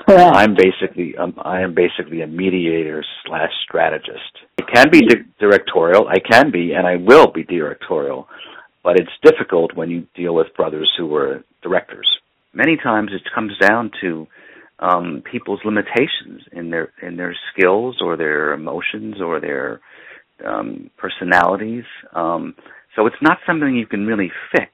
Correct. 0.02 0.36
I'm 0.36 0.56
basically 0.56 1.16
um, 1.18 1.34
I 1.44 1.62
am 1.62 1.76
basically 1.76 2.22
a 2.22 2.28
mediator 2.28 3.04
slash 3.26 3.52
strategist. 3.66 4.32
It 4.58 4.66
can 4.74 4.90
be 4.90 5.02
di- 5.02 5.26
directorial. 5.40 6.08
I 6.08 6.20
can 6.20 6.52
be, 6.52 6.74
and 6.74 6.88
I 6.88 6.96
will 6.96 7.32
be 7.32 7.44
directorial, 7.44 8.28
but 8.84 9.00
it's 9.00 9.12
difficult 9.24 9.76
when 9.76 9.90
you 9.90 10.08
deal 10.16 10.34
with 10.34 10.48
brothers 10.56 10.92
who 10.98 11.06
were 11.06 11.44
directors. 11.62 12.08
Many 12.54 12.78
times 12.78 13.12
it 13.14 13.22
comes 13.36 13.52
down 13.60 13.92
to 14.02 14.26
um, 14.80 15.24
people's 15.30 15.60
limitations 15.66 16.42
in 16.52 16.70
their 16.70 16.92
in 17.02 17.18
their 17.18 17.36
skills 17.52 17.98
or 18.02 18.16
their 18.16 18.54
emotions 18.54 19.16
or 19.22 19.40
their 19.40 19.82
um, 20.46 20.90
personalities. 20.98 21.84
Um, 22.14 22.56
so 22.96 23.06
it's 23.06 23.22
not 23.22 23.38
something 23.46 23.76
you 23.76 23.88
can 23.88 24.06
really 24.06 24.32
fix. 24.52 24.72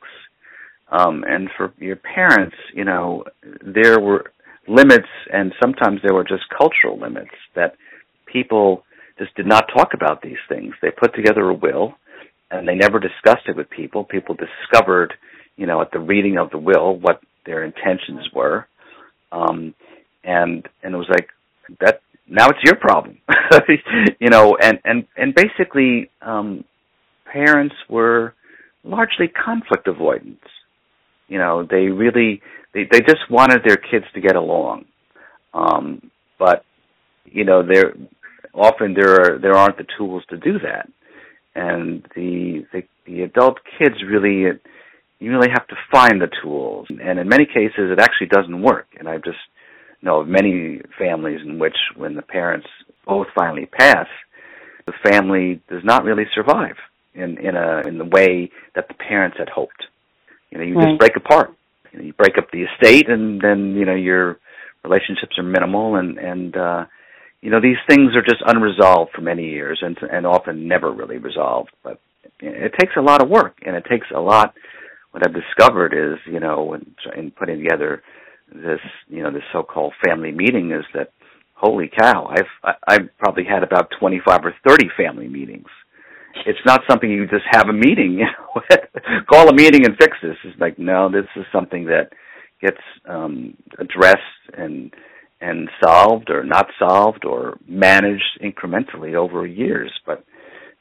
Um, 0.92 1.24
and 1.28 1.50
for 1.58 1.74
your 1.80 1.96
parents, 1.96 2.56
you 2.74 2.86
know, 2.86 3.24
there 3.62 4.00
were 4.00 4.32
limits, 4.68 5.10
and 5.34 5.54
sometimes 5.62 6.00
there 6.04 6.14
were 6.14 6.24
just 6.24 6.44
cultural 6.56 7.00
limits 7.00 7.34
that 7.56 7.76
people 8.32 8.84
just 9.18 9.36
did 9.36 9.48
not 9.48 9.66
talk 9.76 9.90
about 9.94 10.22
these 10.22 10.38
things. 10.48 10.74
They 10.82 10.92
put 10.92 11.16
together 11.16 11.50
a 11.50 11.54
will, 11.54 11.96
and 12.52 12.68
they 12.68 12.76
never 12.76 13.00
discussed 13.00 13.48
it 13.48 13.56
with 13.56 13.70
people. 13.70 14.04
People 14.04 14.36
discovered, 14.36 15.14
you 15.56 15.66
know, 15.66 15.82
at 15.82 15.92
the 15.92 16.00
reading 16.00 16.38
of 16.38 16.52
the 16.52 16.58
will 16.58 16.98
what 16.98 17.22
their 17.46 17.64
intentions 17.64 18.28
were, 18.34 18.68
um, 19.32 19.74
and 20.26 20.68
and 20.84 20.94
it 20.94 20.98
was 20.98 21.10
like 21.10 21.30
that. 21.80 22.02
Now 22.28 22.50
it's 22.50 22.60
your 22.64 22.76
problem, 22.76 23.20
you 24.20 24.30
know, 24.30 24.58
and 24.60 24.80
and 24.84 25.06
and 25.16 25.36
basically, 25.36 26.10
um, 26.22 26.64
parents 27.32 27.76
were 27.88 28.34
largely 28.84 29.28
conflict 29.28 29.88
avoidance. 29.88 30.40
You 31.28 31.38
know, 31.38 31.68
they 31.70 31.88
really 31.88 32.42
they 32.74 32.88
they 32.92 33.02
just 33.02 33.30
wanted 33.30 33.62
their 33.64 33.78
kids 33.78 34.06
to 34.16 34.22
get 34.22 34.36
along. 34.36 34.86
Um, 35.54 36.10
but 36.40 36.66
you 37.26 37.46
know, 37.46 37.62
there 37.64 37.94
often 38.54 38.96
there 38.96 39.14
are 39.14 39.40
there 39.40 39.54
aren't 39.54 39.78
the 39.78 39.88
tools 39.98 40.24
to 40.30 40.38
do 40.38 40.60
that, 40.60 40.90
and 41.54 42.04
the 42.16 42.66
the, 42.74 42.84
the 43.06 43.22
adult 43.22 43.60
kids 43.78 43.96
really 44.04 44.60
you 45.20 45.32
really 45.32 45.50
have 45.50 45.68
to 45.68 45.76
find 45.92 46.20
the 46.20 46.30
tools, 46.42 46.88
and 46.90 47.20
in 47.20 47.30
many 47.30 47.46
cases 47.46 47.92
it 47.92 48.00
actually 48.00 48.28
doesn't 48.28 48.62
work. 48.64 48.88
And 48.98 49.08
i've 49.08 49.24
just 49.24 49.38
know 50.06 50.22
of 50.22 50.28
many 50.28 50.82
families 50.98 51.42
in 51.44 51.60
which 51.60 51.76
when 51.96 52.16
the 52.16 52.22
parents 52.22 52.68
both 53.06 53.28
finally 53.36 53.66
pass, 53.66 54.08
the 54.86 54.94
family 55.04 55.62
does 55.70 55.84
not 55.84 56.04
really 56.04 56.26
survive 56.34 56.78
in 57.14 57.38
in 57.38 57.56
a 57.56 57.82
in 57.88 57.98
the 57.98 58.06
way 58.06 58.50
that 58.76 58.88
the 58.88 58.94
parents 58.94 59.38
had 59.38 59.50
hoped. 59.50 59.84
You 60.52 60.58
know, 60.58 60.64
you 60.64 60.76
Right. 60.76 60.88
just 60.90 61.00
break 61.00 61.16
apart. 61.16 61.54
You, 61.92 62.00
know, 62.00 62.06
you 62.06 62.14
break 62.14 62.38
up 62.38 62.52
the 62.52 62.64
estate, 62.64 63.10
and 63.10 63.42
then 63.42 63.76
you 63.76 63.86
know 63.86 63.96
your 63.96 64.40
relationships 64.84 65.38
are 65.38 65.44
minimal, 65.44 65.96
and 65.96 66.18
and 66.18 66.56
uh, 66.56 66.86
you 67.42 67.50
know 67.50 67.60
these 67.60 67.82
things 67.90 68.16
are 68.16 68.22
just 68.22 68.44
unresolved 68.46 69.12
for 69.14 69.22
many 69.22 69.50
years, 69.50 69.80
and 69.82 69.98
and 70.12 70.26
often 70.26 70.68
never 70.68 70.92
really 70.92 71.18
resolved. 71.18 71.72
But 71.84 72.00
it 72.40 72.74
takes 72.80 72.94
a 72.98 73.02
lot 73.02 73.22
of 73.22 73.30
work, 73.30 73.58
and 73.66 73.76
it 73.76 73.86
takes 73.90 74.08
a 74.14 74.20
lot. 74.20 74.54
What 75.12 75.26
I've 75.26 75.34
discovered 75.34 75.94
is, 75.94 76.20
you 76.26 76.42
know, 76.42 76.74
in, 76.74 76.94
in 77.16 77.32
putting 77.32 77.64
together 77.64 78.04
this, 78.62 78.80
you 79.08 79.24
know, 79.24 79.32
this 79.32 79.44
so-called 79.54 79.94
family 80.06 80.32
meeting, 80.32 80.72
is 80.72 80.86
that 80.94 81.12
holy 81.54 81.90
cow, 82.00 82.28
I've 82.28 82.74
I've 82.88 83.18
probably 83.18 83.46
had 83.46 83.64
about 83.64 83.92
twenty-five 84.00 84.42
or 84.44 84.54
thirty 84.68 84.88
family 84.98 85.28
meetings 85.28 85.68
it's 86.46 86.60
not 86.66 86.82
something 86.90 87.10
you 87.10 87.28
just 87.28 87.46
have 87.52 87.70
a 87.70 87.74
meeting, 87.74 88.20
you 88.20 88.26
know, 88.56 89.22
call 89.30 89.50
a 89.50 89.54
meeting 89.54 89.86
and 89.86 89.96
fix 89.98 90.18
this. 90.22 90.36
It's 90.44 90.60
like 90.60 90.78
no, 90.78 91.10
this 91.10 91.26
is 91.36 91.46
something 91.54 91.86
that 91.86 92.10
gets 92.62 92.82
um, 93.08 93.56
addressed 93.80 94.20
and 94.58 94.94
and 95.42 95.70
solved 95.84 96.30
or 96.30 96.44
not 96.44 96.68
solved 96.80 97.26
or 97.26 97.58
managed 97.68 98.40
incrementally 98.42 99.16
over 99.16 99.46
years. 99.46 99.92
But 100.06 100.24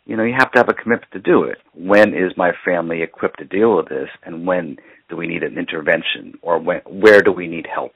you 0.06 0.16
know, 0.16 0.24
you 0.24 0.34
have 0.38 0.52
to 0.52 0.58
have 0.58 0.68
a 0.68 0.74
commitment 0.74 1.12
to 1.12 1.18
do 1.18 1.44
it. 1.44 1.58
When 1.74 2.10
is 2.10 2.36
my 2.36 2.52
family 2.64 3.02
equipped 3.02 3.38
to 3.38 3.44
deal 3.44 3.76
with 3.76 3.88
this, 3.88 4.08
and 4.24 4.46
when 4.46 4.76
do 5.08 5.16
we 5.16 5.26
need 5.26 5.42
an 5.42 5.58
intervention, 5.58 6.38
or 6.42 6.58
when 6.58 6.80
where 6.86 7.20
do 7.20 7.32
we 7.32 7.46
need 7.48 7.66
help? 7.72 7.92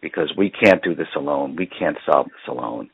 Because 0.00 0.32
we 0.36 0.50
can't 0.50 0.82
do 0.82 0.94
this 0.94 1.14
alone. 1.16 1.56
We 1.56 1.66
can't 1.66 1.96
solve 2.04 2.26
this 2.26 2.48
alone. 2.48 2.90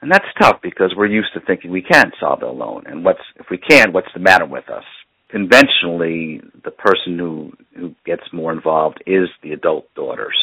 And 0.00 0.10
that's 0.12 0.26
tough 0.40 0.60
because 0.62 0.94
we're 0.96 1.06
used 1.06 1.32
to 1.34 1.40
thinking 1.40 1.70
we 1.70 1.82
can 1.82 2.12
solve 2.20 2.42
it 2.42 2.48
alone. 2.48 2.84
And 2.86 3.04
what's 3.04 3.20
if 3.36 3.46
we 3.50 3.58
can, 3.58 3.92
what's 3.92 4.12
the 4.14 4.20
matter 4.20 4.46
with 4.46 4.68
us? 4.68 4.84
Conventionally, 5.30 6.40
the 6.64 6.70
person 6.70 7.18
who 7.18 7.52
who 7.76 7.94
gets 8.04 8.22
more 8.32 8.52
involved 8.52 9.02
is 9.06 9.28
the 9.42 9.52
adult 9.52 9.86
daughters, 9.94 10.36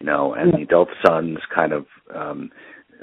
you 0.00 0.06
know, 0.06 0.34
and 0.34 0.52
the 0.52 0.62
adult 0.62 0.88
sons 1.04 1.38
kind 1.54 1.72
of 1.72 1.86
um, 2.14 2.50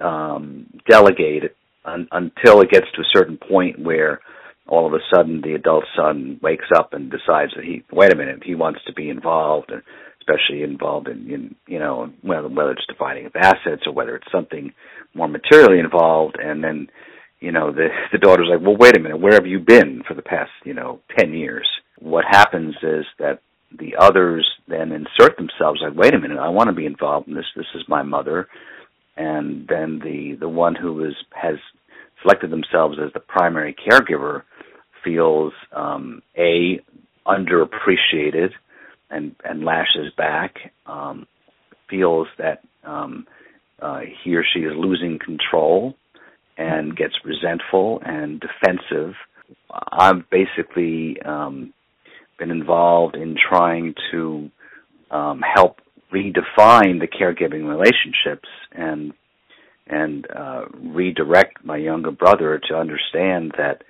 um, 0.01 0.67
delegate 0.89 1.55
un- 1.85 2.07
until 2.11 2.61
it 2.61 2.69
gets 2.71 2.87
to 2.95 3.01
a 3.01 3.11
certain 3.13 3.37
point 3.37 3.79
where 3.79 4.19
all 4.67 4.87
of 4.87 4.93
a 4.93 5.03
sudden 5.13 5.41
the 5.41 5.53
adult 5.53 5.83
son 5.95 6.39
wakes 6.41 6.67
up 6.75 6.93
and 6.93 7.11
decides 7.11 7.51
that 7.55 7.65
he 7.65 7.83
wait 7.91 8.13
a 8.13 8.15
minute 8.15 8.41
he 8.43 8.55
wants 8.55 8.79
to 8.85 8.93
be 8.93 9.09
involved 9.09 9.71
and 9.71 9.81
especially 10.21 10.63
involved 10.63 11.07
in, 11.07 11.29
in 11.29 11.55
you 11.67 11.79
know 11.79 12.09
whether 12.21 12.47
whether 12.47 12.71
it's 12.71 12.85
dividing 12.87 13.25
of 13.25 13.35
assets 13.35 13.83
or 13.85 13.93
whether 13.93 14.15
it's 14.15 14.31
something 14.31 14.71
more 15.13 15.27
materially 15.27 15.79
involved 15.79 16.37
and 16.41 16.63
then 16.63 16.87
you 17.39 17.51
know 17.51 17.71
the 17.71 17.87
the 18.11 18.17
daughter's 18.17 18.47
like 18.49 18.65
well 18.65 18.77
wait 18.77 18.95
a 18.95 18.99
minute 18.99 19.19
where 19.19 19.33
have 19.33 19.47
you 19.47 19.59
been 19.59 20.03
for 20.07 20.13
the 20.13 20.21
past 20.21 20.51
you 20.63 20.73
know 20.73 20.99
10 21.19 21.33
years? 21.33 21.67
What 21.99 22.25
happens 22.29 22.75
is 22.81 23.05
that 23.19 23.41
the 23.77 23.95
others 23.99 24.47
then 24.67 24.91
insert 24.91 25.37
themselves 25.37 25.81
like 25.83 25.95
wait 25.95 26.13
a 26.13 26.19
minute 26.19 26.37
I 26.39 26.49
want 26.49 26.69
to 26.69 26.75
be 26.75 26.85
involved 26.85 27.27
in 27.27 27.35
this. 27.35 27.45
This 27.55 27.65
is 27.75 27.83
my 27.87 28.03
mother 28.03 28.47
and 29.17 29.67
then 29.67 29.99
the 29.99 30.37
the 30.39 30.49
one 30.49 30.75
who 30.75 31.03
is 31.05 31.15
has 31.31 31.55
selected 32.21 32.51
themselves 32.51 32.97
as 33.03 33.11
the 33.13 33.19
primary 33.19 33.75
caregiver 33.75 34.43
feels 35.03 35.53
um 35.75 36.21
a 36.37 36.79
underappreciated 37.27 38.51
and 39.09 39.35
and 39.43 39.63
lashes 39.63 40.11
back 40.17 40.55
um 40.85 41.27
feels 41.89 42.27
that 42.37 42.61
um 42.83 43.25
uh 43.81 44.01
he 44.23 44.35
or 44.35 44.43
she 44.43 44.59
is 44.59 44.73
losing 44.75 45.19
control 45.19 45.95
and 46.57 46.95
gets 46.95 47.13
resentful 47.25 48.01
and 48.05 48.39
defensive. 48.41 49.15
I've 49.71 50.29
basically 50.29 51.21
um 51.21 51.73
been 52.39 52.51
involved 52.51 53.15
in 53.15 53.35
trying 53.35 53.95
to 54.11 54.49
um 55.09 55.41
help 55.41 55.79
redefine 56.13 56.99
the 56.99 57.07
caregiving 57.07 57.67
relationships 57.67 58.49
and 58.71 59.13
and 59.87 60.25
uh, 60.35 60.65
redirect 60.79 61.65
my 61.65 61.75
younger 61.75 62.11
brother 62.11 62.61
to 62.69 62.75
understand 62.75 63.51
that 63.57 63.83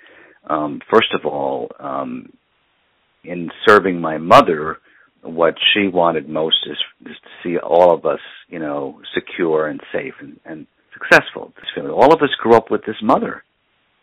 um, 0.50 0.82
first 0.92 1.14
of 1.14 1.26
all, 1.26 1.70
um, 1.80 2.34
in 3.24 3.50
serving 3.68 4.02
my 4.02 4.18
mother, 4.18 4.78
what 5.22 5.56
she 5.74 5.88
wanted 5.88 6.28
most 6.28 6.58
is, 6.66 6.78
is 7.06 7.16
to 7.22 7.30
see 7.44 7.58
all 7.58 7.94
of 7.94 8.06
us, 8.06 8.20
you 8.50 8.58
know, 8.58 9.00
secure 9.14 9.68
and 9.68 9.80
safe 9.94 10.14
and, 10.20 10.40
and 10.46 10.66
successful. 10.94 11.54
All 11.78 12.14
of 12.14 12.22
us 12.22 12.30
grew 12.40 12.56
up 12.56 12.72
with 12.72 12.82
this 12.86 12.96
mother, 13.04 13.44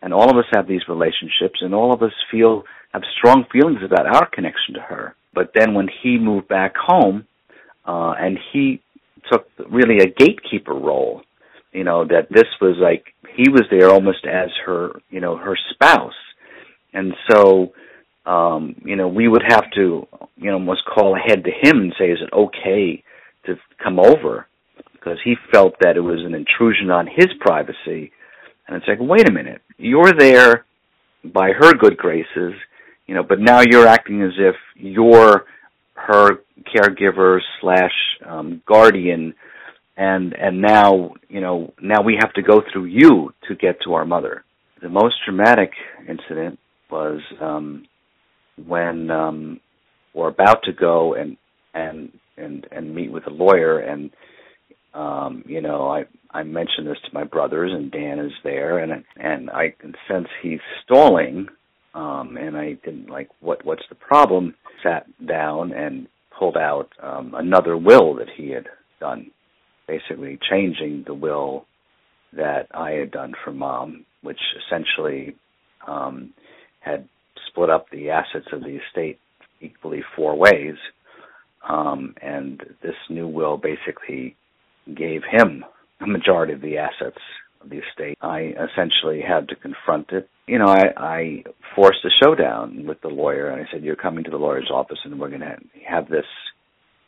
and 0.01 0.13
all 0.13 0.29
of 0.29 0.37
us 0.37 0.45
have 0.53 0.67
these 0.67 0.87
relationships, 0.87 1.59
and 1.61 1.75
all 1.75 1.93
of 1.93 2.01
us 2.01 2.13
feel 2.31 2.63
have 2.93 3.03
strong 3.17 3.45
feelings 3.51 3.79
about 3.83 4.07
our 4.07 4.27
connection 4.29 4.73
to 4.73 4.79
her. 4.79 5.15
But 5.33 5.51
then 5.53 5.73
when 5.73 5.89
he 6.01 6.17
moved 6.17 6.47
back 6.47 6.73
home, 6.75 7.27
uh, 7.85 8.13
and 8.19 8.37
he 8.51 8.81
took 9.31 9.47
really 9.69 9.99
a 9.99 10.07
gatekeeper 10.07 10.73
role, 10.73 11.21
you 11.71 11.83
know, 11.83 12.05
that 12.05 12.27
this 12.29 12.47
was 12.61 12.77
like 12.81 13.13
he 13.35 13.49
was 13.49 13.63
there 13.69 13.89
almost 13.89 14.25
as 14.25 14.49
her, 14.65 14.91
you 15.09 15.19
know, 15.19 15.37
her 15.37 15.57
spouse, 15.73 16.13
and 16.93 17.13
so 17.29 17.73
um, 18.29 18.75
you 18.85 18.95
know, 18.95 19.07
we 19.07 19.27
would 19.27 19.43
have 19.47 19.71
to, 19.75 20.07
you 20.37 20.51
know, 20.51 20.53
almost 20.53 20.81
call 20.85 21.15
ahead 21.15 21.43
to 21.43 21.51
him 21.51 21.81
and 21.81 21.93
say, 21.97 22.11
is 22.11 22.19
it 22.21 22.31
okay 22.31 23.03
to 23.45 23.55
come 23.83 23.99
over? 23.99 24.47
Because 24.93 25.17
he 25.23 25.35
felt 25.51 25.73
that 25.81 25.97
it 25.97 26.01
was 26.01 26.19
an 26.23 26.35
intrusion 26.35 26.91
on 26.91 27.07
his 27.07 27.27
privacy. 27.39 28.11
And 28.67 28.77
it's 28.77 28.87
like, 28.87 28.99
wait 29.01 29.27
a 29.27 29.31
minute, 29.31 29.61
you're 29.77 30.13
there 30.13 30.65
by 31.33 31.51
her 31.53 31.73
good 31.73 31.97
graces, 31.97 32.53
you 33.07 33.15
know, 33.15 33.23
but 33.23 33.39
now 33.39 33.61
you're 33.61 33.87
acting 33.87 34.21
as 34.21 34.33
if 34.37 34.55
you're 34.75 35.45
her 36.07 36.39
caregiver 36.75 37.39
slash 37.61 37.93
um, 38.27 38.61
guardian, 38.65 39.33
and 39.97 40.33
and 40.33 40.61
now 40.61 41.13
you 41.27 41.41
know 41.41 41.73
now 41.81 42.01
we 42.01 42.17
have 42.19 42.33
to 42.33 42.41
go 42.41 42.61
through 42.71 42.85
you 42.85 43.33
to 43.47 43.55
get 43.55 43.77
to 43.83 43.93
our 43.93 44.05
mother. 44.05 44.43
The 44.81 44.89
most 44.89 45.15
dramatic 45.25 45.71
incident 46.07 46.59
was 46.89 47.19
um, 47.41 47.85
when 48.65 49.11
um, 49.11 49.59
we're 50.13 50.29
about 50.29 50.63
to 50.63 50.73
go 50.73 51.13
and 51.13 51.37
and 51.73 52.11
and 52.37 52.65
and 52.71 52.95
meet 52.95 53.11
with 53.11 53.27
a 53.27 53.31
lawyer 53.31 53.79
and 53.79 54.09
um 54.93 55.43
you 55.45 55.61
know 55.61 55.87
i 55.87 56.03
i 56.31 56.43
mentioned 56.43 56.87
this 56.87 56.97
to 57.05 57.13
my 57.13 57.23
brothers 57.23 57.71
and 57.73 57.91
dan 57.91 58.19
is 58.19 58.31
there 58.43 58.79
and 58.79 59.03
and 59.17 59.49
i 59.51 59.73
can 59.79 59.93
sense 60.07 60.27
he's 60.41 60.59
stalling 60.83 61.47
um 61.93 62.37
and 62.37 62.57
i 62.57 62.73
didn't 62.85 63.09
like 63.09 63.29
what 63.39 63.63
what's 63.65 63.83
the 63.89 63.95
problem 63.95 64.55
sat 64.83 65.05
down 65.25 65.71
and 65.73 66.07
pulled 66.37 66.57
out 66.57 66.89
um 67.01 67.33
another 67.35 67.77
will 67.77 68.15
that 68.15 68.29
he 68.35 68.49
had 68.49 68.67
done 68.99 69.31
basically 69.87 70.37
changing 70.49 71.03
the 71.07 71.13
will 71.13 71.65
that 72.33 72.67
i 72.73 72.91
had 72.91 73.11
done 73.11 73.33
for 73.43 73.51
mom 73.51 74.05
which 74.21 74.39
essentially 74.67 75.35
um 75.87 76.33
had 76.81 77.07
split 77.47 77.69
up 77.69 77.89
the 77.91 78.09
assets 78.09 78.47
of 78.53 78.61
the 78.61 78.79
estate 78.87 79.19
equally 79.61 80.01
four 80.15 80.37
ways. 80.37 80.75
Um, 81.67 82.15
and 82.21 82.61
this 82.81 82.95
new 83.09 83.27
will 83.27 83.57
basically 83.57 84.35
gave 84.95 85.21
him 85.29 85.65
a 86.01 86.07
majority 86.07 86.53
of 86.53 86.61
the 86.61 86.77
assets 86.77 87.19
the 87.67 87.79
estate. 87.79 88.17
I 88.21 88.53
essentially 88.71 89.21
had 89.21 89.49
to 89.49 89.55
confront 89.55 90.11
it. 90.11 90.29
You 90.47 90.59
know, 90.59 90.67
I, 90.67 90.83
I 90.97 91.43
forced 91.75 91.99
a 92.05 92.09
showdown 92.23 92.85
with 92.87 93.01
the 93.01 93.07
lawyer, 93.09 93.49
and 93.49 93.61
I 93.61 93.71
said, 93.71 93.83
"You're 93.83 93.95
coming 93.95 94.23
to 94.23 94.31
the 94.31 94.37
lawyer's 94.37 94.71
office, 94.73 94.99
and 95.03 95.19
we're 95.19 95.29
going 95.29 95.41
to 95.41 95.57
have 95.87 96.09
this, 96.09 96.25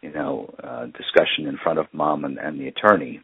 you 0.02 0.12
know, 0.12 0.54
uh, 0.64 0.86
discussion 0.86 1.47
in 1.47 1.58
front 1.64 1.80
of 1.80 1.88
mom 1.93 2.26
and, 2.26 2.38
and 2.38 2.60
the 2.60 2.68
attorney." 2.68 3.22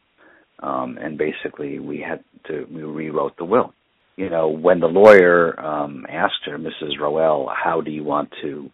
Um, 0.60 0.98
and 1.00 1.18
basically, 1.18 1.80
we 1.80 2.00
had 2.08 2.24
to 2.48 2.66
we 2.72 2.84
rewrote 2.84 3.38
the 3.38 3.46
will. 3.46 3.74
You 4.16 4.30
know, 4.30 4.50
when 4.50 4.80
the 4.80 4.88
lawyer 4.88 5.60
um, 5.60 6.06
asked 6.10 6.46
her, 6.46 6.58
Mrs. 6.58 7.00
Roel, 7.00 7.52
"How 7.54 7.82
do 7.82 7.92
you 7.92 8.04
want 8.04 8.30
to 8.42 8.70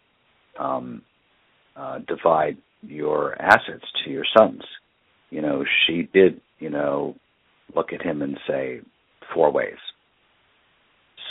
um, 0.58 1.02
uh, 1.76 1.98
divide 2.06 2.56
your 2.82 3.40
assets 3.40 3.84
to 4.04 4.10
your 4.10 4.24
sons. 4.36 4.62
You 5.30 5.42
know, 5.42 5.64
she 5.86 6.08
did, 6.12 6.40
you 6.58 6.70
know, 6.70 7.16
look 7.74 7.92
at 7.92 8.02
him 8.02 8.22
and 8.22 8.38
say 8.46 8.80
four 9.32 9.50
ways. 9.50 9.78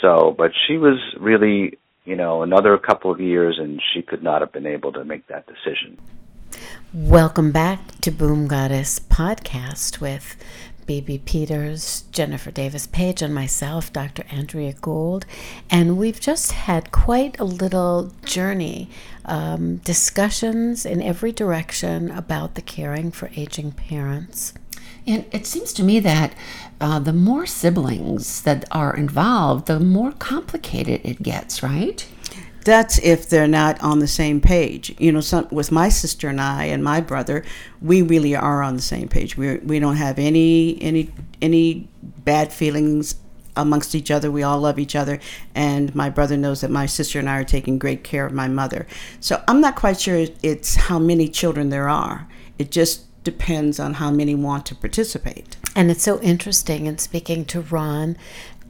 So, 0.00 0.34
but 0.36 0.52
she 0.66 0.76
was 0.76 0.98
really, 1.18 1.78
you 2.04 2.16
know, 2.16 2.42
another 2.42 2.76
couple 2.78 3.10
of 3.10 3.20
years 3.20 3.58
and 3.58 3.80
she 3.92 4.02
could 4.02 4.22
not 4.22 4.40
have 4.40 4.52
been 4.52 4.66
able 4.66 4.92
to 4.92 5.04
make 5.04 5.26
that 5.28 5.46
decision. 5.46 5.98
Welcome 6.92 7.50
back 7.50 8.00
to 8.02 8.10
Boom 8.10 8.46
Goddess 8.46 9.00
podcast 9.00 10.00
with 10.00 10.36
Bibi 10.86 11.18
Peters, 11.18 12.04
Jennifer 12.12 12.50
Davis 12.50 12.86
Page, 12.86 13.22
and 13.22 13.34
myself, 13.34 13.92
Dr. 13.92 14.24
Andrea 14.30 14.74
Gould. 14.74 15.26
And 15.70 15.96
we've 15.96 16.20
just 16.20 16.52
had 16.52 16.92
quite 16.92 17.38
a 17.40 17.44
little 17.44 18.12
journey, 18.24 18.90
um, 19.24 19.78
discussions 19.78 20.84
in 20.84 21.02
every 21.02 21.32
direction 21.32 22.10
about 22.10 22.54
the 22.54 22.62
caring 22.62 23.10
for 23.10 23.30
aging 23.34 23.72
parents. 23.72 24.54
And 25.06 25.26
it 25.32 25.46
seems 25.46 25.72
to 25.74 25.82
me 25.82 26.00
that 26.00 26.34
uh, 26.80 26.98
the 26.98 27.12
more 27.12 27.46
siblings 27.46 28.42
that 28.42 28.64
are 28.70 28.96
involved, 28.96 29.66
the 29.66 29.78
more 29.78 30.12
complicated 30.12 31.00
it 31.04 31.22
gets, 31.22 31.62
right? 31.62 32.06
that's 32.64 32.98
if 32.98 33.28
they're 33.28 33.46
not 33.46 33.80
on 33.82 33.98
the 33.98 34.08
same 34.08 34.40
page. 34.40 34.94
You 34.98 35.12
know, 35.12 35.20
some, 35.20 35.46
with 35.50 35.70
my 35.70 35.88
sister 35.88 36.28
and 36.28 36.40
I 36.40 36.64
and 36.64 36.82
my 36.82 37.00
brother, 37.00 37.44
we 37.80 38.02
really 38.02 38.34
are 38.34 38.62
on 38.62 38.74
the 38.76 38.82
same 38.82 39.08
page. 39.08 39.36
We 39.36 39.58
we 39.58 39.78
don't 39.78 39.96
have 39.96 40.18
any 40.18 40.80
any 40.82 41.10
any 41.40 41.88
bad 42.02 42.52
feelings 42.52 43.16
amongst 43.56 43.94
each 43.94 44.10
other. 44.10 44.30
We 44.30 44.42
all 44.42 44.60
love 44.60 44.78
each 44.78 44.96
other, 44.96 45.20
and 45.54 45.94
my 45.94 46.10
brother 46.10 46.36
knows 46.36 46.62
that 46.62 46.70
my 46.70 46.86
sister 46.86 47.18
and 47.18 47.28
I 47.28 47.38
are 47.38 47.44
taking 47.44 47.78
great 47.78 48.02
care 48.02 48.26
of 48.26 48.32
my 48.32 48.48
mother. 48.48 48.86
So 49.20 49.42
I'm 49.46 49.60
not 49.60 49.76
quite 49.76 50.00
sure 50.00 50.26
it's 50.42 50.74
how 50.74 50.98
many 50.98 51.28
children 51.28 51.68
there 51.68 51.88
are. 51.88 52.26
It 52.58 52.70
just 52.70 53.04
depends 53.24 53.80
on 53.80 53.94
how 53.94 54.10
many 54.10 54.34
want 54.34 54.66
to 54.66 54.74
participate. 54.74 55.56
And 55.74 55.90
it's 55.90 56.02
so 56.02 56.20
interesting 56.20 56.86
in 56.86 56.98
speaking 56.98 57.44
to 57.46 57.60
Ron 57.62 58.16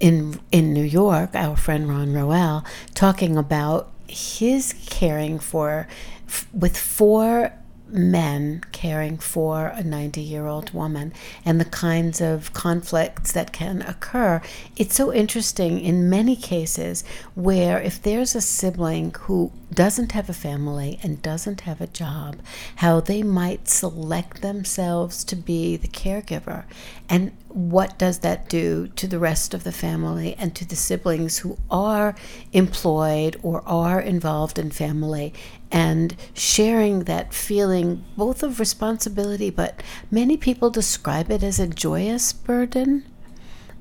in 0.00 0.40
in 0.50 0.72
New 0.72 0.84
York, 0.84 1.34
our 1.34 1.56
friend 1.56 1.88
Ron 1.88 2.12
Roel, 2.12 2.64
talking 2.94 3.36
about 3.36 3.90
his 4.08 4.74
caring 4.86 5.38
for 5.38 5.86
f- 6.26 6.46
with 6.52 6.76
four 6.76 7.52
men 7.88 8.62
caring 8.72 9.18
for 9.18 9.66
a 9.68 9.82
90 9.82 10.20
year 10.20 10.46
old 10.46 10.72
woman 10.72 11.12
and 11.44 11.60
the 11.60 11.64
kinds 11.64 12.20
of 12.20 12.52
conflicts 12.52 13.32
that 13.32 13.52
can 13.52 13.82
occur. 13.82 14.40
It's 14.76 14.94
so 14.94 15.12
interesting 15.12 15.80
in 15.80 16.10
many 16.10 16.36
cases 16.36 17.04
where 17.34 17.80
if 17.80 18.02
there's 18.02 18.34
a 18.34 18.40
sibling 18.40 19.14
who 19.20 19.52
doesn't 19.72 20.12
have 20.12 20.28
a 20.28 20.34
family 20.34 20.98
and 21.02 21.22
doesn't 21.22 21.62
have 21.62 21.80
a 21.80 21.86
job, 21.86 22.36
how 22.76 23.00
they 23.00 23.22
might 23.22 23.68
select 23.68 24.40
themselves 24.40 25.24
to 25.24 25.36
be 25.36 25.76
the 25.76 25.88
caregiver. 25.88 26.64
And 27.08 27.32
what 27.54 27.96
does 27.98 28.18
that 28.18 28.48
do 28.48 28.88
to 28.96 29.06
the 29.06 29.18
rest 29.18 29.54
of 29.54 29.62
the 29.62 29.70
family 29.70 30.34
and 30.40 30.56
to 30.56 30.64
the 30.64 30.74
siblings 30.74 31.38
who 31.38 31.56
are 31.70 32.16
employed 32.52 33.38
or 33.44 33.62
are 33.64 34.00
involved 34.00 34.58
in 34.58 34.72
family 34.72 35.32
and 35.70 36.16
sharing 36.34 37.04
that 37.04 37.32
feeling 37.32 38.04
both 38.16 38.42
of 38.42 38.58
responsibility, 38.58 39.50
but 39.50 39.84
many 40.10 40.36
people 40.36 40.68
describe 40.68 41.30
it 41.30 41.44
as 41.44 41.60
a 41.60 41.68
joyous 41.68 42.32
burden. 42.32 43.04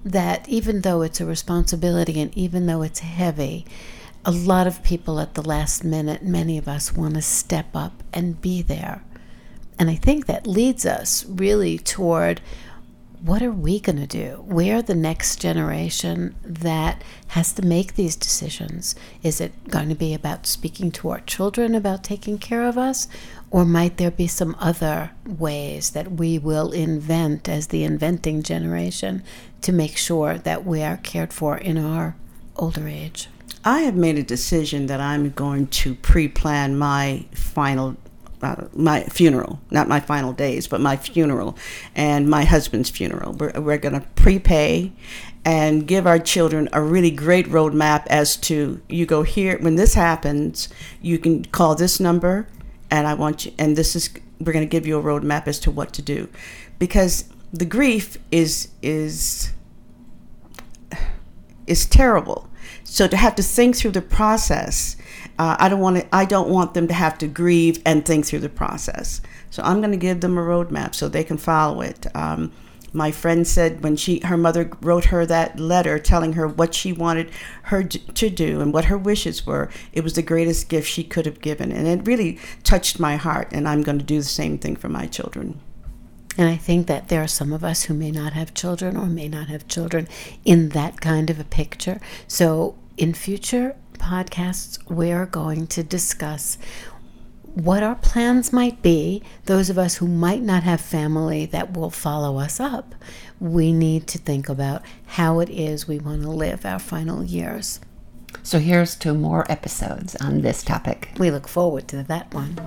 That 0.05 0.47
even 0.47 0.81
though 0.81 1.01
it's 1.01 1.19
a 1.19 1.25
responsibility 1.25 2.21
and 2.21 2.35
even 2.37 2.67
though 2.67 2.83
it's 2.83 2.99
heavy, 2.99 3.65
a 4.23 4.31
lot 4.31 4.67
of 4.67 4.83
people 4.83 5.19
at 5.19 5.33
the 5.33 5.41
last 5.41 5.83
minute, 5.83 6.21
many 6.21 6.59
of 6.59 6.67
us 6.67 6.93
want 6.93 7.15
to 7.15 7.23
step 7.23 7.75
up 7.75 8.03
and 8.13 8.39
be 8.39 8.61
there. 8.61 9.03
And 9.79 9.89
I 9.89 9.95
think 9.95 10.27
that 10.27 10.45
leads 10.45 10.85
us 10.85 11.25
really 11.25 11.79
toward 11.79 12.39
what 13.23 13.41
are 13.41 13.51
we 13.53 13.79
going 13.79 13.95
to 13.95 14.05
do? 14.05 14.43
We're 14.45 14.81
the 14.81 14.93
next 14.93 15.39
generation 15.39 16.35
that 16.43 17.01
has 17.27 17.53
to 17.53 17.61
make 17.61 17.95
these 17.95 18.17
decisions. 18.17 18.95
Is 19.21 19.39
it 19.39 19.69
going 19.69 19.87
to 19.87 19.95
be 19.95 20.13
about 20.13 20.45
speaking 20.45 20.91
to 20.91 21.09
our 21.09 21.21
children 21.21 21.73
about 21.73 22.03
taking 22.03 22.37
care 22.37 22.67
of 22.67 22.77
us? 22.77 23.07
Or 23.49 23.63
might 23.63 23.95
there 23.95 24.11
be 24.11 24.27
some 24.27 24.57
other 24.59 25.11
ways 25.25 25.91
that 25.91 26.11
we 26.11 26.37
will 26.37 26.73
invent 26.73 27.47
as 27.47 27.67
the 27.67 27.85
inventing 27.85 28.43
generation 28.43 29.23
to 29.61 29.71
make 29.71 29.95
sure 29.95 30.37
that 30.39 30.65
we 30.65 30.83
are 30.83 30.97
cared 30.97 31.31
for 31.31 31.57
in 31.57 31.77
our 31.77 32.17
older 32.57 32.89
age? 32.89 33.29
I 33.63 33.81
have 33.81 33.95
made 33.95 34.17
a 34.17 34.23
decision 34.23 34.87
that 34.87 34.99
I'm 34.99 35.29
going 35.29 35.67
to 35.67 35.95
pre 35.95 36.27
plan 36.27 36.77
my 36.77 37.23
final 37.33 37.95
uh, 38.43 38.67
my 38.73 39.03
funeral, 39.03 39.59
not 39.71 39.87
my 39.87 39.99
final 39.99 40.33
days, 40.33 40.67
but 40.67 40.81
my 40.81 40.97
funeral 40.97 41.57
and 41.95 42.29
my 42.29 42.43
husband's 42.43 42.89
funeral. 42.89 43.33
We're, 43.33 43.53
we're 43.59 43.77
going 43.77 43.99
to 43.99 44.07
prepay 44.15 44.91
and 45.45 45.87
give 45.87 46.07
our 46.07 46.19
children 46.19 46.69
a 46.71 46.81
really 46.81 47.11
great 47.11 47.47
roadmap 47.47 48.05
as 48.07 48.37
to 48.37 48.81
you 48.89 49.05
go 49.05 49.23
here 49.23 49.57
when 49.59 49.75
this 49.75 49.93
happens, 49.93 50.69
you 51.01 51.17
can 51.17 51.45
call 51.45 51.75
this 51.75 51.99
number, 51.99 52.47
and 52.89 53.07
I 53.07 53.13
want 53.13 53.45
you, 53.45 53.53
and 53.57 53.75
this 53.75 53.95
is 53.95 54.09
we're 54.39 54.53
going 54.53 54.65
to 54.65 54.69
give 54.69 54.85
you 54.85 54.97
a 54.97 55.03
roadmap 55.03 55.47
as 55.47 55.59
to 55.59 55.71
what 55.71 55.93
to 55.93 56.01
do, 56.01 56.27
because 56.79 57.25
the 57.51 57.65
grief 57.65 58.17
is 58.31 58.69
is 58.81 59.51
is 61.67 61.85
terrible. 61.85 62.49
So 62.83 63.07
to 63.07 63.17
have 63.17 63.35
to 63.35 63.43
think 63.43 63.75
through 63.75 63.91
the 63.91 64.01
process 64.01 64.95
uh, 65.39 65.55
I 65.59 65.69
don't 65.69 65.79
want 65.79 65.97
to. 65.97 66.15
I 66.15 66.25
don't 66.25 66.49
want 66.49 66.73
them 66.73 66.87
to 66.87 66.93
have 66.93 67.17
to 67.19 67.27
grieve 67.27 67.81
and 67.85 68.05
think 68.05 68.25
through 68.25 68.39
the 68.39 68.49
process. 68.49 69.21
So 69.49 69.63
I'm 69.63 69.79
going 69.79 69.91
to 69.91 69.97
give 69.97 70.21
them 70.21 70.37
a 70.37 70.41
roadmap 70.41 70.95
so 70.95 71.07
they 71.07 71.23
can 71.23 71.37
follow 71.37 71.81
it. 71.81 72.05
Um, 72.15 72.51
my 72.93 73.11
friend 73.11 73.47
said 73.47 73.83
when 73.83 73.95
she 73.95 74.19
her 74.19 74.37
mother 74.37 74.69
wrote 74.81 75.05
her 75.05 75.25
that 75.25 75.59
letter 75.59 75.97
telling 75.97 76.33
her 76.33 76.47
what 76.47 76.75
she 76.75 76.93
wanted 76.93 77.31
her 77.63 77.83
to 77.83 78.29
do 78.29 78.61
and 78.61 78.71
what 78.71 78.85
her 78.85 78.97
wishes 78.97 79.45
were 79.45 79.69
it 79.91 80.03
was 80.03 80.13
the 80.13 80.21
greatest 80.21 80.69
gift 80.69 80.87
she 80.87 81.03
could 81.03 81.25
have 81.25 81.41
given 81.41 81.71
and 81.71 81.87
it 81.87 82.05
really 82.05 82.37
touched 82.61 82.99
my 82.99 83.15
heart 83.15 83.47
and 83.51 83.67
i'm 83.67 83.81
going 83.81 83.97
to 83.97 84.05
do 84.05 84.19
the 84.19 84.23
same 84.23 84.59
thing 84.59 84.75
for 84.75 84.89
my 84.89 85.07
children 85.07 85.59
and 86.37 86.49
I 86.49 86.55
think 86.55 86.87
that 86.87 87.09
there 87.09 87.21
are 87.21 87.27
some 87.27 87.53
of 87.53 87.63
us 87.63 87.83
who 87.83 87.93
may 87.93 88.09
not 88.09 88.33
have 88.33 88.53
children 88.53 88.97
or 88.97 89.05
may 89.05 89.27
not 89.27 89.49
have 89.49 89.67
children 89.67 90.07
in 90.43 90.69
that 90.69 90.99
kind 90.99 91.29
of 91.29 91.39
a 91.39 91.43
picture. 91.43 91.99
So, 92.27 92.75
in 92.97 93.13
future 93.13 93.75
podcasts, 94.03 94.77
we're 94.91 95.25
going 95.25 95.65
to 95.67 95.81
discuss 95.81 96.57
what 97.53 97.83
our 97.83 97.95
plans 97.95 98.51
might 98.51 98.81
be. 98.81 99.23
Those 99.45 99.69
of 99.69 99.77
us 99.77 99.95
who 99.95 100.07
might 100.07 100.41
not 100.41 100.63
have 100.63 100.81
family 100.81 101.45
that 101.47 101.77
will 101.77 101.89
follow 101.89 102.37
us 102.37 102.59
up, 102.59 102.93
we 103.39 103.71
need 103.71 104.07
to 104.07 104.17
think 104.17 104.49
about 104.49 104.81
how 105.05 105.39
it 105.39 105.49
is 105.49 105.87
we 105.87 105.99
want 105.99 106.23
to 106.23 106.29
live 106.29 106.65
our 106.65 106.79
final 106.79 107.23
years. 107.23 107.79
So 108.41 108.57
here's 108.59 108.95
two 108.95 109.13
more 109.13 109.49
episodes 109.49 110.17
on 110.17 110.41
this 110.41 110.63
topic. 110.63 111.11
We 111.17 111.31
look 111.31 111.47
forward 111.47 111.87
to 111.89 112.03
that 112.03 112.33
one. 112.33 112.59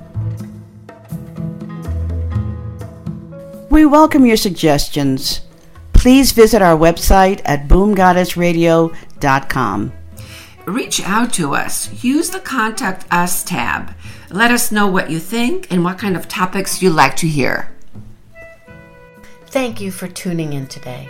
We 3.68 3.84
welcome 3.84 4.24
your 4.24 4.38
suggestions. 4.38 5.42
Please 5.92 6.32
visit 6.32 6.62
our 6.62 6.78
website 6.78 7.42
at 7.44 7.68
boomgoddessradio.com. 7.68 9.92
reach 10.66 11.00
out 11.02 11.32
to 11.34 11.54
us. 11.54 12.02
Use 12.04 12.30
the 12.30 12.40
Contact 12.40 13.06
Us 13.10 13.42
tab. 13.42 13.94
Let 14.30 14.50
us 14.50 14.72
know 14.72 14.86
what 14.86 15.10
you 15.10 15.18
think 15.18 15.70
and 15.72 15.84
what 15.84 15.98
kind 15.98 16.16
of 16.16 16.28
topics 16.28 16.82
you'd 16.82 16.90
like 16.90 17.16
to 17.16 17.28
hear. 17.28 17.72
Thank 19.46 19.80
you 19.80 19.90
for 19.90 20.08
tuning 20.08 20.52
in 20.52 20.66
today. 20.66 21.08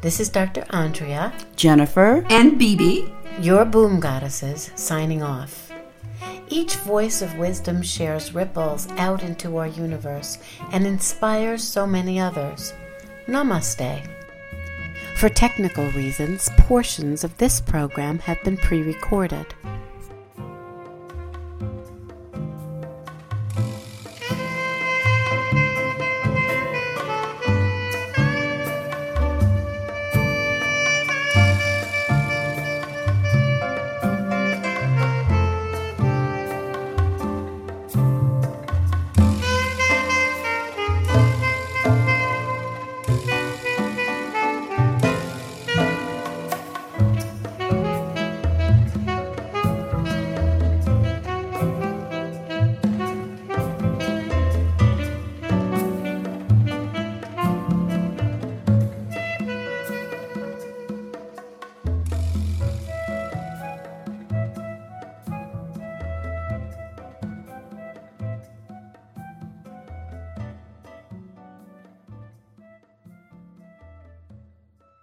This 0.00 0.18
is 0.18 0.28
Dr. 0.28 0.64
Andrea, 0.70 1.32
Jennifer, 1.56 2.24
And 2.30 2.58
Bibi, 2.58 3.12
your 3.40 3.64
boom 3.64 4.00
goddesses, 4.00 4.70
signing 4.74 5.22
off. 5.22 5.70
Each 6.48 6.76
voice 6.76 7.22
of 7.22 7.36
wisdom 7.38 7.82
shares 7.82 8.34
ripples 8.34 8.88
out 8.96 9.22
into 9.22 9.56
our 9.56 9.66
universe 9.66 10.38
and 10.72 10.86
inspires 10.86 11.62
so 11.62 11.86
many 11.86 12.20
others. 12.20 12.72
Namaste. 13.26 14.08
For 15.16 15.30
technical 15.30 15.90
reasons, 15.92 16.50
portions 16.58 17.24
of 17.24 17.38
this 17.38 17.58
program 17.58 18.18
have 18.18 18.42
been 18.44 18.58
pre 18.58 18.82
recorded. 18.82 19.46